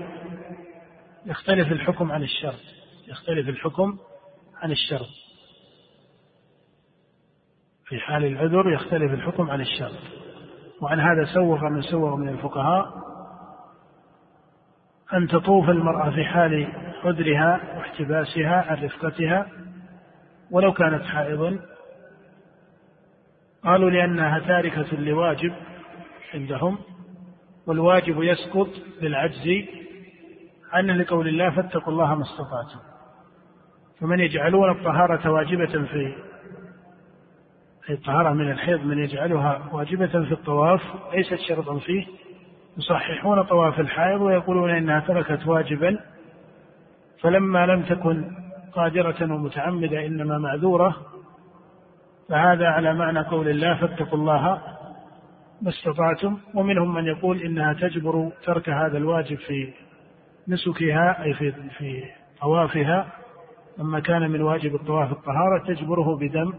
يختلف 1.25 1.71
الحكم 1.71 2.11
عن 2.11 2.23
الشرط 2.23 2.59
يختلف 3.07 3.49
الحكم 3.49 3.97
عن 4.61 4.71
الشرط. 4.71 5.22
في 7.93 7.99
حال 7.99 8.25
العذر 8.25 8.71
يختلف 8.71 9.13
الحكم 9.13 9.51
عن 9.51 9.61
الشرط 9.61 9.99
وعن 10.81 10.99
هذا 10.99 11.25
سوغ 11.33 11.69
من 11.69 11.81
سوغ 11.81 12.15
من 12.15 12.29
الفقهاء 12.29 12.85
أن 15.13 15.27
تطوف 15.27 15.69
المرأة 15.69 16.09
في 16.09 16.25
حال 16.25 16.67
عذرها 17.03 17.77
واحتباسها 17.77 18.71
عن 18.71 18.83
رفقتها 18.83 19.47
ولو 20.51 20.73
كانت 20.73 21.03
حائضا. 21.03 21.59
قالوا 23.63 23.89
لأنها 23.89 24.39
تاركة 24.39 24.95
لواجب 24.97 25.53
عندهم 26.33 26.77
والواجب 27.67 28.23
يسقط 28.23 28.69
بالعجز 29.01 29.49
عنه 30.71 30.93
لقول 30.93 31.27
الله 31.27 31.49
فاتقوا 31.49 31.93
الله 31.93 32.15
ما 32.15 32.23
استطعتم. 32.23 32.79
فمن 33.99 34.19
يجعلون 34.19 34.71
الطهارة 34.71 35.29
واجبة 35.31 35.85
في 35.85 36.32
الطهارة 37.89 38.33
من 38.33 38.51
الحيض 38.51 38.85
من 38.85 38.99
يجعلها 38.99 39.69
واجبة 39.71 40.07
في 40.07 40.31
الطواف 40.31 40.81
ليست 41.13 41.39
شرطا 41.47 41.77
فيه. 41.79 42.05
يصححون 42.77 43.43
طواف 43.43 43.79
الحائض 43.79 44.21
ويقولون 44.21 44.69
إنها 44.69 44.99
تركت 44.99 45.47
واجبا 45.47 45.99
فلما 47.21 47.65
لم 47.65 47.81
تكن 47.81 48.31
قادرة 48.73 49.33
ومتعمدة 49.33 50.05
إنما 50.05 50.37
معذورة 50.37 50.95
فهذا 52.29 52.67
على 52.67 52.93
معنى 52.93 53.19
قول 53.19 53.49
الله 53.49 53.77
فاتقوا 53.77 54.19
الله 54.19 54.61
ما 55.61 55.69
استطعتم. 55.69 56.37
ومنهم 56.53 56.93
من 56.93 57.05
يقول 57.05 57.41
إنها 57.41 57.73
تجبر 57.73 58.31
ترك 58.43 58.69
هذا 58.69 58.97
الواجب 58.97 59.37
في 59.37 59.73
نسكها 60.47 61.23
أي 61.23 61.33
في 61.33 61.51
في 61.51 62.03
طوافها. 62.41 63.07
لما 63.77 63.99
كان 63.99 64.31
من 64.31 64.41
واجب 64.41 64.75
الطواف 64.75 65.11
الطهارة 65.11 65.63
تجبره 65.67 66.17
بدم. 66.17 66.53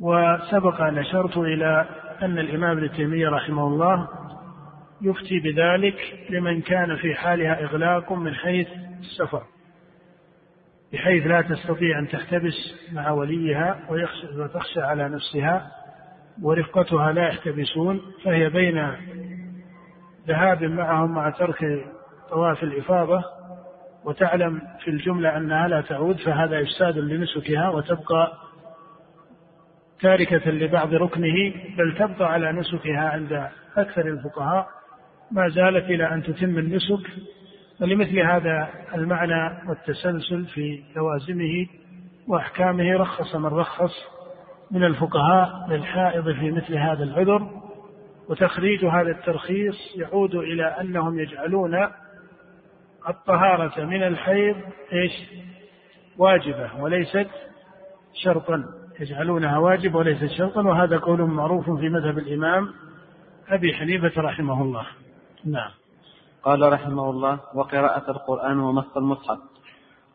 وسبق 0.00 0.80
أن 0.80 0.98
أشرت 0.98 1.36
إلى 1.36 1.86
أن 2.22 2.38
الإمام 2.38 2.78
ابن 2.78 2.90
تيمية 2.90 3.28
رحمه 3.28 3.66
الله 3.66 4.08
يفتي 5.02 5.40
بذلك 5.40 6.26
لمن 6.30 6.60
كان 6.60 6.96
في 6.96 7.14
حالها 7.14 7.64
إغلاق 7.64 8.12
من 8.12 8.34
حيث 8.34 8.68
السفر 9.00 9.42
بحيث 10.92 11.26
لا 11.26 11.42
تستطيع 11.42 11.98
أن 11.98 12.08
تحتبس 12.08 12.74
مع 12.92 13.10
وليها 13.10 13.80
وتخشى 14.36 14.80
على 14.80 15.08
نفسها 15.08 15.70
ورفقتها 16.42 17.12
لا 17.12 17.28
يحتبسون 17.28 18.00
فهي 18.24 18.50
بين 18.50 18.92
ذهاب 20.28 20.64
معهم 20.64 21.14
مع 21.14 21.30
ترك 21.30 21.84
طواف 22.30 22.62
الإفاضة 22.62 23.24
وتعلم 24.04 24.62
في 24.84 24.90
الجملة 24.90 25.36
أنها 25.36 25.68
لا 25.68 25.80
تعود 25.80 26.16
فهذا 26.16 26.62
إفساد 26.62 26.98
لنسكها 26.98 27.68
وتبقى 27.68 28.32
تاركة 30.00 30.50
لبعض 30.50 30.94
ركنه 30.94 31.52
بل 31.78 31.94
تبقى 31.98 32.32
على 32.32 32.52
نسكها 32.52 33.08
عند 33.10 33.48
أكثر 33.76 34.08
الفقهاء. 34.08 34.68
ما 35.30 35.48
زالت 35.48 35.84
إلى 35.84 36.14
أن 36.14 36.22
تتم 36.22 36.58
النسك. 36.58 37.10
ولمثل 37.80 38.18
هذا 38.18 38.68
المعنى 38.94 39.68
والتسلسل 39.68 40.44
في 40.46 40.82
لوازمه 40.96 41.66
وأحكامه 42.28 42.92
رخص 42.96 43.36
من 43.36 43.46
رخص 43.46 43.92
من 44.70 44.84
الفقهاء 44.84 45.66
للحائض 45.70 46.32
في 46.32 46.50
مثل 46.50 46.76
هذا 46.76 47.04
العذر. 47.04 47.50
وتخريج 48.28 48.84
هذا 48.84 49.10
الترخيص 49.10 49.96
يعود 49.96 50.34
إلى 50.34 50.64
أنهم 50.64 51.18
يجعلون 51.18 51.88
الطهارة 53.08 53.84
من 53.84 54.02
الحيض 54.02 54.56
إيش؟ 54.92 55.12
واجبة 56.18 56.80
وليست 56.80 57.30
شرطا. 58.24 58.77
يجعلونها 59.00 59.58
واجبة 59.58 59.98
وليست 59.98 60.26
شرطا 60.26 60.62
وهذا 60.62 60.98
قول 60.98 61.22
معروف 61.22 61.70
في 61.70 61.88
مذهب 61.88 62.18
الإمام 62.18 62.68
أبي 63.48 63.74
حنيفة 63.74 64.22
رحمه 64.22 64.62
الله. 64.62 64.86
نعم. 65.44 65.70
قال 66.42 66.72
رحمه 66.72 67.10
الله 67.10 67.40
وقراءة 67.54 68.10
القرآن 68.10 68.60
ومس 68.60 68.96
المصحف. 68.96 69.38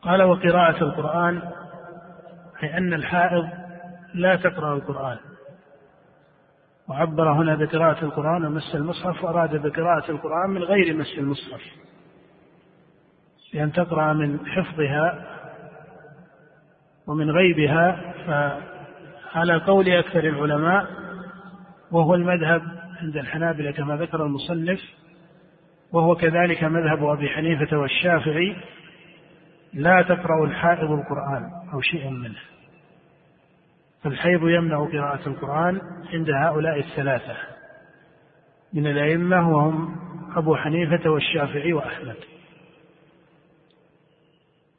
قال 0.02 0.22
وقراءة 0.22 0.84
القرآن 0.84 1.42
أي 2.62 2.78
أن 2.78 2.94
الحائض 2.94 3.48
لا 4.14 4.36
تقرأ 4.36 4.74
القرآن. 4.74 5.18
وعبر 6.88 7.32
هنا 7.32 7.54
بقراءة 7.54 8.04
القرآن 8.04 8.44
ومس 8.44 8.74
المصحف 8.74 9.24
وأراد 9.24 9.66
بقراءة 9.66 10.10
القرآن 10.10 10.50
من 10.50 10.62
غير 10.62 10.96
مس 10.96 11.18
المصحف. 11.18 11.62
لأن 13.54 13.72
تقرأ 13.72 14.12
من 14.12 14.46
حفظها 14.46 15.24
ومن 17.06 17.30
غيبها 17.30 18.14
فعلى 19.34 19.56
قول 19.56 19.88
أكثر 19.88 20.24
العلماء 20.24 20.86
وهو 21.90 22.14
المذهب 22.14 22.62
عند 23.02 23.16
الحنابلة 23.16 23.70
كما 23.70 23.96
ذكر 23.96 24.26
المصنف 24.26 24.80
وهو 25.92 26.14
كذلك 26.14 26.64
مذهب 26.64 27.04
أبي 27.04 27.28
حنيفة 27.28 27.78
والشافعي 27.78 28.56
لا 29.72 30.02
تقرأ 30.02 30.44
الحائض 30.44 30.90
القرآن 30.90 31.50
أو 31.72 31.80
شيئا 31.80 32.10
منه. 32.10 32.38
فالحيض 34.02 34.48
يمنع 34.48 34.84
قراءة 34.84 35.28
القرآن 35.28 35.80
عند 36.12 36.30
هؤلاء 36.30 36.78
الثلاثة. 36.78 37.36
من 38.72 38.86
الأئمة 38.86 39.50
وهم 39.50 39.96
أبو 40.36 40.56
حنيفة 40.56 41.10
والشافعي 41.10 41.72
وأحمد. 41.72 42.16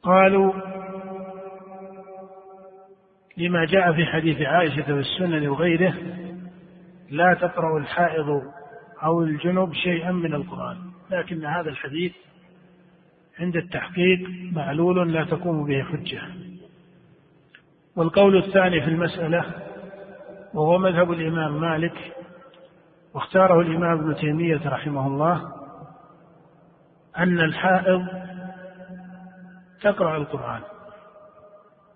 قالوا 0.02 0.52
لما 3.36 3.64
جاء 3.64 3.92
في 3.92 4.06
حديث 4.06 4.42
عائشة 4.42 4.82
في 4.82 4.92
السنن 4.92 5.48
وغيره 5.48 5.94
لا 7.10 7.34
تقرأ 7.34 7.78
الحائض 7.78 8.42
أو 9.02 9.22
الجنب 9.22 9.72
شيئا 9.72 10.12
من 10.12 10.34
القرآن. 10.34 10.76
لكن 11.10 11.44
هذا 11.44 11.70
الحديث 11.70 12.12
عند 13.40 13.56
التحقيق 13.56 14.28
معلول 14.52 15.12
لا 15.12 15.24
تقوم 15.24 15.66
به 15.66 15.82
حجة. 15.82 16.22
والقول 17.96 18.36
الثاني 18.36 18.80
في 18.80 18.88
المسألة 18.88 19.44
وهو 20.54 20.78
مذهب 20.78 21.12
الإمام 21.12 21.60
مالك 21.60 22.12
واختاره 23.14 23.60
الإمام 23.60 23.98
ابن 23.98 24.14
تيمية 24.16 24.60
رحمه 24.66 25.06
الله 25.06 25.52
أن 27.18 27.40
الحائض 27.40 28.06
تقرأ 29.80 30.16
القرآن. 30.16 30.60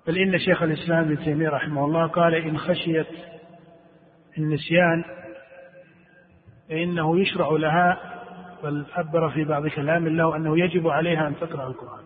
بل 0.06 0.18
إن 0.18 0.38
شيخ 0.38 0.62
الإسلام 0.62 1.04
ابن 1.04 1.18
تيمية 1.24 1.48
رحمه 1.48 1.84
الله 1.84 2.06
قال 2.06 2.34
إن 2.34 2.58
خشيت 2.58 3.06
النسيان 4.38 5.04
فإنه 6.68 7.20
يشرع 7.20 7.50
لها 7.50 7.98
بل 8.62 8.86
عبر 8.92 9.30
في 9.30 9.44
بعض 9.44 9.66
كلام 9.66 10.08
له 10.08 10.36
أنه 10.36 10.58
يجب 10.58 10.88
عليها 10.88 11.28
أن 11.28 11.36
تقرأ 11.36 11.66
القرآن. 11.66 12.04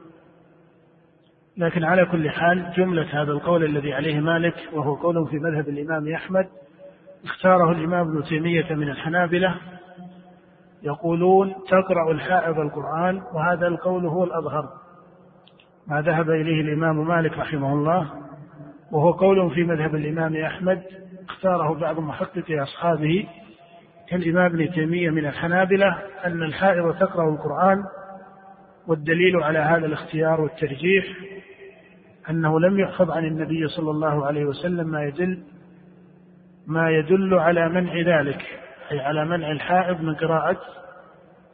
لكن 1.57 1.85
على 1.85 2.07
كل 2.07 2.31
حال 2.31 2.73
جملة 2.77 3.23
هذا 3.23 3.33
القول 3.33 3.65
الذي 3.65 3.93
عليه 3.93 4.21
مالك 4.21 4.55
وهو 4.73 4.95
قول 4.95 5.29
في 5.29 5.37
مذهب 5.37 5.69
الإمام 5.69 6.15
أحمد 6.15 6.47
اختاره 7.25 7.73
الإمام 7.73 8.09
ابن 8.09 8.25
تيمية 8.25 8.75
من 8.75 8.89
الحنابلة 8.89 9.55
يقولون 10.83 11.55
تقرأ 11.69 12.13
الحائض 12.13 12.59
القرآن 12.59 13.23
وهذا 13.35 13.67
القول 13.67 14.07
هو 14.07 14.25
الأظهر. 14.25 14.84
ما 15.87 16.01
ذهب 16.01 16.31
إليه 16.31 16.61
الإمام 16.61 17.09
مالك 17.09 17.39
رحمه 17.39 17.73
الله 17.73 18.11
وهو 18.93 19.11
قول 19.11 19.51
في 19.55 19.65
مذهب 19.65 19.95
الإمام 19.95 20.37
أحمد 20.37 20.83
اختاره 21.29 21.75
بعض 21.75 22.01
محققي 22.01 22.63
أصحابه 22.63 23.27
كالإمام 24.09 24.45
ابن 24.45 24.71
تيمية 24.71 25.11
من 25.11 25.27
الحنابلة 25.27 25.99
أن 26.25 26.43
الحائض 26.43 26.95
تقرأ 26.99 27.31
القرآن 27.31 27.85
والدليل 28.87 29.37
على 29.43 29.59
هذا 29.59 29.87
الاختيار 29.87 30.41
والترجيح 30.41 31.05
أنه 32.31 32.61
لم 32.61 32.81
يحفظ 32.81 33.11
عن 33.11 33.25
النبي 33.25 33.69
صلى 33.69 33.91
الله 33.91 34.27
عليه 34.27 34.45
وسلم 34.45 34.89
ما 34.89 35.05
يدل 35.05 35.43
ما 36.67 36.91
يدل 36.91 37.35
على 37.35 37.69
منع 37.69 38.01
ذلك 38.01 38.43
أي 38.93 39.01
على 39.01 39.25
منع 39.25 39.51
الحائض 39.51 40.01
من 40.01 40.15
قراءة 40.15 40.61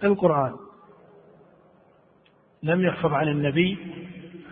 القرآن. 0.05 0.53
لم 2.63 2.81
يحفظ 2.81 3.13
عن 3.13 3.29
النبي 3.29 3.79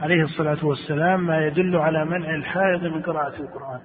عليه 0.01 0.22
الصلاة 0.22 0.66
والسلام 0.66 1.26
ما 1.26 1.46
يدل 1.46 1.76
على 1.76 2.05
منع 2.05 2.34
الحائض 2.34 2.84
من 2.84 3.03
قراءة 3.03 3.40
القرآن. 3.40 3.80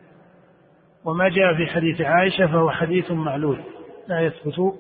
وما 1.05 1.29
جاء 1.29 1.53
في 1.53 1.65
حديث 1.65 2.01
عائشة 2.01 2.47
فهو 2.47 2.71
حديث 2.71 3.11
معلول 3.11 3.59
لا 4.07 4.19
يثبت 4.19 4.73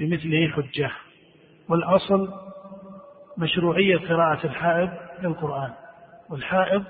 بمثله 0.00 0.48
حجة. 0.48 0.90
والأصل 1.68 2.28
مشروعية 3.38 3.96
قراءة 3.96 4.46
الحائض 4.46 4.90
للقرآن. 5.22 5.70
والحائض 6.30 6.84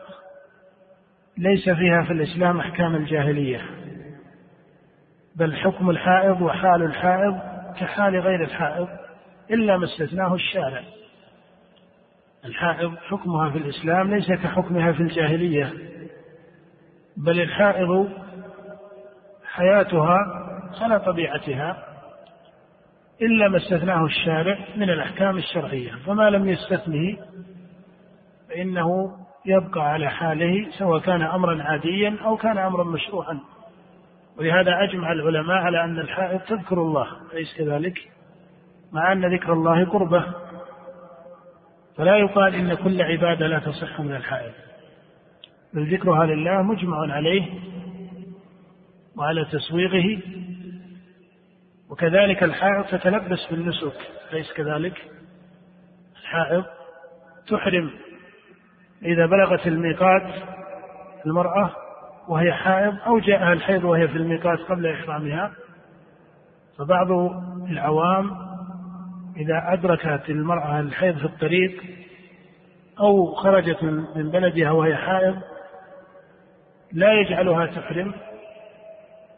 ليس 1.38 1.64
فيها 1.64 2.02
في 2.06 2.12
الإسلام 2.12 2.60
أحكام 2.60 2.94
الجاهلية 2.94 3.60
بل 5.36 5.56
حكم 5.56 5.90
الحائض 5.90 6.42
وحال 6.42 6.82
الحائض 6.82 7.38
كحال 7.80 8.20
غير 8.20 8.44
الحائض 8.44 8.88
إلا 9.50 9.76
ما 9.76 9.84
استثناه 9.84 10.34
الشارع. 10.34 10.82
الحائض 12.44 12.96
حكمها 12.96 13.50
في 13.50 13.58
الإسلام 13.58 14.14
ليس 14.14 14.32
كحكمها 14.32 14.92
في 14.92 15.00
الجاهلية 15.00 15.72
بل 17.16 17.40
الحائض 17.40 18.08
حياتها 19.44 20.18
على 20.80 21.00
طبيعتها 21.00 21.84
إلا 23.22 23.48
ما 23.48 23.56
استثناه 23.56 24.04
الشارع 24.04 24.58
من 24.76 24.90
الأحكام 24.90 25.38
الشرعية 25.38 25.92
فما 26.06 26.30
لم 26.30 26.48
يستثنه 26.48 27.16
فإنه 28.48 29.16
يبقى 29.46 29.92
على 29.92 30.10
حاله 30.10 30.70
سواء 30.78 31.00
كان 31.00 31.22
أمرا 31.22 31.62
عاديا 31.62 32.16
أو 32.24 32.36
كان 32.36 32.58
أمرا 32.58 32.84
مشروعا 32.84 33.40
ولهذا 34.38 34.82
أجمع 34.82 35.12
العلماء 35.12 35.56
على 35.56 35.84
أن 35.84 35.98
الحائض 35.98 36.40
تذكر 36.40 36.82
الله 36.82 37.06
أليس 37.32 37.54
كذلك؟ 37.58 37.98
مع 38.92 39.12
أن 39.12 39.34
ذكر 39.34 39.52
الله 39.52 39.84
قربة 39.84 40.24
فلا 41.98 42.16
يقال 42.16 42.54
إن 42.54 42.74
كل 42.74 43.02
عبادة 43.02 43.46
لا 43.46 43.58
تصح 43.58 44.00
من 44.00 44.14
الحائض. 44.14 44.52
بل 45.74 45.94
ذكرها 45.94 46.26
لله 46.26 46.62
مجمع 46.62 47.12
عليه 47.12 47.46
وعلى 49.16 49.44
تسويغه. 49.44 50.22
وكذلك 51.90 52.42
الحائض 52.42 52.84
تتلبس 52.84 53.46
بالنسك 53.50 53.96
أليس 54.32 54.52
كذلك؟ 54.52 55.10
الحائض 56.20 56.64
تحرم 57.48 57.90
إذا 59.02 59.26
بلغت 59.26 59.66
الميقات 59.66 60.34
المرأة 61.26 61.70
وهي 62.28 62.52
حائض 62.52 62.96
أو 63.06 63.18
جاءها 63.18 63.52
الحيض 63.52 63.84
وهي 63.84 64.08
في 64.08 64.16
الميقات 64.16 64.58
قبل 64.58 64.86
إحرامها. 64.86 65.52
فبعض 66.78 67.10
العوام 67.70 68.47
إذا 69.38 69.72
أدركت 69.72 70.30
المرأة 70.30 70.80
الحيض 70.80 71.18
في 71.18 71.24
الطريق 71.24 71.82
أو 73.00 73.34
خرجت 73.34 73.82
من 74.16 74.30
بلدها 74.30 74.70
وهي 74.70 74.96
حائض 74.96 75.36
لا 76.92 77.20
يجعلها 77.20 77.66
تحرم 77.66 78.14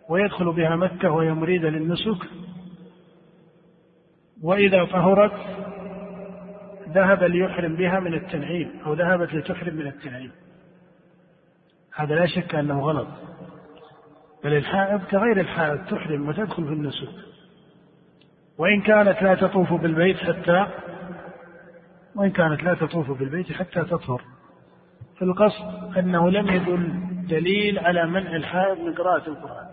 ويدخل 0.08 0.52
بها 0.52 0.76
مكة 0.76 1.10
وهي 1.10 1.30
مريدة 1.32 1.68
للنسك. 1.68 2.26
وإذا 4.42 4.84
طهرت 4.84 5.32
ذهب 6.88 7.24
ليحرم 7.24 7.76
بها 7.76 8.00
من 8.00 8.14
التنعيم 8.14 8.80
أو 8.86 8.92
ذهبت 8.92 9.34
لتحرم 9.34 9.74
من 9.74 9.86
التنعيم. 9.86 10.32
هذا 11.94 12.14
لا 12.14 12.26
شك 12.26 12.54
أنه 12.54 12.80
غلط. 12.80 13.08
بل 14.44 14.56
الحائض 14.56 15.04
كغير 15.04 15.40
الحائض 15.40 15.84
تحرم 15.84 16.28
وتدخل 16.28 16.64
في 16.64 16.72
النسك. 16.72 17.29
وإن 18.60 18.80
كانت 18.80 19.22
لا 19.22 19.34
تطوف 19.34 19.72
بالبيت 19.72 20.16
حتى 20.16 20.66
وإن 22.16 22.30
كانت 22.30 22.62
لا 22.62 22.74
تطوف 22.74 23.10
بالبيت 23.10 23.52
حتى 23.52 23.84
تطهر. 23.84 24.22
في 25.18 25.22
القصد 25.22 25.98
أنه 25.98 26.30
لم 26.30 26.48
يدل 26.48 26.92
دليل 27.28 27.78
على 27.78 28.06
منع 28.06 28.36
الحائض 28.36 28.80
من 28.80 28.94
قراءة 28.94 29.28
القرآن. 29.28 29.66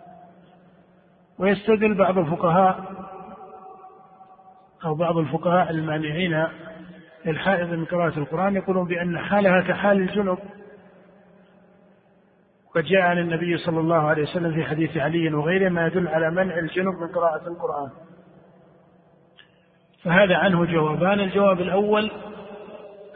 ويستدل 1.39 1.97
بعض 1.97 2.17
الفقهاء 2.17 2.83
أو 4.85 4.95
بعض 4.95 5.17
الفقهاء 5.17 5.69
المانعين 5.69 6.47
للحائض 7.25 7.69
من 7.69 7.85
قراءة 7.85 8.19
القرآن 8.19 8.55
يقولون 8.55 8.87
بأن 8.87 9.19
حالها 9.19 9.61
كحال 9.61 9.97
الجنب. 9.97 10.37
وقد 12.67 12.83
جاء 12.83 13.01
عن 13.01 13.17
النبي 13.17 13.57
صلى 13.57 13.79
الله 13.79 14.07
عليه 14.07 14.23
وسلم 14.23 14.53
في 14.53 14.63
حديث 14.63 14.97
علي 14.97 15.33
وغيره 15.33 15.69
ما 15.69 15.87
يدل 15.87 16.07
على 16.07 16.31
منع 16.31 16.57
الجنب 16.57 16.93
من 17.01 17.07
قراءة 17.07 17.47
القرآن. 17.47 18.06
فهذا 20.07 20.37
عنه 20.37 20.65
جوابان. 20.65 21.19
الجواب 21.19 21.61
الأول 21.61 22.11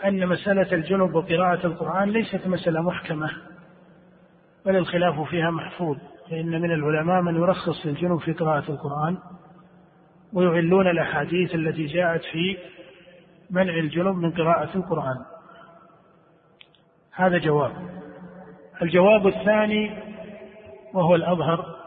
أن 0.06 0.28
مسألة 0.28 0.72
الجنب 0.72 1.16
وقراءة 1.16 1.68
القرآن 1.68 2.10
ليست 2.10 2.48
مسألة 2.48 2.82
محكمة 2.82 3.32
بل 4.66 4.76
الخلاف 4.76 5.22
فيها 5.22 5.50
محفوظ 5.50 5.98
فإن 6.30 6.62
من 6.62 6.72
العلماء 6.72 7.22
من 7.22 7.36
يرخص 7.36 7.86
للجنب 7.86 8.20
في 8.20 8.34
قراءة 8.34 8.72
القرآن 8.72 9.18
ويعلون 10.34 10.88
الأحاديث 10.88 11.56
التي 11.56 11.86
جاءت 11.86 12.22
في 12.22 12.58
منع 13.50 13.74
الجنب 13.74 14.16
من 14.16 14.32
قراءة 14.32 14.78
القرآن. 14.78 15.18
هذا 17.16 17.38
جواب. 17.38 17.72
الجواب 18.82 19.28
الثاني 19.28 19.92
وهو 20.94 21.16
الأظهر 21.16 21.81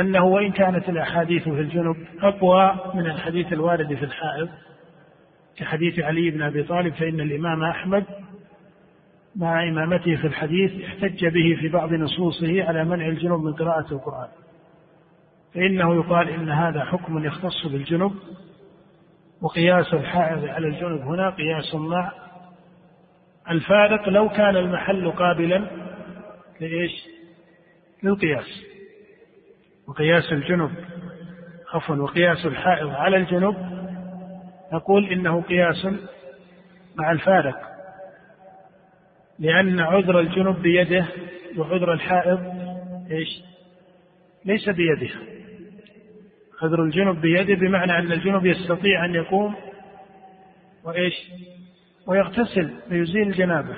أنه 0.00 0.24
وإن 0.24 0.52
كانت 0.52 0.88
الأحاديث 0.88 1.42
في 1.42 1.60
الجنب 1.60 1.96
أقوى 2.22 2.76
من 2.94 3.06
الحديث 3.06 3.52
الوارد 3.52 3.94
في 3.94 4.04
الحائض 4.04 4.48
كحديث 5.56 5.98
علي 5.98 6.30
بن 6.30 6.42
أبي 6.42 6.62
طالب 6.62 6.94
فإن 6.94 7.20
الإمام 7.20 7.64
أحمد 7.64 8.04
مع 9.36 9.68
إمامته 9.68 10.16
في 10.16 10.26
الحديث 10.26 10.84
احتج 10.84 11.26
به 11.26 11.56
في 11.60 11.68
بعض 11.68 11.92
نصوصه 11.92 12.64
على 12.64 12.84
منع 12.84 13.08
الجنب 13.08 13.40
من 13.40 13.52
قراءة 13.52 13.92
القرآن 13.92 14.28
فإنه 15.54 15.94
يقال 15.94 16.28
إن 16.28 16.50
هذا 16.50 16.84
حكم 16.84 17.24
يختص 17.24 17.66
بالجنب 17.66 18.12
وقياس 19.42 19.94
الحائض 19.94 20.44
على 20.44 20.66
الجنب 20.68 21.00
هنا 21.00 21.30
قياس 21.30 21.74
مع 21.74 22.12
الفارق 23.50 24.08
لو 24.08 24.28
كان 24.28 24.56
المحل 24.56 25.10
قابلا 25.10 25.70
لإيش؟ 26.60 26.92
للقياس 28.02 28.73
وقياس 29.88 30.32
الجنب. 30.32 30.70
عفوا 31.74 31.96
وقياس 31.96 32.46
الحائض 32.46 32.88
على 32.88 33.16
الجنب. 33.16 33.56
نقول 34.72 35.12
إنه 35.12 35.42
قياس 35.42 35.86
مع 36.96 37.12
الفارق 37.12 37.56
لأن 39.38 39.80
عذر 39.80 40.20
الجنب 40.20 40.62
بيده 40.62 41.06
وعذر 41.58 41.92
الحائض 41.92 42.40
إيش؟ 43.10 43.42
ليس 44.44 44.68
بيده. 44.68 45.14
عذر 46.62 46.82
الجنب 46.82 47.20
بيده 47.20 47.54
بمعنى 47.54 47.98
أن 47.98 48.12
الجنب 48.12 48.46
يستطيع 48.46 49.04
أن 49.04 49.14
يقوم 49.14 49.54
وإيش؟ 50.84 51.14
ويغتسل 52.06 52.70
ويزيل 52.90 53.28
الجنابة 53.28 53.76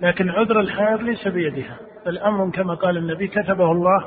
لكن 0.00 0.30
عذر 0.30 0.60
الحائض 0.60 1.00
ليس 1.00 1.28
بيدها. 1.28 1.78
بل 2.06 2.18
أمر 2.18 2.50
كما 2.50 2.74
قال 2.74 2.96
النبي 2.96 3.28
كتبه 3.28 3.72
الله 3.72 4.04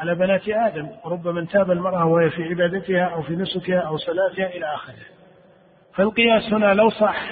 على 0.00 0.14
بنات 0.14 0.48
آدم 0.48 0.88
ربما 1.04 1.44
تاب 1.44 1.70
المرأة 1.70 2.04
وهي 2.04 2.30
في 2.30 2.44
عبادتها 2.44 3.04
أو 3.04 3.22
في 3.22 3.36
نسكها 3.36 3.80
أو 3.80 3.96
صلاتها 3.96 4.46
إلى 4.56 4.74
آخره. 4.74 4.94
فالقياس 5.94 6.52
هنا 6.52 6.74
لو 6.74 6.90
صح 6.90 7.30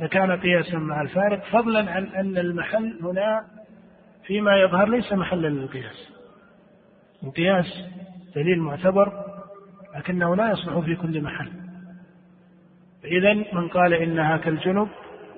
لكان 0.00 0.40
قياسا 0.40 0.78
مع 0.78 1.02
الفارق 1.02 1.44
فضلا 1.44 1.90
عن 1.90 2.06
أن 2.06 2.38
المحل 2.38 2.98
هنا 3.02 3.44
فيما 4.26 4.56
يظهر 4.56 4.88
ليس 4.88 5.12
محلا 5.12 5.48
للقياس. 5.48 6.12
القياس 7.22 7.84
دليل 8.34 8.58
معتبر 8.58 9.12
لكنه 9.96 10.36
لا 10.36 10.50
يصلح 10.50 10.78
في 10.78 10.96
كل 10.96 11.22
محل. 11.22 11.52
إذا 13.04 13.34
من 13.34 13.68
قال 13.68 13.94
إنها 13.94 14.36
كالجنب 14.36 14.88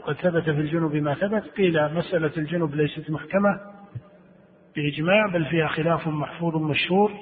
قد 0.03 0.15
ثبت 0.15 0.43
في 0.43 0.61
الجنب 0.61 0.95
ما 0.95 1.15
ثبت 1.15 1.43
قيل 1.57 1.95
مسألة 1.95 2.33
الجنب 2.37 2.75
ليست 2.75 3.11
محكمة. 3.11 3.78
بإجماع 4.79 5.27
بل 5.27 5.45
فيها 5.45 5.69
خلاف 5.69 6.09
محفوظ 6.09 6.57
مشهور 6.57 7.13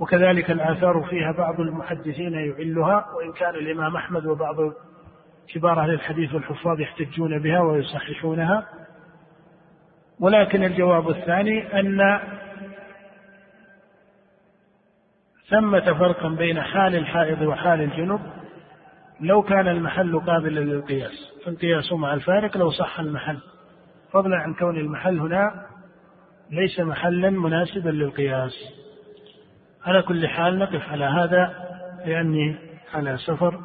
وكذلك 0.00 0.50
الآثار 0.50 1.06
فيها 1.10 1.32
بعض 1.32 1.60
المحدثين 1.60 2.32
يعلها 2.32 3.06
وإن 3.16 3.32
كان 3.32 3.54
الإمام 3.54 3.96
أحمد 3.96 4.26
وبعض 4.26 4.56
كبار 5.54 5.80
أهل 5.80 5.90
الحديث 5.90 6.34
والحفاظ 6.34 6.80
يحتجون 6.80 7.38
بها 7.38 7.60
ويصححونها. 7.60 8.66
ولكن 10.20 10.64
الجواب 10.64 11.08
الثاني 11.10 11.80
أن 11.80 12.20
ثمة 15.50 15.92
فرقا 15.92 16.28
بين 16.28 16.62
حال 16.62 16.96
الحائض 16.96 17.42
وحال 17.42 17.80
الجنب 17.80 18.20
لو 19.20 19.42
كان 19.42 19.68
المحل 19.68 20.20
قابلا 20.20 20.60
للقياس 20.60 21.32
فالقياس 21.44 21.92
مع 21.92 22.14
الفارق 22.14 22.56
لو 22.56 22.70
صح 22.70 23.00
المحل. 23.00 23.38
فضلا 24.12 24.36
عن 24.36 24.54
كون 24.54 24.76
المحل 24.76 25.18
هنا 25.18 25.73
ليس 26.50 26.80
محلا 26.80 27.30
مناسبا 27.30 27.90
للقياس. 27.90 28.52
على 29.82 30.02
كل 30.02 30.28
حال 30.28 30.58
نقف 30.58 30.88
على 30.88 31.04
هذا 31.04 31.54
لأني 32.06 32.56
على 32.94 33.18
سفر 33.18 33.64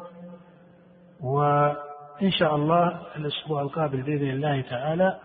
وإن 1.20 2.30
شاء 2.38 2.56
الله 2.56 3.00
الأسبوع 3.16 3.62
القابل 3.62 4.02
بإذن 4.02 4.30
الله 4.30 4.60
تعالى 4.60 5.20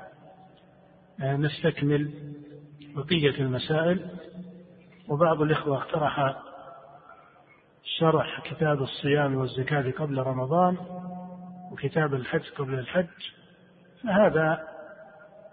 آه، 1.22 1.36
نستكمل 1.36 2.12
بقية 2.96 3.42
المسائل. 3.42 4.06
وبعض 5.10 5.42
الإخوة 5.42 5.78
اقترح 5.78 6.36
شرح 8.00 8.42
كتاب 8.50 8.82
الصيام 8.82 9.36
والزكاة 9.36 9.92
قبل 9.92 10.18
رمضان 10.18 10.78
وكتاب 11.72 12.14
الحج 12.14 12.50
قبل 12.58 12.74
الحج 12.74 13.08
فهذا 14.04 14.68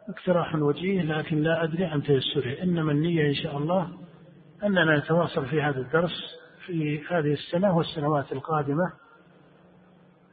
اقتراح 0.08 0.54
وجيه 0.54 1.02
لكن 1.02 1.42
لا 1.42 1.64
أدري 1.64 1.84
عن 1.84 2.02
تيسره. 2.02 2.62
إنما 2.62 2.92
النية 2.92 3.28
إن 3.28 3.34
شاء 3.34 3.58
الله 3.58 3.88
أننا 4.64 4.98
نتواصل 4.98 5.46
في 5.46 5.62
هذا 5.62 5.80
الدرس 5.80 6.42
في 6.66 7.04
هذه 7.10 7.32
السنة 7.32 7.76
والسنوات 7.76 8.32
القادمة. 8.32 8.92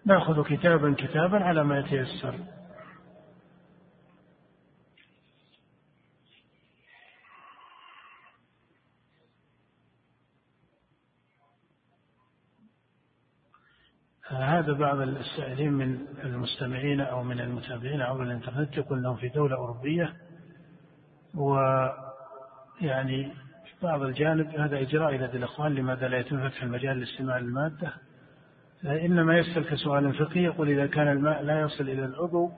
نأخذ 0.05 0.43
كتابا 0.43 0.95
كتابا 0.97 1.37
على 1.37 1.63
ما 1.63 1.79
يتيسر. 1.79 2.35
هذا 14.39 14.73
بعض 14.73 14.99
السائلين 14.99 15.73
من 15.73 15.97
المستمعين 16.23 17.01
أو 17.01 17.23
من 17.23 17.39
المتابعين 17.39 18.01
عبر 18.01 18.23
الإنترنت 18.23 18.77
يقول 18.77 18.97
أنهم 18.97 19.15
في 19.15 19.29
دولة 19.29 19.55
أوروبية 19.55 20.13
ويعني 21.35 23.23
في 23.65 23.85
بعض 23.85 24.01
الجانب 24.01 24.47
هذا 24.47 24.81
إجراء 24.81 25.15
إلى 25.15 25.25
الإخوان 25.25 25.75
لماذا 25.75 26.07
لا 26.07 26.17
يتم 26.17 26.49
فتح 26.49 26.63
المجال 26.63 26.99
لاستماع 26.99 27.37
المادة 27.37 27.93
إنما 28.85 29.37
يسأل 29.37 29.69
كسؤال 29.69 30.13
فقهي 30.13 30.43
يقول 30.43 30.69
إذا 30.69 30.87
كان 30.87 31.07
الماء 31.07 31.43
لا 31.43 31.61
يصل 31.61 31.83
إلى 31.83 32.05
العضو 32.05 32.51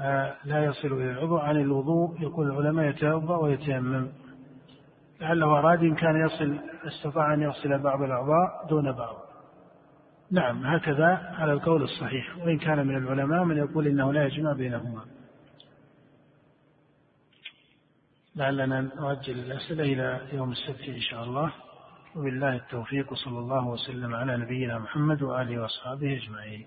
آه، 0.00 0.34
لا 0.44 0.64
يصل 0.64 0.92
إلى 0.92 1.10
العضو 1.10 1.38
عن 1.38 1.56
الوضوء 1.56 2.22
يقول 2.22 2.50
العلماء 2.50 2.88
يتوضأ 2.88 3.36
ويتيمم. 3.36 4.08
لعله 5.20 5.58
أراد 5.58 5.78
إن 5.78 5.94
كان 5.94 6.26
يصل 6.26 6.58
استطاع 6.86 7.34
أن 7.34 7.42
يصل 7.42 7.78
بعض 7.78 8.02
الأعضاء 8.02 8.66
دون 8.68 8.92
بعض. 8.92 9.29
نعم 10.30 10.66
هكذا 10.66 11.34
على 11.38 11.52
القول 11.52 11.82
الصحيح. 11.82 12.38
وإن 12.38 12.58
كان 12.58 12.86
من 12.86 12.96
العلماء 12.96 13.44
من 13.44 13.56
يقول 13.56 13.86
إنه 13.86 14.12
لا 14.12 14.24
يجمع 14.24 14.52
بينهما. 14.52 15.04
لعلنا 18.36 18.80
نؤجل 18.80 19.38
الأسئلة 19.38 19.84
إلى 19.84 20.28
يوم 20.32 20.52
السبت 20.52 20.88
إن 20.88 21.00
شاء 21.00 21.24
الله. 21.24 21.52
وبالله 22.16 22.56
التوفيق 22.56 23.12
وصلى 23.12 23.38
الله 23.38 23.66
وسلم 23.66 24.14
على 24.14 24.36
نبينا 24.36 24.78
محمد 24.78 25.22
وآله 25.22 25.62
وأصحابه 25.62 26.16
أجمعين. 26.16 26.66